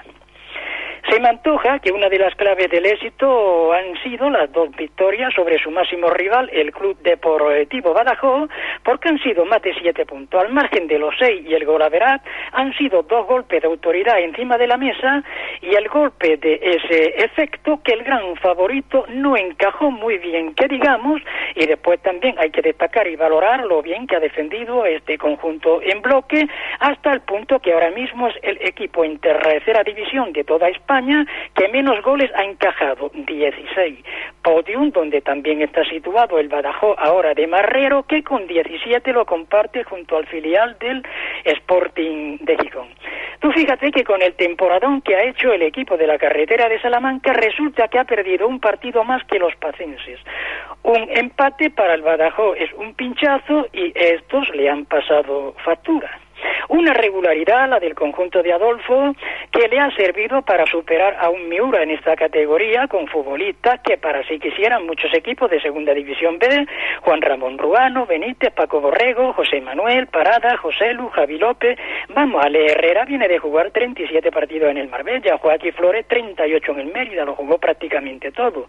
Se 1.11 1.19
me 1.19 1.29
antoja 1.29 1.81
que 1.81 1.91
una 1.91 2.09
de 2.09 2.19
las 2.19 2.35
claves 2.37 2.71
del 2.71 2.87
éxito 2.87 3.73
han 3.73 4.01
sido 4.03 4.31
las 4.31 4.51
dos 4.53 4.71
victorias 4.77 5.35
sobre 5.35 5.59
su 5.59 5.71
máximo 5.71 6.09
rival, 6.11 6.49
el 6.53 6.71
Club 6.71 6.97
Deportivo 7.03 7.93
Badajoz, 7.93 8.49
porque 8.85 9.09
han 9.09 9.19
sido 9.19 9.45
más 9.45 9.61
de 9.63 9.75
siete 9.75 10.07
puntos. 10.07 10.41
Al 10.41 10.53
margen 10.53 10.87
de 10.87 11.01
los 11.01 11.13
seis 11.19 11.45
y 11.45 11.55
el 11.55 11.65
gol 11.65 11.83
han 11.83 12.73
sido 12.75 13.03
dos 13.03 13.27
golpes 13.27 13.61
de 13.61 13.67
autoridad 13.67 14.21
encima 14.21 14.57
de 14.57 14.69
la 14.69 14.77
mesa 14.77 15.25
y 15.61 15.75
el 15.75 15.89
golpe 15.89 16.37
de 16.37 16.61
ese 16.63 17.25
efecto 17.25 17.81
que 17.83 17.95
el 17.95 18.05
gran 18.05 18.37
favorito 18.37 19.05
no 19.09 19.37
encajó 19.37 19.91
muy 19.91 20.19
bien, 20.19 20.55
que 20.55 20.69
digamos, 20.69 21.21
y 21.57 21.67
después 21.67 22.01
también 22.03 22.37
hay 22.39 22.51
que 22.51 22.63
destacar 22.63 23.09
y 23.09 23.17
valorar 23.17 23.65
lo 23.65 23.83
bien 23.83 24.07
que 24.07 24.17
ha 24.17 24.21
defendido 24.21 24.87
este 24.87 25.19
conjunto 25.19 25.83
en 25.83 26.01
bloque 26.01 26.47
hasta 26.79 27.13
el 27.13 27.23
punto 27.23 27.59
que 27.59 27.73
ahora 27.73 27.91
mismo 27.91 28.29
es 28.29 28.37
el 28.43 28.59
equipo 28.61 29.05
en 29.05 29.19
tercera 29.19 29.83
división 29.83 30.33
de 30.33 30.45
toda 30.45 30.69
España 30.69 30.92
que 31.55 31.69
menos 31.69 32.03
goles 32.03 32.31
ha 32.35 32.45
encajado, 32.45 33.11
16. 33.15 33.99
Podium, 34.43 34.91
donde 34.91 35.21
también 35.21 35.63
está 35.63 35.85
situado 35.85 36.39
el 36.39 36.49
Badajoz 36.49 36.97
ahora 36.99 37.35
de 37.35 37.47
Marrero, 37.47 38.03
que 38.03 38.23
con 38.23 38.47
17 38.47 39.13
lo 39.13 39.25
comparte 39.25 39.85
junto 39.85 40.17
al 40.17 40.27
filial 40.27 40.77
del 40.81 41.03
Sporting 41.45 42.39
de 42.41 42.57
Gijón. 42.59 42.89
Tú 43.41 43.51
fíjate 43.53 43.91
que 43.91 44.05
con 44.05 44.23
el 44.23 44.35
temporadón 44.35 45.01
que 45.01 45.17
ha 45.17 45.25
hecho 45.25 45.53
el 45.53 45.63
equipo 45.63 45.97
de 45.97 46.07
la 46.07 46.19
carretera 46.19 46.69
de 46.69 46.81
Salamanca, 46.81 47.33
resulta 47.33 47.89
que 47.89 47.99
ha 47.99 48.05
perdido 48.05 48.47
un 48.47 48.61
partido 48.61 49.03
más 49.05 49.25
que 49.25 49.39
los 49.39 49.55
pacenses. 49.57 50.21
Un 50.83 51.09
empate 51.11 51.71
para 51.71 51.95
el 51.95 52.03
Badajoz 52.03 52.57
es 52.59 52.73
un 52.75 52.95
pinchazo 52.95 53.67
y 53.73 53.93
estos 53.95 54.49
le 54.51 54.69
han 54.69 54.85
pasado 54.85 55.55
factura. 55.65 56.21
Una 56.69 56.95
regularidad, 56.95 57.69
la 57.69 57.79
del 57.79 57.95
conjunto 57.95 58.43
de 58.43 58.53
Adolfo, 58.53 59.15
que 59.51 59.69
le 59.69 59.79
ha 59.79 59.91
servido 59.95 60.43
para 60.43 60.67
superar 60.67 61.17
a 61.21 61.29
un 61.29 61.49
Miura 61.49 61.83
en 61.83 61.91
esta 61.91 62.17
categoría 62.17 62.89
con 62.89 63.07
futbolistas 63.07 63.81
que 63.81 63.99
para 63.99 64.27
si 64.27 64.39
quisieran 64.39 64.87
muchos 64.87 65.13
equipos 65.15 65.51
de 65.51 65.61
Segunda 65.61 65.93
División 65.93 66.39
B, 66.39 66.67
Juan 67.03 67.21
Ramón 67.21 67.59
Ruano, 67.59 68.07
Benítez, 68.07 68.53
Paco 68.53 68.81
Borrego, 68.81 69.33
José 69.35 69.61
Manuel, 69.61 70.07
Parada, 70.07 70.57
José 70.57 70.95
Lu, 70.95 71.09
Javi 71.11 71.39
López, 71.39 71.79
vamos, 72.09 72.45
Ale 72.45 72.73
Herrera 72.73 73.05
viene 73.05 73.29
de 73.29 73.39
jugar 73.39 73.71
37 73.71 74.31
partidos 74.31 74.71
en 74.71 74.79
el 74.79 74.89
Marbella, 74.89 75.39
Joaquín 75.39 75.73
Flores 75.75 76.07
38 76.09 76.73
en 76.73 76.81
el 76.81 76.93
Mérida, 76.93 77.25
lo 77.25 77.35
jugó 77.35 77.59
prácticamente 77.59 78.33
todo. 78.33 78.67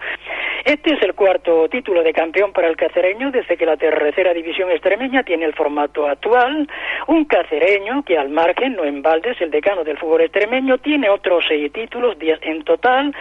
Este 0.65 0.93
es 0.93 1.01
el 1.01 1.13
cuarto 1.13 1.69
título 1.69 2.03
de 2.03 2.13
campeón 2.13 2.51
para 2.51 2.67
el 2.67 2.75
cacereño 2.75 3.31
desde 3.31 3.57
que 3.57 3.65
la 3.65 3.77
tercera 3.77 4.33
división 4.33 4.69
extremeña 4.71 5.23
tiene 5.23 5.45
el 5.45 5.53
formato 5.53 6.07
actual, 6.07 6.67
un 7.07 7.25
cacereño 7.25 7.62
que 8.05 8.17
al 8.17 8.29
margen, 8.29 8.75
no 8.75 8.83
en 8.83 9.01
balde, 9.01 9.31
es 9.31 9.41
el 9.41 9.51
decano 9.51 9.83
del 9.83 9.97
fútbol 9.97 10.21
extremeño, 10.21 10.77
tiene 10.79 11.09
otros 11.09 11.45
seis 11.47 11.71
títulos, 11.71 12.17
diez 12.19 12.39
en 12.41 12.63
total, 12.63 13.15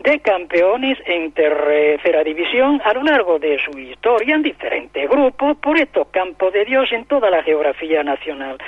de 0.00 0.20
campeones 0.20 0.98
en 1.06 1.32
tercera 1.32 2.22
división 2.22 2.80
a 2.84 2.92
lo 2.92 3.02
largo 3.02 3.38
de 3.38 3.58
su 3.64 3.78
historia 3.78 4.34
en 4.34 4.42
diferentes 4.42 5.08
grupos 5.08 5.56
por 5.58 5.78
estos 5.78 6.08
campos 6.08 6.52
de 6.52 6.64
Dios 6.64 6.90
en 6.92 7.04
toda 7.06 7.30
la 7.30 7.42
geografía 7.42 8.02
nacional. 8.02 8.58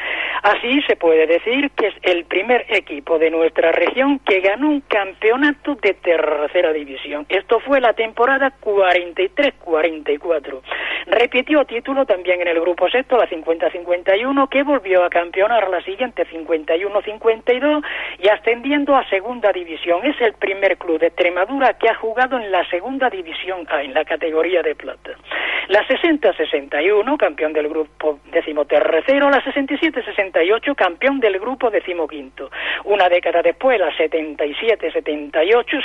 Así 0.42 0.80
se 0.82 0.96
puede 0.96 1.26
decir 1.26 1.70
que 1.72 1.88
es 1.88 1.94
el 2.02 2.24
primer 2.24 2.64
equipo 2.68 3.18
de 3.18 3.30
nuestra 3.30 3.72
región 3.72 4.20
que 4.20 4.40
ganó 4.40 4.68
un 4.68 4.80
campeonato 4.82 5.74
de 5.76 5.94
tercera 5.94 6.72
división. 6.72 7.26
Esto 7.28 7.60
fue 7.60 7.80
la 7.80 7.92
temporada 7.92 8.52
43-44. 8.60 10.60
Repitió 11.06 11.64
título 11.64 12.06
también 12.06 12.40
en 12.42 12.48
el 12.48 12.60
grupo 12.60 12.88
sexto, 12.88 13.16
la 13.16 13.28
50-51, 13.28 14.48
que 14.48 14.62
volvió 14.62 15.04
a 15.04 15.10
campeonar 15.10 15.68
la 15.70 15.82
siguiente 15.82 16.26
51-52 16.26 17.82
y 18.18 18.28
ascendiendo 18.28 18.94
a 18.94 19.08
segunda 19.08 19.50
división. 19.52 20.04
Es 20.04 20.20
el 20.20 20.34
primer 20.34 20.76
club 20.76 21.00
de 21.00 21.10
Extremadura 21.18 21.74
que 21.74 21.88
ha 21.88 21.96
jugado 21.96 22.38
en 22.38 22.52
la 22.52 22.64
segunda 22.70 23.10
división 23.10 23.66
A, 23.70 23.82
en 23.82 23.92
la 23.92 24.04
categoría 24.04 24.62
de 24.62 24.76
plata. 24.76 25.16
La 25.66 25.84
60-61, 25.84 27.16
campeón 27.16 27.52
del 27.52 27.68
grupo 27.68 28.20
decimotercero, 28.30 29.28
la 29.28 29.42
67-68, 29.42 30.76
campeón 30.76 31.18
del 31.18 31.40
grupo 31.40 31.70
decimoquinto. 31.70 32.52
Una 32.84 33.08
década 33.08 33.42
después, 33.42 33.80
la 33.80 33.90
77-78, 33.96 35.32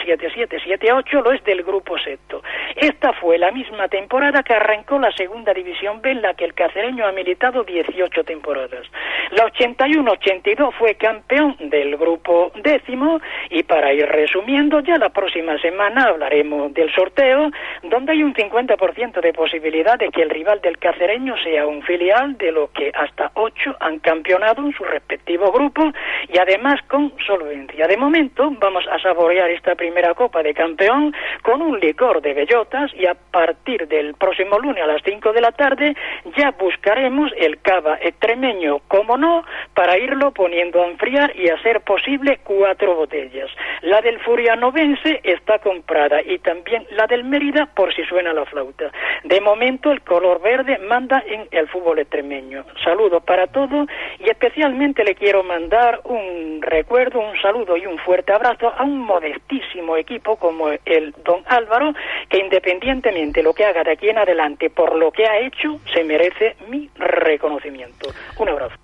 77-78, 0.06 1.24
lo 1.24 1.32
es 1.32 1.44
del 1.44 1.64
grupo 1.64 1.98
sexto. 1.98 2.44
Esta 2.76 3.12
fue 3.14 3.40
la 3.40 3.52
misma 3.52 3.88
temporada 3.88 4.44
que 4.44 4.54
arrancó 4.54 5.00
la 5.00 5.12
segunda 5.14 5.52
división 5.52 6.00
B, 6.02 6.12
en 6.12 6.22
la 6.22 6.36
que 6.36 6.46
el 6.46 6.54
cacereño 6.54 7.08
ha 7.08 7.12
militado 7.12 7.64
18 7.64 8.24
temporadas. 8.24 8.86
La 9.32 9.48
81-82 9.48 10.74
fue 10.78 10.94
campeón 10.94 11.58
del 11.60 11.98
grupo 11.98 12.52
décimo 12.62 13.20
y 13.50 13.64
para 13.64 13.92
ir 13.94 14.06
resumiendo, 14.06 14.80
ya 14.82 14.98
la 14.98 15.10
próxima 15.24 15.58
semana 15.60 16.08
hablaremos 16.10 16.74
del 16.74 16.94
sorteo, 16.94 17.50
donde 17.84 18.12
hay 18.12 18.24
un 18.24 18.34
50% 18.34 19.22
de 19.22 19.32
posibilidad 19.32 19.98
de 19.98 20.10
que 20.10 20.22
el 20.22 20.30
rival 20.30 20.60
del 20.60 20.78
cacereño 20.78 21.38
sea 21.38 21.66
un 21.66 21.82
filial 21.82 22.38
de 22.38 22.52
lo 22.52 22.70
que 22.74 22.92
hasta 22.94 23.32
ocho 23.36 23.74
han 23.80 24.00
campeonado 24.00 24.66
en 24.66 24.74
su 24.74 24.84
respectivo 24.84 25.50
grupo 25.50 25.82
y 26.28 26.38
además 26.38 26.82
con 26.90 27.14
solvencia. 27.26 27.88
De 27.88 27.96
momento 27.96 28.52
vamos 28.60 28.84
a 28.92 29.00
saborear 29.00 29.50
esta 29.50 29.76
primera 29.76 30.14
Copa 30.14 30.44
de 30.44 30.54
Campeón 30.54 31.16
con 31.42 31.62
un 31.62 31.80
licor 31.80 32.22
de 32.22 32.34
bellotas 32.34 32.92
y 32.94 33.06
a 33.06 33.14
partir 33.14 33.88
del 33.88 34.16
próximo 34.16 34.60
lunes 34.60 34.84
a 34.84 34.88
las 34.88 35.02
5 35.06 35.32
de 35.32 35.40
la 35.40 35.54
tarde 35.54 35.96
ya 36.36 36.52
buscaremos 36.52 37.32
el 37.38 37.62
cava 37.62 37.98
extremeño, 38.02 38.80
como 38.90 39.16
no, 39.18 39.46
para 39.74 39.98
irlo 39.98 40.32
poniendo 40.32 40.84
a 40.84 40.88
enfriar 40.88 41.34
y 41.38 41.48
a 41.48 41.62
ser 41.62 41.80
posible 41.80 42.40
cuatro 42.44 42.96
botellas. 42.96 43.50
La 43.84 44.02
del 44.02 44.20
Furianovense 44.20 45.13
está 45.24 45.60
comprada 45.60 46.22
y 46.22 46.40
también 46.40 46.86
la 46.92 47.08
del 47.08 47.24
Mérida 47.24 47.68
por 47.76 47.94
si 47.94 48.04
suena 48.04 48.34
la 48.34 48.46
flauta. 48.46 48.92
De 49.24 49.42
momento 49.42 49.92
el 49.92 50.02
color 50.02 50.42
verde 50.42 50.78
manda 50.80 51.24
en 51.26 51.48
el 51.52 51.68
fútbol 51.68 52.00
extremeño. 52.00 52.66
Saludos 52.84 53.24
para 53.24 53.48
todos 53.48 53.88
y 54.20 54.30
especialmente 54.30 55.04
le 55.04 55.16
quiero 55.16 55.44
mandar 55.44 56.02
un 56.06 56.62
recuerdo, 56.62 57.20
un 57.20 57.40
saludo 57.42 57.78
y 57.78 57.86
un 57.86 57.98
fuerte 58.00 58.34
abrazo 58.34 58.74
a 58.76 58.84
un 58.84 59.00
modestísimo 59.00 59.98
equipo 59.98 60.36
como 60.38 60.70
el 60.86 61.14
Don 61.24 61.44
Álvaro 61.46 61.94
que 62.30 62.40
independientemente 62.40 63.34
de 63.34 63.44
lo 63.44 63.54
que 63.54 63.66
haga 63.66 63.84
de 63.84 63.92
aquí 63.92 64.10
en 64.10 64.18
adelante 64.18 64.70
por 64.70 64.96
lo 64.96 65.12
que 65.12 65.26
ha 65.26 65.40
hecho 65.40 65.80
se 65.94 66.04
merece 66.04 66.56
mi 66.68 66.90
reconocimiento. 66.96 68.10
Un 68.38 68.50
abrazo. 68.50 68.76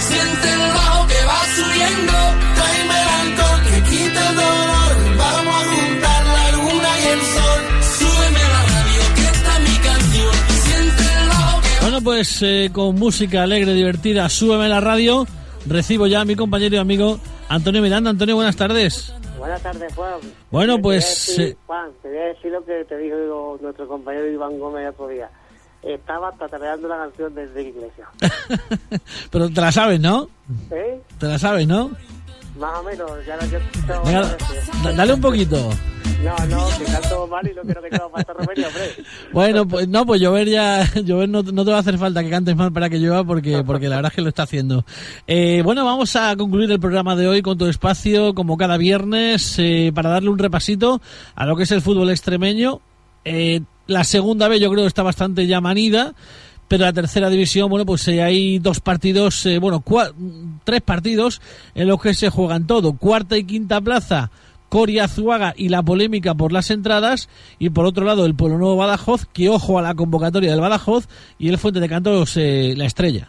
Siente 0.00 0.48
el 0.52 0.72
bajo 0.72 1.06
que 1.06 1.24
va 1.24 1.40
subiendo, 1.54 2.12
tráeme 2.56 2.94
el 3.02 3.08
alcohol 3.20 3.60
que 3.64 3.90
quita 3.90 4.30
el 4.30 4.36
dolor. 4.36 4.90
Vamos 5.18 5.54
a 5.54 5.64
juntar 5.68 6.24
la 6.26 6.52
luna 6.52 6.88
y 6.98 7.06
el 7.08 7.20
sol. 7.20 7.60
Súbeme 7.98 8.42
la 8.54 8.62
radio 8.72 9.02
que 9.14 9.22
esta 9.22 9.56
es 9.56 9.60
mi 9.60 9.76
canción. 9.84 10.34
Siente 10.48 11.02
el 11.02 11.28
bajo 11.28 11.60
que 11.60 11.82
Bueno, 11.82 12.00
pues 12.02 12.42
eh, 12.42 12.70
con 12.72 12.94
música 12.96 13.42
alegre, 13.42 13.72
divertida, 13.74 14.28
súbeme 14.28 14.68
la 14.68 14.80
radio. 14.80 15.26
Recibo 15.66 16.06
ya 16.06 16.22
a 16.22 16.24
mi 16.24 16.36
compañero 16.36 16.76
y 16.76 16.78
amigo 16.78 17.20
Antonio 17.48 17.82
Miranda. 17.82 18.10
Antonio, 18.10 18.36
buenas 18.36 18.56
tardes. 18.56 19.14
Buenas 19.38 19.62
tardes, 19.62 19.94
Juan. 19.94 20.20
Bueno, 20.50 20.76
Te 20.76 20.82
pues, 20.82 20.82
voy 20.82 20.94
a 20.94 20.98
decir, 20.98 21.40
eh, 21.40 21.56
Juan, 21.66 21.90
te 22.02 22.08
voy 22.08 22.18
a 22.18 22.24
decir 22.24 22.52
lo 22.52 22.64
que 22.64 22.84
te 22.84 22.96
dijo 22.98 23.58
nuestro 23.60 23.86
compañero 23.86 24.26
Iván 24.30 24.58
Gómez 24.58 24.82
el 24.82 24.88
otro 24.88 25.08
día. 25.08 25.30
Estaba 25.82 26.30
tatareando 26.32 26.88
la 26.88 26.98
canción 26.98 27.34
de 27.34 27.42
Enrique 27.44 27.70
Iglesias. 27.70 28.08
Pero 29.30 29.48
te 29.50 29.60
la 29.60 29.72
sabes, 29.72 29.98
¿no? 30.00 30.28
¿Eh? 30.70 31.00
Te 31.18 31.26
la 31.26 31.38
sabes, 31.38 31.66
¿no? 31.66 31.90
Más 32.58 32.78
o 32.78 32.82
menos, 32.82 33.10
ya 33.26 33.34
he 33.36 33.38
varias 33.38 34.36
veces. 34.38 34.82
da- 34.84 34.92
dale 34.92 35.14
un 35.14 35.20
poquito. 35.20 35.70
No, 36.22 36.36
no, 36.48 36.66
que 36.76 36.84
canto 36.84 37.26
mal 37.28 37.48
y 37.50 37.54
no 37.54 37.62
quiero 37.62 37.80
que 37.80 37.88
yo 37.96 38.10
pase 38.10 38.26
remedio, 38.34 38.68
hombre. 38.68 38.82
Bueno, 39.32 39.66
pues 39.66 39.88
no, 39.88 40.04
pues 40.04 40.20
llover 40.20 40.48
ya, 40.48 40.84
llover 41.02 41.30
no, 41.30 41.42
no 41.42 41.64
te 41.64 41.70
va 41.70 41.78
a 41.78 41.80
hacer 41.80 41.96
falta 41.96 42.22
que 42.22 42.28
cantes 42.28 42.54
mal 42.56 42.72
para 42.72 42.90
que 42.90 42.98
llueva 42.98 43.24
porque, 43.24 43.62
porque 43.64 43.88
la 43.88 43.96
verdad 43.96 44.12
es 44.12 44.16
que 44.16 44.22
lo 44.22 44.28
está 44.28 44.42
haciendo. 44.42 44.84
Eh, 45.26 45.62
bueno, 45.64 45.82
vamos 45.86 46.14
a 46.16 46.36
concluir 46.36 46.70
el 46.70 46.80
programa 46.80 47.16
de 47.16 47.26
hoy 47.26 47.40
con 47.40 47.56
tu 47.56 47.64
espacio, 47.66 48.34
como 48.34 48.58
cada 48.58 48.76
viernes, 48.76 49.54
eh, 49.58 49.92
para 49.94 50.10
darle 50.10 50.28
un 50.28 50.38
repasito 50.38 51.00
a 51.34 51.46
lo 51.46 51.56
que 51.56 51.62
es 51.62 51.70
el 51.70 51.80
fútbol 51.80 52.10
extremeño. 52.10 52.80
Eh, 53.24 53.62
la 53.90 54.04
segunda 54.04 54.48
vez 54.48 54.60
yo 54.60 54.70
creo 54.70 54.84
que 54.84 54.88
está 54.88 55.02
bastante 55.02 55.46
ya 55.46 55.60
manida, 55.60 56.14
pero 56.68 56.84
la 56.84 56.92
tercera 56.92 57.28
división, 57.28 57.68
bueno, 57.68 57.84
pues 57.84 58.06
eh, 58.08 58.22
hay 58.22 58.58
dos 58.58 58.80
partidos, 58.80 59.44
eh, 59.46 59.58
bueno, 59.58 59.82
tres 60.64 60.80
partidos 60.82 61.42
en 61.74 61.88
los 61.88 62.00
que 62.00 62.14
se 62.14 62.30
juegan 62.30 62.66
todo. 62.66 62.92
Cuarta 62.96 63.36
y 63.36 63.44
quinta 63.44 63.80
plaza, 63.80 64.30
Coria 64.70 65.04
Azuaga 65.04 65.52
y 65.56 65.68
la 65.68 65.82
polémica 65.82 66.34
por 66.34 66.52
las 66.52 66.70
entradas. 66.70 67.28
Y 67.58 67.70
por 67.70 67.84
otro 67.84 68.04
lado, 68.06 68.24
el 68.24 68.36
Pueblo 68.36 68.56
Nuevo 68.56 68.76
Badajoz, 68.76 69.26
que 69.26 69.48
ojo 69.50 69.78
a 69.78 69.82
la 69.82 69.94
convocatoria 69.94 70.52
del 70.52 70.60
Badajoz 70.60 71.08
y 71.38 71.48
el 71.48 71.58
Fuente 71.58 71.80
de 71.80 71.88
Cantos, 71.88 72.36
eh, 72.36 72.74
la 72.76 72.86
estrella. 72.86 73.28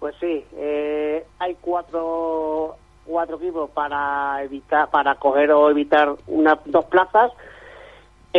Pues 0.00 0.14
sí, 0.20 0.44
eh, 0.56 1.24
hay 1.38 1.56
cuatro, 1.60 2.76
cuatro 3.06 3.36
equipos 3.36 3.70
para 3.70 4.42
evitar, 4.42 4.90
para 4.90 5.14
coger 5.14 5.52
o 5.52 5.70
evitar 5.70 6.14
una, 6.26 6.58
dos 6.66 6.84
plazas, 6.86 7.30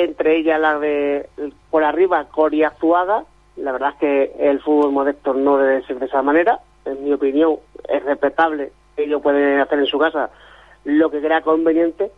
entre 0.04 0.38
ellas 0.38 0.60
la 0.60 0.80
de 0.80 1.30
por 1.70 1.84
arriba 1.84 2.26
Coria 2.26 2.70
Azuaga. 2.70 3.24
La 3.56 3.72
verdad 3.72 3.94
es 3.94 4.00
que 4.00 4.36
el 4.40 4.62
fútbol 4.62 4.92
modesto 4.92 5.34
no 5.34 5.58
debe 5.58 5.84
ser 5.84 6.00
de 6.00 6.06
esa 6.06 6.22
manera. 6.22 6.60
En 6.86 7.04
mi 7.04 7.12
opinión, 7.12 7.58
es 7.90 8.04
respetable. 8.04 8.72
Ellos 8.96 9.22
pueden 9.22 9.60
hacer 9.60 9.80
en 9.80 9.86
su 9.88 9.98
casa 9.98 10.30
lo 10.86 11.10
que 11.10 11.20
crea 11.20 11.42
conveniente, 11.42 12.12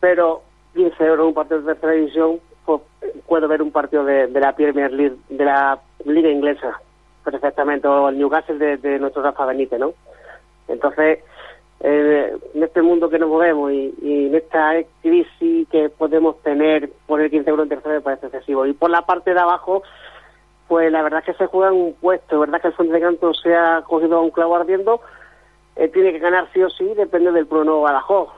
pero 0.00 0.42
15 0.74 1.04
euros 1.04 1.26
un 1.26 1.34
partido 1.34 1.60
de 1.60 1.74
tercera 1.74 2.26
pues 2.64 2.80
puedo 3.26 3.48
ver 3.48 3.60
un 3.60 3.72
partido 3.72 4.04
de, 4.04 4.28
de 4.28 4.40
la 4.40 4.54
Premier 4.54 4.92
League, 4.92 5.16
de 5.28 5.44
la 5.44 5.78
Liga 6.04 6.30
Inglesa, 6.30 6.80
perfectamente, 7.24 7.88
o 7.88 8.08
el 8.08 8.18
Newcastle 8.18 8.58
de, 8.58 8.76
de 8.76 8.98
nuestro 8.98 9.22
Rafa 9.22 9.46
Benítez, 9.46 9.80
¿no? 9.80 9.92
Entonces, 10.68 11.18
eh, 11.84 12.36
en 12.54 12.62
este 12.62 12.80
mundo 12.80 13.10
que 13.10 13.18
nos 13.18 13.28
movemos 13.28 13.72
y, 13.72 13.92
y 14.00 14.26
en 14.28 14.34
esta 14.36 14.74
crisis 15.02 15.68
que 15.68 15.88
podemos 15.88 16.40
tener, 16.42 16.90
poner 17.06 17.28
15 17.28 17.50
euros 17.50 17.64
en 17.64 17.70
tercera 17.70 17.96
me 17.96 18.00
parece 18.00 18.26
excesivo. 18.26 18.66
Y 18.66 18.72
por 18.72 18.88
la 18.88 19.02
parte 19.02 19.34
de 19.34 19.40
abajo, 19.40 19.82
pues 20.68 20.92
la 20.92 21.02
verdad 21.02 21.20
es 21.20 21.26
que 21.26 21.44
se 21.44 21.46
juega 21.46 21.72
un 21.72 21.94
puesto, 21.94 22.38
verdad 22.38 22.60
que 22.60 22.68
el 22.68 22.74
Fuente 22.74 22.94
de 22.94 23.00
Canto 23.00 23.34
se 23.34 23.54
ha 23.54 23.82
cogido 23.82 24.18
a 24.18 24.20
un 24.22 24.30
clavo 24.30 24.54
ardiendo, 24.54 25.00
eh, 25.74 25.88
tiene 25.88 26.12
que 26.12 26.20
ganar 26.20 26.48
sí 26.52 26.62
o 26.62 26.70
sí, 26.70 26.84
depende 26.94 27.32
del 27.32 27.46
Pro 27.46 27.64
Nuevo 27.64 27.82
Badajoz, 27.82 28.28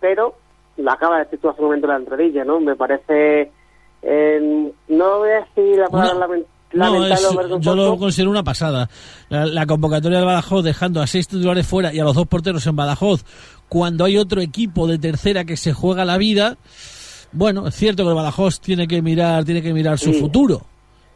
pero 0.00 0.34
lo 0.78 0.90
acaba 0.90 1.18
de 1.18 1.24
decir 1.24 1.40
tú 1.40 1.50
hace 1.50 1.60
un 1.60 1.66
momento 1.66 1.86
la 1.86 1.96
entradilla, 1.96 2.44
¿no? 2.44 2.58
Me 2.58 2.74
parece, 2.74 3.52
eh, 4.02 4.72
no 4.88 5.18
voy 5.18 5.30
a 5.30 5.40
decir 5.40 5.76
la 5.76 5.88
palabra 5.88 6.38
No, 6.74 7.06
es- 7.06 7.28
yo 7.60 7.74
lo 7.74 7.96
considero 7.96 8.30
una 8.30 8.42
pasada. 8.42 8.88
La, 9.28 9.46
la 9.46 9.66
convocatoria 9.66 10.18
del 10.18 10.26
Badajoz 10.26 10.64
dejando 10.64 11.00
a 11.00 11.06
seis 11.06 11.28
titulares 11.28 11.66
fuera 11.66 11.92
y 11.94 12.00
a 12.00 12.04
los 12.04 12.14
dos 12.14 12.26
porteros 12.26 12.66
en 12.66 12.76
Badajoz, 12.76 13.24
cuando 13.68 14.04
hay 14.04 14.16
otro 14.18 14.40
equipo 14.40 14.86
de 14.86 14.98
tercera 14.98 15.44
que 15.44 15.56
se 15.56 15.72
juega 15.72 16.04
la 16.04 16.18
vida. 16.18 16.56
Bueno, 17.32 17.66
es 17.66 17.74
cierto 17.74 18.02
que 18.04 18.10
el 18.10 18.14
Badajoz 18.14 18.60
tiene 18.60 18.86
que 18.86 19.02
mirar, 19.02 19.44
tiene 19.44 19.62
que 19.62 19.72
mirar 19.72 19.98
su 19.98 20.12
Sí. 20.12 20.20
futuro, 20.20 20.60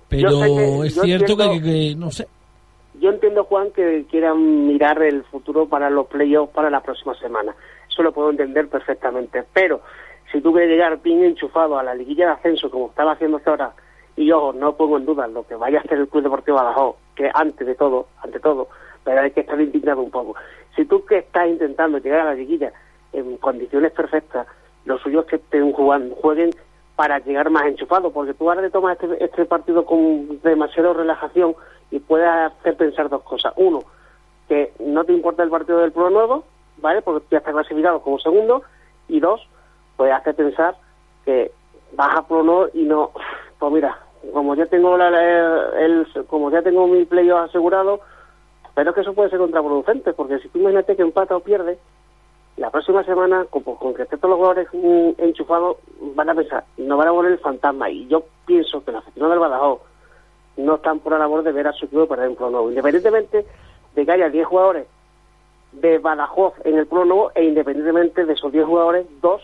pero 0.09 0.41
que- 0.41 0.87
es 0.87 0.95
cierto 1.01 1.33
entiendo- 1.33 1.53
que, 1.53 1.61
que, 1.63 1.95
no 1.97 2.11
sé. 2.11 2.27
Yo 3.01 3.11
entiendo, 3.11 3.45
Juan, 3.45 3.69
que 3.75 4.07
quieran 4.11 4.67
mirar 4.67 5.01
el 5.03 5.23
futuro 5.25 5.69
para 5.69 5.89
los 5.91 6.07
playoffs 6.09 6.53
para 6.53 6.69
la 6.71 6.81
próxima 6.81 7.15
semana. 7.15 7.55
Eso 7.89 8.03
lo 8.03 8.13
puedo 8.13 8.31
entender 8.31 8.69
perfectamente. 8.69 9.45
Pero 9.53 9.83
si 10.33 10.41
tú 10.41 10.53
quieres 10.53 10.71
llegar 10.71 11.01
bien 11.01 11.23
enchufado 11.23 11.79
a 11.79 11.85
la 11.85 11.95
liguilla 11.95 12.27
de 12.27 12.33
ascenso, 12.33 12.69
como 12.71 12.89
estaba 12.89 13.13
haciendo 13.13 13.37
hasta 13.37 13.51
ahora, 13.51 13.73
y 14.19 14.33
ojo, 14.33 14.53
no 14.53 14.75
pongo 14.75 14.97
en 14.97 15.07
duda 15.07 15.29
lo 15.29 15.47
que 15.47 15.55
vaya 15.55 15.79
a 15.79 15.83
hacer 15.83 15.99
el 15.99 16.09
Club 16.09 16.25
Deportivo 16.25 16.57
Badajoz, 16.57 16.97
que 17.15 17.31
antes 17.33 17.65
de 17.65 17.77
todo, 17.77 18.09
ante 18.21 18.41
todo, 18.41 18.69
pero 19.05 19.21
hay 19.21 19.31
que 19.31 19.41
estar 19.41 19.61
indignado 19.61 20.03
un 20.03 20.11
poco. 20.11 20.35
Si 20.75 20.85
tú 20.85 21.05
que 21.05 21.19
estás 21.19 21.47
intentando 21.47 21.99
llegar 21.99 22.21
a 22.21 22.25
la 22.25 22.35
liguilla 22.35 22.73
en 23.13 23.37
condiciones 23.37 23.93
perfectas, 23.93 24.49
lo 24.87 24.99
suyo 24.99 25.21
es 25.21 25.27
que 25.27 25.37
estén 25.37 25.73
jugando, 25.73 26.17
jueguen 26.17 26.51
para 26.97 27.21
llegar 27.21 27.49
más 27.51 27.67
enchufado, 27.67 28.11
porque 28.11 28.35
tú 28.35 28.49
ahora 28.49 28.61
te 28.61 28.71
tomas 28.71 28.99
este, 29.01 29.25
este 29.25 29.45
partido 29.45 29.87
con 29.87 30.41
demasiada 30.43 30.93
relajación 30.95 31.55
y 31.93 32.01
puedes 32.01 32.29
hacer 32.29 32.77
pensar 32.77 33.09
dos 33.09 33.23
cosas. 33.23 33.53
Uno, 33.55 33.85
que 34.49 34.73
no 34.81 35.05
te 35.05 35.13
importa 35.13 35.45
el 35.45 35.51
partido 35.51 35.79
del 35.79 35.93
Pro 35.93 36.11
Nuevo, 36.11 36.43
¿vale? 36.79 37.03
Porque 37.03 37.25
ya 37.31 37.39
está 37.39 37.53
clasificado 37.53 38.03
como 38.03 38.19
segundo. 38.19 38.63
Y 39.07 39.21
dos, 39.21 39.47
puede 39.97 40.11
hacer 40.11 40.35
pensar 40.35 40.75
que 41.25 41.53
vas 41.93 42.17
a 42.17 42.27
Pro 42.27 42.43
Nuevo 42.43 42.69
y 42.75 42.83
no, 42.83 43.13
pues 43.59 43.73
mira, 43.73 43.99
como 44.33 44.55
ya 44.55 44.67
tengo 44.67 44.97
la, 44.97 45.09
el, 45.79 46.07
como 46.27 46.51
ya 46.51 46.63
tengo 46.63 46.87
mi 46.87 47.05
playoff 47.05 47.49
asegurado, 47.49 48.01
pero 48.75 48.91
es 48.91 48.95
que 48.95 49.01
eso 49.03 49.15
puede 49.15 49.31
ser 49.31 49.39
contraproducente, 49.39 50.13
porque 50.13 50.39
si 50.39 50.49
tú 50.49 50.59
imagínate 50.59 50.97
que 50.97 51.03
empata 51.03 51.37
o 51.37 51.41
pierde, 51.41 51.79
la 52.59 52.71
próxima 52.71 53.05
semana, 53.05 53.47
como 53.51 53.79
con 53.79 53.95
que 53.95 54.03
estén 54.03 54.19
todos 54.19 54.31
los 54.31 54.39
jugadores 54.39 54.69
mm, 54.73 55.23
enchufados, 55.23 55.77
van 56.15 56.31
a 56.31 56.35
pensar, 56.35 56.65
no 56.77 56.97
van 56.97 57.09
a 57.09 57.13
volver 57.13 57.33
el 57.33 57.39
fantasma. 57.39 57.89
Y 57.89 58.09
yo 58.09 58.25
pienso 58.47 58.85
que 58.85 58.91
los 58.91 59.03
aficionados 59.03 59.35
del 59.35 59.41
Badajoz 59.41 59.81
no 60.57 60.75
están 60.75 60.99
por 60.99 61.13
la 61.13 61.21
labor 61.21 61.45
de 61.45 61.53
ver 61.53 61.69
a 61.69 61.73
su 61.73 61.87
equipo 61.87 62.07
perder 62.07 62.31
en 62.31 62.37
Pro 62.37 62.51
Nuevo. 62.51 62.69
Independientemente 62.69 63.47
de 63.95 64.05
que 64.05 64.13
haya 64.13 64.29
10 64.29 64.47
jugadores 64.47 64.87
de 65.73 65.99
Badajoz 65.99 66.55
en 66.65 66.79
el 66.79 66.87
Pro 66.87 67.05
Nuevo 67.05 67.31
e 67.35 67.45
independientemente 67.45 68.25
de 68.25 68.33
esos 68.33 68.51
10 68.51 68.67
jugadores, 68.67 69.07
dos 69.21 69.41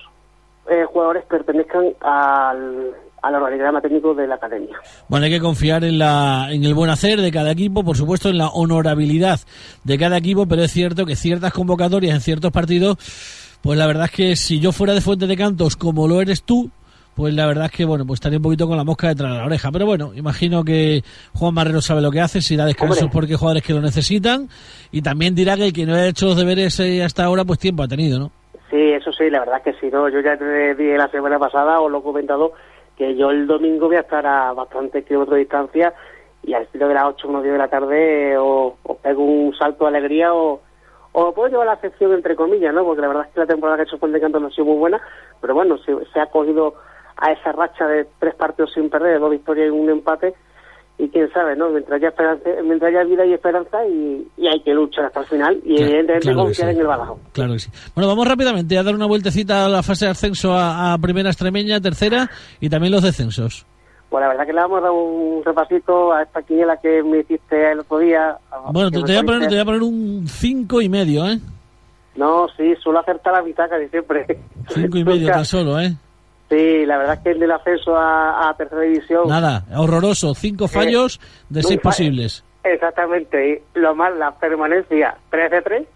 eh, 0.69 0.85
jugadores 0.85 1.25
pertenezcan 1.25 1.95
al, 2.01 2.95
al 3.25 3.35
organigrama 3.37 3.81
técnico 3.81 4.15
de 4.15 4.27
la 4.27 4.35
academia. 4.35 4.77
Bueno, 5.09 5.25
hay 5.25 5.33
que 5.33 5.41
confiar 5.41 5.83
en, 5.85 5.99
la, 5.99 6.49
en 6.51 6.65
el 6.65 6.75
buen 6.75 6.91
hacer 6.91 7.21
de 7.21 7.33
cada 7.33 7.51
equipo, 7.51 7.83
por 7.83 7.97
supuesto 7.97 8.29
en 8.29 8.39
la 8.39 8.49
honorabilidad 8.49 9.41
de 9.83 9.99
cada 9.99 10.19
equipo, 10.19 10.47
pero 10.47 10.63
es 10.63 10.71
cierto 10.71 11.07
que 11.07 11.17
ciertas 11.17 11.53
convocatorias 11.53 12.15
en 12.15 12.21
ciertos 12.21 12.53
partidos, 12.53 12.99
pues 13.63 13.79
la 13.79 13.87
verdad 13.87 14.07
es 14.07 14.11
que 14.11 14.37
si 14.37 14.61
yo 14.61 14.73
fuera 14.73 14.93
de 14.93 15.01
Fuente 15.01 15.27
de 15.27 15.37
Cantos 15.37 15.77
como 15.77 16.07
lo 16.07 16.21
eres 16.21 16.43
tú, 16.43 16.71
pues 17.17 17.33
la 17.33 17.47
verdad 17.47 17.67
es 17.67 17.71
que 17.71 17.85
bueno, 17.85 18.05
pues 18.05 18.19
estaría 18.19 18.39
un 18.39 18.43
poquito 18.43 18.67
con 18.67 18.77
la 18.77 18.85
mosca 18.85 19.09
detrás 19.09 19.33
de 19.33 19.39
la 19.39 19.47
oreja. 19.47 19.71
Pero 19.73 19.87
bueno, 19.87 20.13
imagino 20.15 20.65
que 20.65 21.03
Juan 21.33 21.55
Marrero 21.55 21.81
sabe 21.81 22.03
lo 22.03 22.11
que 22.11 22.21
hace, 22.21 22.43
si 22.43 22.57
da 22.57 22.67
descansos 22.67 23.03
Hombre. 23.03 23.13
porque 23.13 23.33
hay 23.33 23.39
jugadores 23.39 23.63
que 23.63 23.73
lo 23.73 23.81
necesitan, 23.81 24.49
y 24.91 25.01
también 25.01 25.35
dirá 25.35 25.57
que 25.57 25.67
el 25.67 25.73
que 25.73 25.87
no 25.87 25.95
ha 25.95 26.07
hecho 26.07 26.27
los 26.27 26.37
deberes 26.37 26.79
eh, 26.81 27.03
hasta 27.03 27.25
ahora, 27.25 27.45
pues 27.45 27.59
tiempo 27.59 27.83
ha 27.85 27.89
tenido, 27.89 28.19
¿no? 28.19 28.33
Sí, 28.71 28.91
eso 28.91 29.13
sí, 29.13 29.31
la 29.31 29.41
verdad 29.41 29.63
es 29.65 29.73
que 29.73 29.81
sí, 29.81 29.93
¿no? 29.93 30.09
Yo 30.09 30.21
ya 30.21 30.37
te 30.37 30.75
dije 30.75 30.99
la 30.99 31.09
semana 31.09 31.39
pasada, 31.39 31.81
o 31.81 31.89
lo 31.89 32.01
he 32.01 32.03
comentado, 32.03 32.53
que 32.97 33.17
yo 33.17 33.31
el 33.31 33.47
domingo 33.47 33.87
voy 33.87 33.97
a 33.97 34.01
estar 34.01 34.27
a 34.27 34.53
bastantes 34.53 35.05
kilómetros 35.05 35.35
de 35.35 35.41
distancia 35.41 35.95
y 36.43 36.55
al 36.55 36.63
estilo 36.63 36.89
de 36.89 36.95
las 36.95 37.05
8 37.05 37.29
o 37.29 37.33
9 37.33 37.49
de 37.51 37.59
la 37.59 37.69
tarde 37.69 38.37
o, 38.39 38.77
o 38.83 38.97
pego 38.97 39.25
un 39.25 39.55
salto 39.57 39.85
de 39.85 39.97
alegría 39.97 40.35
o, 40.35 40.61
o 41.13 41.33
puedo 41.33 41.49
llevar 41.49 41.67
la 41.67 41.81
sección 41.81 42.13
entre 42.13 42.37
comillas, 42.37 42.75
¿no? 42.75 42.85
Porque 42.85 43.03
la 43.03 43.09
verdad 43.09 43.27
es 43.27 43.33
que 43.33 43.41
la 43.41 43.47
temporada 43.47 43.77
que 43.77 43.83
ha 43.83 43.85
hecho 43.87 43.99
Fuente 43.99 44.21
Canto 44.21 44.41
no 44.41 44.49
ha 44.49 44.51
sido 44.51 44.67
muy 44.67 44.77
buena, 44.77 45.01
pero 45.41 45.55
bueno, 45.55 45.79
se, 45.79 45.95
se 46.13 46.21
ha 46.21 46.27
cogido 46.27 46.75
a 47.17 47.33
esa 47.33 47.53
racha 47.53 47.87
de 47.87 48.07
tres 48.19 48.35
partidos 48.35 48.73
sin 48.73 48.91
perder, 48.91 49.21
dos 49.21 49.31
victorias 49.31 49.69
y 49.69 49.71
un 49.71 49.89
empate 49.91 50.35
y 50.99 51.09
quién 51.09 51.31
sabe, 51.33 51.57
¿no? 51.57 51.71
Mientras 51.71 51.97
haya, 51.97 52.09
esperanza, 52.09 52.51
mientras 52.63 52.91
haya 52.91 53.05
vida 53.05 53.27
y 53.27 53.33
esperanza 53.33 53.85
y, 53.87 54.29
y 54.37 54.47
hay 54.47 54.61
que 54.61 54.73
luchar 54.73 55.07
hasta 55.07 55.21
el 55.21 55.27
final 55.27 55.61
y 55.65 55.83
evidentemente 55.83 56.21
claro 56.21 56.45
confiar 56.45 56.69
sí. 56.69 56.75
en 56.75 56.81
el 56.81 56.87
Badajoz. 56.87 57.19
Claro 57.33 57.53
que 57.55 57.59
sí. 57.59 57.71
Bueno, 57.95 58.09
vamos 58.09 58.29
rápidamente 58.29 58.79
a 58.79 58.83
dar 58.83 58.95
una 58.95 59.07
vueltecita 59.07 59.65
a 59.65 59.69
la 59.69 59.83
fase 59.83 60.05
de 60.05 60.13
ascenso 60.13 60.53
a, 60.55 60.93
a 60.93 60.99
primera 60.99 61.31
extremeña, 61.31 61.81
tercera 61.81 62.31
y 62.61 62.69
también 62.69 62.93
los 62.93 63.03
descensos. 63.03 63.67
Pues 64.09 64.23
la 64.23 64.29
verdad 64.29 64.47
que 64.47 64.53
le 64.53 64.61
vamos 64.61 64.79
a 64.79 64.83
dar 64.83 64.91
un 64.93 65.43
repasito 65.45 66.13
a 66.13 66.23
esta 66.23 66.43
quiniela 66.43 66.77
que 66.77 67.03
me 67.03 67.19
hiciste 67.19 67.73
el 67.73 67.81
otro 67.81 67.99
día. 67.99 68.37
Bueno, 68.71 68.91
que 68.91 68.99
te, 68.99 69.03
me 69.03 69.07
te 69.07 69.13
voy 69.13 69.17
a 69.17 69.25
poner, 69.25 69.41
pusiste. 69.41 69.49
te 69.49 69.55
voy 69.55 69.61
a 69.61 69.65
poner 69.65 69.83
un 69.83 70.29
cinco 70.29 70.81
y 70.81 70.89
medio, 70.89 71.27
¿eh? 71.27 71.41
No, 72.15 72.47
sí, 72.57 72.75
suelo 72.77 73.01
acertar 73.01 73.33
la 73.33 73.43
mitad 73.43 73.69
casi 73.69 73.89
siempre. 73.89 74.25
Cinco 74.69 74.99
y 74.99 75.05
medio 75.05 75.29
tan 75.33 75.45
solo, 75.45 75.81
¿eh? 75.81 75.97
Sí, 76.51 76.85
la 76.87 76.99
verdad 76.99 77.15
es 77.15 77.21
que 77.21 77.31
el 77.31 77.41
del 77.41 77.53
ascenso 77.53 77.97
a, 77.97 78.49
a 78.49 78.57
tercera 78.57 78.83
división... 78.83 79.29
Nada, 79.29 79.65
horroroso. 79.77 80.35
Cinco 80.35 80.69
fallos 80.69 81.21
de 81.49 81.63
seis 81.63 81.81
posibles. 81.81 82.45
Exactamente, 82.63 83.63
y 83.75 83.79
lo 83.79 83.95
más 83.95 84.15
la 84.17 84.33
permanencia 84.39 85.17
3 85.31 85.51
de 85.51 85.63
3 85.63 85.87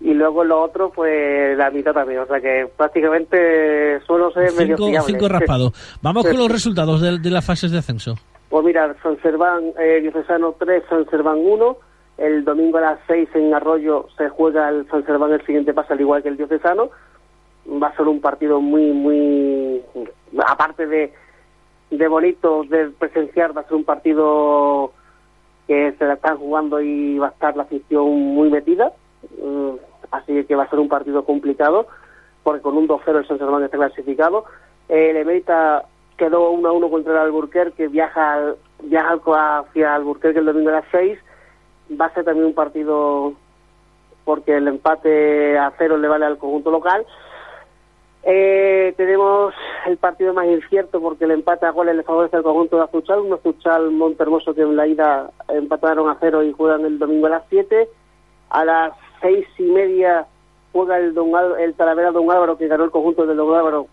y 0.00 0.14
luego 0.14 0.44
lo 0.44 0.62
otro 0.62 0.90
pues 0.90 1.56
la 1.56 1.70
mitad 1.70 1.92
también, 1.92 2.20
o 2.20 2.26
sea 2.26 2.40
que 2.40 2.68
prácticamente 2.76 4.00
suelo 4.06 4.30
ser 4.32 4.52
medio 4.52 4.76
Cinco, 4.76 4.88
fiable. 4.90 5.06
cinco 5.12 5.28
raspados. 5.38 5.98
Vamos 6.02 6.24
con 6.26 6.36
los 6.36 6.50
resultados 6.50 7.00
de, 7.00 7.18
de 7.18 7.30
las 7.30 7.44
fases 7.44 7.70
de 7.70 7.78
ascenso. 7.78 8.14
Pues 8.48 8.64
mira, 8.64 8.94
San 9.02 9.20
Serván, 9.20 9.72
eh, 9.78 10.00
Diocesano 10.00 10.54
3, 10.58 10.82
San 10.88 11.08
Serván 11.10 11.38
1. 11.38 11.76
El 12.16 12.44
domingo 12.44 12.78
a 12.78 12.80
las 12.80 12.98
6 13.06 13.28
en 13.34 13.54
Arroyo 13.54 14.08
se 14.16 14.28
juega 14.30 14.68
el 14.70 14.88
San 14.90 15.04
Serván 15.04 15.32
el 15.32 15.44
siguiente 15.44 15.72
pasa 15.74 15.94
al 15.94 16.00
igual 16.00 16.22
que 16.22 16.28
el 16.30 16.36
Diocesano. 16.36 16.90
Va 17.70 17.88
a 17.88 17.96
ser 17.96 18.06
un 18.08 18.20
partido 18.20 18.60
muy, 18.60 18.92
muy... 18.92 19.82
Aparte 20.46 20.86
de, 20.86 21.12
de 21.90 22.08
bonito 22.08 22.64
de 22.64 22.88
presenciar, 22.90 23.56
va 23.56 23.60
a 23.62 23.64
ser 23.64 23.74
un 23.74 23.84
partido 23.84 24.92
que 25.66 25.92
se 25.98 26.04
la 26.06 26.14
están 26.14 26.38
jugando 26.38 26.80
y 26.80 27.18
va 27.18 27.26
a 27.26 27.30
estar 27.30 27.56
la 27.56 27.64
afición 27.64 28.08
muy 28.10 28.50
metida. 28.50 28.92
Mm, 29.42 29.72
Así 30.10 30.42
que 30.44 30.54
va 30.54 30.62
a 30.62 30.70
ser 30.70 30.78
un 30.78 30.88
partido 30.88 31.24
complicado, 31.26 31.86
porque 32.42 32.62
con 32.62 32.78
un 32.78 32.88
2-0 32.88 33.18
el 33.18 33.26
San 33.26 33.36
Serván 33.36 33.62
está 33.64 33.76
clasificado. 33.76 34.46
El 34.88 35.18
Emerita 35.18 35.84
quedó 36.16 36.50
1-1 36.52 36.88
contra 36.88 37.12
el 37.12 37.18
Alburquerque, 37.18 37.76
que 37.76 37.88
viaja, 37.88 38.32
al- 38.32 38.56
viaja 38.84 39.18
hacia 39.58 39.94
Alburquerque 39.94 40.38
el 40.38 40.46
domingo 40.46 40.70
a 40.70 40.80
las 40.80 40.84
6. 40.90 41.18
Va 42.00 42.06
a 42.06 42.14
ser 42.14 42.24
también 42.24 42.46
un 42.46 42.54
partido 42.54 43.34
porque 44.24 44.56
el 44.56 44.68
empate 44.68 45.58
a 45.58 45.72
cero 45.76 45.98
le 45.98 46.08
vale 46.08 46.24
al 46.24 46.38
conjunto 46.38 46.70
local. 46.70 47.04
Eh, 48.24 48.92
tenemos 48.96 49.54
el 49.86 49.96
partido 49.96 50.34
más 50.34 50.46
incierto 50.46 51.00
porque 51.00 51.24
el 51.24 51.30
empate 51.30 51.66
a 51.66 51.70
goles 51.70 51.96
le 51.96 52.02
favorece 52.02 52.36
al 52.36 52.42
conjunto 52.42 52.76
de 52.76 52.82
Azuchal, 52.82 53.20
un 53.20 53.32
Azuchal 53.32 53.90
Montermoso 53.90 54.54
que 54.54 54.62
en 54.62 54.76
la 54.76 54.86
ida 54.86 55.30
empataron 55.48 56.10
a 56.10 56.16
cero 56.20 56.42
y 56.42 56.52
juegan 56.52 56.84
el 56.84 56.98
domingo 56.98 57.26
a 57.26 57.30
las 57.30 57.44
7. 57.48 57.88
A 58.50 58.64
las 58.64 58.92
seis 59.22 59.46
y 59.58 59.62
media 59.62 60.26
juega 60.72 60.98
el, 60.98 61.14
Don 61.14 61.34
Al- 61.36 61.58
el 61.60 61.74
Talavera 61.74 62.10
Don 62.10 62.30
Álvaro 62.30 62.58
que 62.58 62.66
ganó 62.66 62.84
el 62.84 62.90
conjunto 62.90 63.24
del 63.24 63.36
Don 63.36 63.54
Álvaro, 63.56 63.86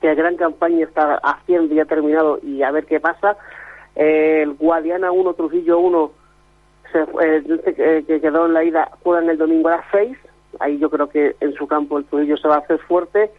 que 0.00 0.14
gran 0.14 0.36
campaña 0.36 0.84
está 0.86 1.16
haciendo 1.22 1.74
y 1.74 1.80
ha 1.80 1.84
terminado 1.84 2.38
y 2.42 2.62
a 2.62 2.70
ver 2.70 2.86
qué 2.86 3.00
pasa. 3.00 3.36
Eh, 3.96 4.42
el 4.42 4.54
Guadiana 4.54 5.10
1, 5.12 5.34
Trujillo 5.34 5.78
1, 5.80 6.12
se, 6.92 7.00
eh, 7.22 8.04
que 8.06 8.20
quedó 8.20 8.46
en 8.46 8.54
la 8.54 8.64
ida, 8.64 8.90
juegan 9.02 9.28
el 9.28 9.36
domingo 9.38 9.68
a 9.68 9.72
las 9.76 9.84
6. 9.92 10.16
Ahí 10.58 10.78
yo 10.78 10.90
creo 10.90 11.08
que 11.08 11.36
en 11.40 11.54
su 11.54 11.66
campo 11.66 11.98
el 11.98 12.04
Trujillo 12.04 12.36
se 12.36 12.48
va 12.48 12.56
a 12.56 12.58
hacer 12.58 12.78
fuerte. 12.80 13.30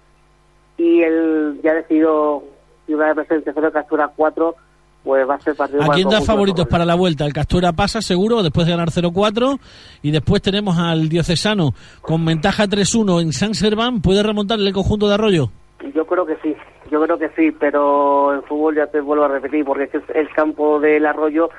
Y 0.77 1.01
el 1.01 1.59
ya 1.63 1.73
decidido 1.73 2.43
Ciudad 2.85 3.09
de 3.09 3.15
Presencia 3.15 3.51
0, 3.53 3.71
Captura 3.71 4.11
4, 4.15 4.55
pues 5.03 5.27
va 5.27 5.35
a 5.35 5.39
ser 5.39 5.55
partido 5.55 5.83
¿A 5.83 5.89
quién 5.89 6.09
da 6.09 6.21
favoritos 6.21 6.67
para 6.67 6.85
la 6.85 6.95
vuelta? 6.95 7.25
El 7.25 7.33
Castura 7.33 7.73
pasa 7.73 8.01
seguro 8.01 8.43
después 8.43 8.65
de 8.67 8.73
ganar 8.73 8.89
0-4 8.89 9.59
y 10.01 10.11
después 10.11 10.41
tenemos 10.41 10.77
al 10.77 11.09
Diocesano 11.09 11.73
con 12.01 12.23
ventaja 12.25 12.65
3-1 12.65 13.21
en 13.21 13.33
San 13.33 13.53
Serván. 13.53 14.01
¿Puede 14.01 14.23
remontarle 14.23 14.67
el 14.67 14.73
conjunto 14.73 15.07
de 15.07 15.15
Arroyo? 15.15 15.49
Yo 15.95 16.05
creo 16.05 16.25
que 16.25 16.37
sí, 16.43 16.55
yo 16.91 17.01
creo 17.01 17.17
que 17.17 17.29
sí, 17.29 17.51
pero 17.51 18.35
en 18.35 18.43
fútbol 18.43 18.75
ya 18.75 18.85
te 18.87 19.01
vuelvo 19.01 19.25
a 19.25 19.29
repetir, 19.29 19.65
porque 19.65 19.85
es 19.85 20.03
el 20.13 20.29
campo 20.29 20.79
del 20.79 21.05
arroyo 21.05 21.49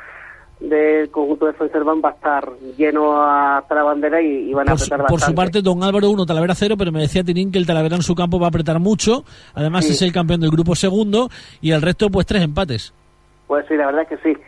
del 0.68 1.10
conjunto 1.10 1.46
de 1.46 1.54
San 1.58 1.70
Serván 1.72 2.00
va 2.04 2.10
a 2.10 2.12
estar 2.12 2.48
lleno 2.76 3.20
hasta 3.22 3.74
la 3.74 3.82
bandera 3.82 4.22
y, 4.22 4.50
y 4.50 4.52
van 4.54 4.68
a 4.68 4.72
Por 4.72 4.78
su, 4.78 4.84
apretar 4.86 5.06
por 5.08 5.20
su 5.20 5.26
bastante. 5.32 5.36
parte, 5.36 5.62
Don 5.62 5.82
Álvaro 5.82 6.08
1, 6.10 6.24
Talavera 6.26 6.54
0, 6.54 6.76
pero 6.78 6.92
me 6.92 7.00
decía 7.00 7.24
Tinín 7.24 7.50
que 7.50 7.58
el 7.58 7.66
Talavera 7.66 7.96
en 7.96 8.02
su 8.02 8.14
campo 8.14 8.38
va 8.38 8.46
a 8.46 8.48
apretar 8.50 8.78
mucho. 8.78 9.24
Además, 9.54 9.84
Sí. 9.86 9.92
es 9.92 10.02
el 10.02 10.12
campeón 10.12 10.40
del 10.40 10.50
grupo 10.50 10.74
segundo 10.76 11.28
y 11.60 11.72
el 11.72 11.82
resto, 11.82 12.10
pues 12.10 12.26
tres 12.26 12.42
empates. 12.42 12.94
Pues 13.48 13.66
sí, 13.68 13.74
la 13.76 13.86
verdad 13.86 14.06
es 14.10 14.18
que 14.18 14.34
sí. 14.34 14.38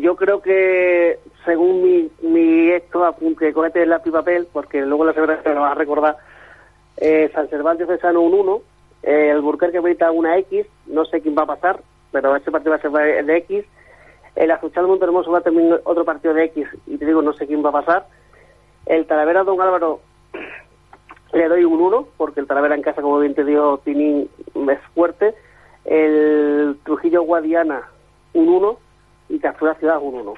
Yo 0.00 0.16
creo 0.16 0.40
que, 0.42 1.18
según 1.44 1.82
mi, 1.82 2.08
mi 2.22 2.70
esto, 2.70 3.04
aunque 3.04 3.52
cogete 3.52 3.82
el 3.82 3.90
lápiz 3.90 4.10
y 4.10 4.12
papel, 4.12 4.46
porque 4.52 4.82
luego 4.82 5.04
la 5.06 5.12
semana 5.14 5.38
me 5.44 5.54
lo 5.54 5.60
vas 5.60 5.72
a 5.72 5.76
recordar, 5.76 6.16
eh, 6.98 7.30
San 7.34 7.48
Serván 7.48 7.76
Diocesano 7.78 8.20
un 8.20 8.34
1, 8.34 8.60
eh, 9.02 9.30
el 9.30 9.40
Burquerque 9.40 9.80
Brita 9.80 10.10
una 10.10 10.36
X, 10.38 10.66
no 10.86 11.04
sé 11.04 11.20
quién 11.20 11.34
va 11.36 11.42
a 11.42 11.46
pasar, 11.46 11.80
pero 12.12 12.34
ese 12.36 12.50
partido 12.50 12.72
va 12.72 12.76
a 12.76 12.80
ser 12.80 13.24
de 13.24 13.36
X. 13.38 13.64
El 14.36 14.50
Azuchal 14.50 14.86
Montermoso 14.86 15.30
va 15.30 15.38
a 15.38 15.42
terminar 15.42 15.80
otro 15.84 16.04
partido 16.04 16.34
de 16.34 16.44
X, 16.46 16.66
y 16.86 16.96
te 16.96 17.06
digo, 17.06 17.22
no 17.22 17.32
sé 17.32 17.46
quién 17.46 17.64
va 17.64 17.68
a 17.70 17.84
pasar. 17.84 18.06
El 18.86 19.06
Talavera 19.06 19.44
Don 19.44 19.60
Álvaro 19.60 20.00
le 21.32 21.48
doy 21.48 21.64
un 21.64 21.80
1, 21.80 22.08
porque 22.16 22.40
el 22.40 22.46
Talavera 22.46 22.74
en 22.74 22.82
casa, 22.82 23.02
como 23.02 23.18
bien 23.18 23.34
te 23.34 23.44
digo, 23.44 23.80
Tinín 23.84 24.28
es 24.54 24.80
fuerte. 24.94 25.34
El 25.84 26.76
Trujillo 26.84 27.22
Guadiana, 27.22 27.82
un 28.32 28.48
1, 28.48 28.78
y 29.28 29.38
Captura 29.38 29.74
Ciudad, 29.74 29.98
un 30.00 30.14
1. 30.14 30.34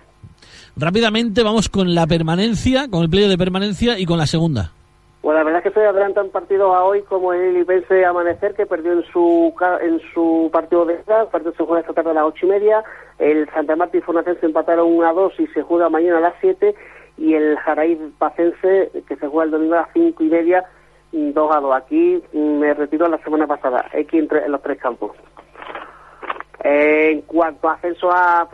Rápidamente 0.77 1.43
vamos 1.43 1.69
con 1.69 1.95
la 1.95 2.07
permanencia, 2.07 2.89
con 2.89 3.03
el 3.03 3.09
playo 3.09 3.29
de 3.29 3.39
permanencia 3.39 3.99
y 3.99 4.05
con 4.05 4.19
la 4.19 4.27
segunda. 4.27 4.73
Pues 5.27 5.37
la 5.37 5.43
verdad 5.43 5.59
es 5.59 5.73
que 5.73 5.81
se 5.81 5.85
adelantan 5.85 6.29
partidos 6.29 6.73
a 6.73 6.85
hoy 6.85 7.03
como 7.03 7.33
el 7.33 7.57
Ilipense 7.57 8.05
Amanecer, 8.05 8.55
que 8.55 8.65
perdió 8.65 8.93
en 8.93 9.03
su 9.07 9.53
en 9.81 10.01
su 10.15 10.49
partido 10.53 10.85
de 10.85 11.03
ida. 11.05 11.29
Partido 11.31 11.53
se 11.57 11.65
juega 11.65 11.81
esta 11.81 11.95
tarde 11.95 12.11
a 12.11 12.15
las 12.15 12.27
ocho 12.27 12.47
y 12.47 12.51
media. 12.51 12.85
El 13.19 13.51
Santa 13.51 13.75
Marta 13.75 13.97
y 13.97 14.03
Fornacense 14.03 14.47
empataron 14.47 14.87
1 14.87 15.05
a 15.05 15.13
2 15.13 15.41
y 15.41 15.49
se 15.49 15.63
juega 15.63 15.89
mañana 15.89 16.19
a 16.19 16.21
las 16.21 16.35
7. 16.41 16.77
Y 17.19 17.35
el 17.35 17.57
Jaraíz 17.57 17.99
Pacense, 18.19 18.93
que 19.09 19.17
se 19.17 19.27
juega 19.27 19.47
el 19.47 19.51
domingo 19.51 19.75
a 19.75 19.79
las 19.79 19.89
cinco 19.95 20.23
y 20.23 20.29
media, 20.29 20.65
2 21.11 21.57
a 21.57 21.59
2. 21.59 21.75
Aquí 21.75 22.23
me 22.33 22.73
retiró 22.75 23.09
la 23.09 23.19
semana 23.19 23.49
pasada, 23.49 23.85
aquí 24.01 24.19
entre, 24.19 24.45
en 24.45 24.53
los 24.53 24.63
tres 24.63 24.79
campos. 24.79 25.11
En 26.69 27.21
cuanto 27.21 27.69
a 27.69 27.75
ascenso 27.75 28.11
a, 28.11 28.49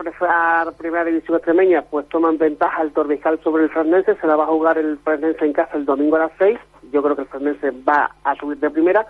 Primera 0.77 1.03
División 1.03 1.37
Extremeña, 1.37 1.81
pues 1.81 2.07
toman 2.09 2.37
ventaja 2.37 2.83
el 2.83 2.91
Torrijal 2.91 3.39
sobre 3.43 3.63
el 3.63 3.71
Fernense, 3.71 4.13
se 4.21 4.27
la 4.27 4.35
va 4.35 4.43
a 4.43 4.47
jugar 4.47 4.77
el 4.77 4.99
Fernense 4.99 5.43
en 5.43 5.51
casa 5.51 5.75
el 5.75 5.83
domingo 5.85 6.17
a 6.17 6.19
las 6.19 6.31
6, 6.37 6.59
yo 6.91 7.01
creo 7.01 7.15
que 7.15 7.23
el 7.23 7.27
Fernense 7.27 7.71
va 7.71 8.11
a 8.23 8.35
subir 8.35 8.59
de 8.59 8.69
primera, 8.69 9.07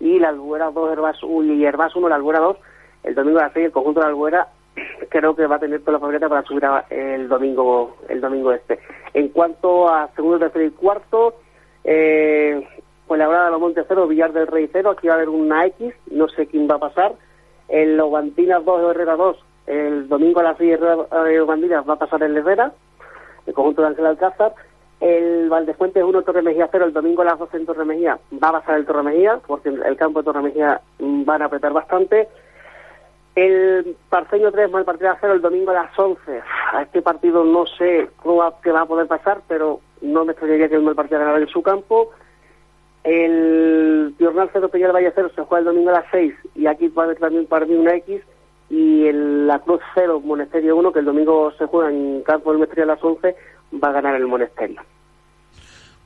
y 0.00 0.18
la 0.18 0.30
Albuera 0.30 0.72
2 0.72 0.90
Herbás, 0.92 1.22
uy, 1.22 1.52
y 1.52 1.64
Herbás 1.64 1.94
1, 1.94 2.08
la 2.08 2.16
Albuera 2.16 2.40
2, 2.40 2.56
el 3.04 3.14
domingo 3.14 3.38
a 3.38 3.42
las 3.44 3.52
6, 3.52 3.66
el 3.66 3.72
conjunto 3.72 4.00
de 4.00 4.06
la 4.06 4.10
Albuera 4.10 4.48
creo 5.10 5.36
que 5.36 5.46
va 5.46 5.54
a 5.54 5.60
tener 5.60 5.78
toda 5.82 5.92
la 5.92 5.98
papeleta 6.00 6.28
para 6.28 6.42
subir 6.42 6.64
a- 6.66 6.86
el 6.90 7.28
domingo 7.28 7.98
el 8.08 8.20
domingo 8.20 8.50
este. 8.52 8.80
En 9.14 9.28
cuanto 9.28 9.88
a 9.88 10.08
segundo, 10.16 10.40
tercero 10.40 10.64
y 10.64 10.70
cuarto, 10.72 11.34
eh, 11.84 12.66
pues 13.06 13.16
la 13.16 13.28
Brada 13.28 13.44
de 13.44 13.50
los 13.52 13.60
Montes 13.60 13.84
0, 13.86 14.08
Villar 14.08 14.32
del 14.32 14.48
Rey 14.48 14.68
0, 14.72 14.90
aquí 14.90 15.06
va 15.06 15.12
a 15.14 15.16
haber 15.18 15.28
una 15.28 15.66
X, 15.66 15.94
no 16.10 16.26
sé 16.28 16.48
quién 16.48 16.66
va 16.68 16.74
a 16.74 16.80
pasar. 16.80 17.12
El 17.70 17.96
Lobantinas 17.96 18.64
2, 18.64 18.90
Herrera 18.90 19.16
2, 19.16 19.36
el 19.66 20.08
domingo 20.08 20.40
a 20.40 20.42
las 20.42 20.58
6 20.58 20.72
Herrera, 20.72 21.06
eh, 21.28 21.38
Lobantinas 21.38 21.88
va 21.88 21.94
a 21.94 21.98
pasar 21.98 22.22
el 22.22 22.36
Herrera, 22.36 22.72
el 23.46 23.54
conjunto 23.54 23.82
de 23.82 23.88
Ángel 23.88 24.06
Alcázar. 24.06 24.54
El 25.00 25.48
Valdefuentes 25.48 26.04
1, 26.04 26.22
Torre 26.22 26.42
Mejía 26.42 26.68
0, 26.70 26.84
el 26.84 26.92
domingo 26.92 27.22
a 27.22 27.24
las 27.24 27.38
12 27.38 27.56
en 27.56 27.66
Torre 27.66 27.86
Mejía 27.86 28.18
va 28.42 28.48
a 28.48 28.60
pasar 28.60 28.76
el 28.76 28.84
Torre 28.84 29.02
Mejía, 29.02 29.40
porque 29.46 29.70
el 29.70 29.96
campo 29.96 30.20
de 30.20 30.24
Torre 30.26 30.42
Mejía 30.42 30.80
mm, 30.98 31.24
van 31.24 31.40
a 31.40 31.46
apretar 31.46 31.72
bastante. 31.72 32.28
El 33.34 33.96
Parceño 34.10 34.52
3, 34.52 34.70
Malpartida 34.70 35.16
0, 35.18 35.34
el 35.34 35.40
domingo 35.40 35.70
a 35.70 35.74
las 35.74 35.98
11. 35.98 36.42
A 36.72 36.82
este 36.82 37.00
partido 37.00 37.44
no 37.44 37.64
sé 37.64 38.10
qué 38.62 38.72
va 38.72 38.80
a 38.80 38.86
poder 38.86 39.06
pasar, 39.06 39.40
pero 39.48 39.80
no 40.02 40.24
me 40.24 40.32
extrañaría 40.32 40.68
que 40.68 40.74
el 40.74 40.82
Malpartida 40.82 41.18
ganara 41.18 41.38
en 41.38 41.48
su 41.48 41.62
campo. 41.62 42.10
El 43.04 44.14
Piornal 44.18 44.50
0, 44.52 44.68
Peñal 44.68 44.92
Valle 44.92 45.12
0 45.14 45.30
se 45.34 45.42
juega 45.42 45.60
el 45.60 45.64
domingo 45.64 45.90
a 45.90 46.00
las 46.00 46.06
6 46.10 46.34
y 46.54 46.66
aquí 46.66 46.88
va 46.88 47.02
a 47.02 47.06
haber 47.06 47.18
también 47.18 47.46
para 47.46 47.66
mí 47.66 47.74
una 47.74 47.94
X. 47.96 48.20
Y 48.68 49.06
el, 49.06 49.46
la 49.46 49.58
Cruz 49.58 49.80
0, 49.94 50.20
Monesterio 50.24 50.76
1, 50.76 50.92
que 50.92 51.00
el 51.00 51.04
domingo 51.04 51.50
se 51.58 51.66
juega 51.66 51.90
en 51.90 52.22
campo 52.22 52.50
del 52.50 52.58
Monasterio 52.58 52.84
a 52.84 52.94
las 52.94 53.02
11, 53.02 53.34
va 53.82 53.88
a 53.88 53.92
ganar 53.92 54.14
el 54.14 54.26
Monesterio. 54.26 54.80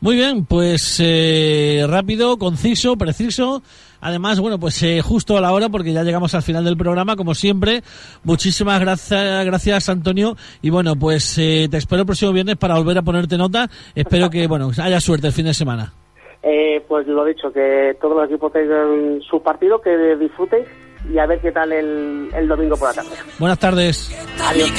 Muy 0.01 0.17
bien, 0.17 0.45
pues 0.45 0.99
eh, 1.03 1.87
rápido, 1.89 2.39
conciso, 2.39 2.97
preciso. 2.97 3.63
Además, 4.03 4.39
bueno, 4.39 4.59
pues 4.59 4.83
eh, 4.83 5.01
justo 5.01 5.39
a 5.39 5.41
la 5.41 5.51
hora, 5.53 5.71
porque 5.71 5.95
ya 5.95 6.03
llegamos 6.03 6.35
al 6.35 6.43
final 6.43 6.63
del 6.63 6.77
programa, 6.77 7.17
como 7.17 7.35
siempre. 7.35 7.83
Muchísimas 8.23 8.81
gracias, 8.81 9.47
gracias 9.47 9.89
Antonio. 9.89 10.37
Y 10.61 10.69
bueno, 10.69 10.95
pues 10.97 11.39
eh, 11.39 11.69
te 11.71 11.79
espero 11.79 12.03
el 12.03 12.07
próximo 12.07 12.33
viernes 12.33 12.57
para 12.57 12.77
volver 12.77 12.99
a 12.99 13.03
ponerte 13.03 13.39
nota. 13.39 13.71
Espero 13.95 14.29
que, 14.29 14.47
bueno, 14.47 14.71
haya 14.77 15.01
suerte 15.01 15.29
el 15.29 15.33
fin 15.33 15.47
de 15.47 15.55
semana. 15.55 15.95
Eh, 16.47 16.85
pues 16.87 17.07
lo 17.07 17.25
dicho, 17.25 17.51
que 17.53 17.97
todos 18.01 18.17
los 18.17 18.29
equipos 18.29 18.53
tengan 18.53 19.21
su 19.23 19.43
partido, 19.43 19.81
que 19.81 20.17
disfruten 20.17 20.65
y 21.11 21.19
a 21.19 21.27
ver 21.27 21.41
qué 21.41 21.53
tal 21.53 21.73
el, 21.73 22.29
el 22.35 22.49
domingo 22.49 22.77
por 22.77 22.89
la 22.89 22.95
tarde. 22.95 23.17
Buenas 23.39 23.59
tardes. 23.59 24.11
Adiós. 24.43 24.71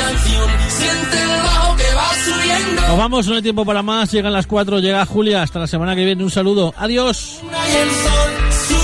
Nos 2.88 2.97
vamos, 2.97 3.28
no 3.28 3.36
hay 3.36 3.41
tiempo 3.41 3.66
para 3.66 3.82
más. 3.82 4.11
Llegan 4.11 4.34
las 4.34 4.47
4, 4.47 4.80
llega 4.80 5.05
Julia. 5.05 5.41
Hasta 5.41 5.59
la 5.59 5.68
semana 5.68 5.95
que 5.95 6.05
viene. 6.05 6.24
Un 6.24 6.32
saludo. 6.32 6.74
Adiós. 6.78 7.41
Y 7.43 7.76
el 7.78 7.89
sol 7.89 8.74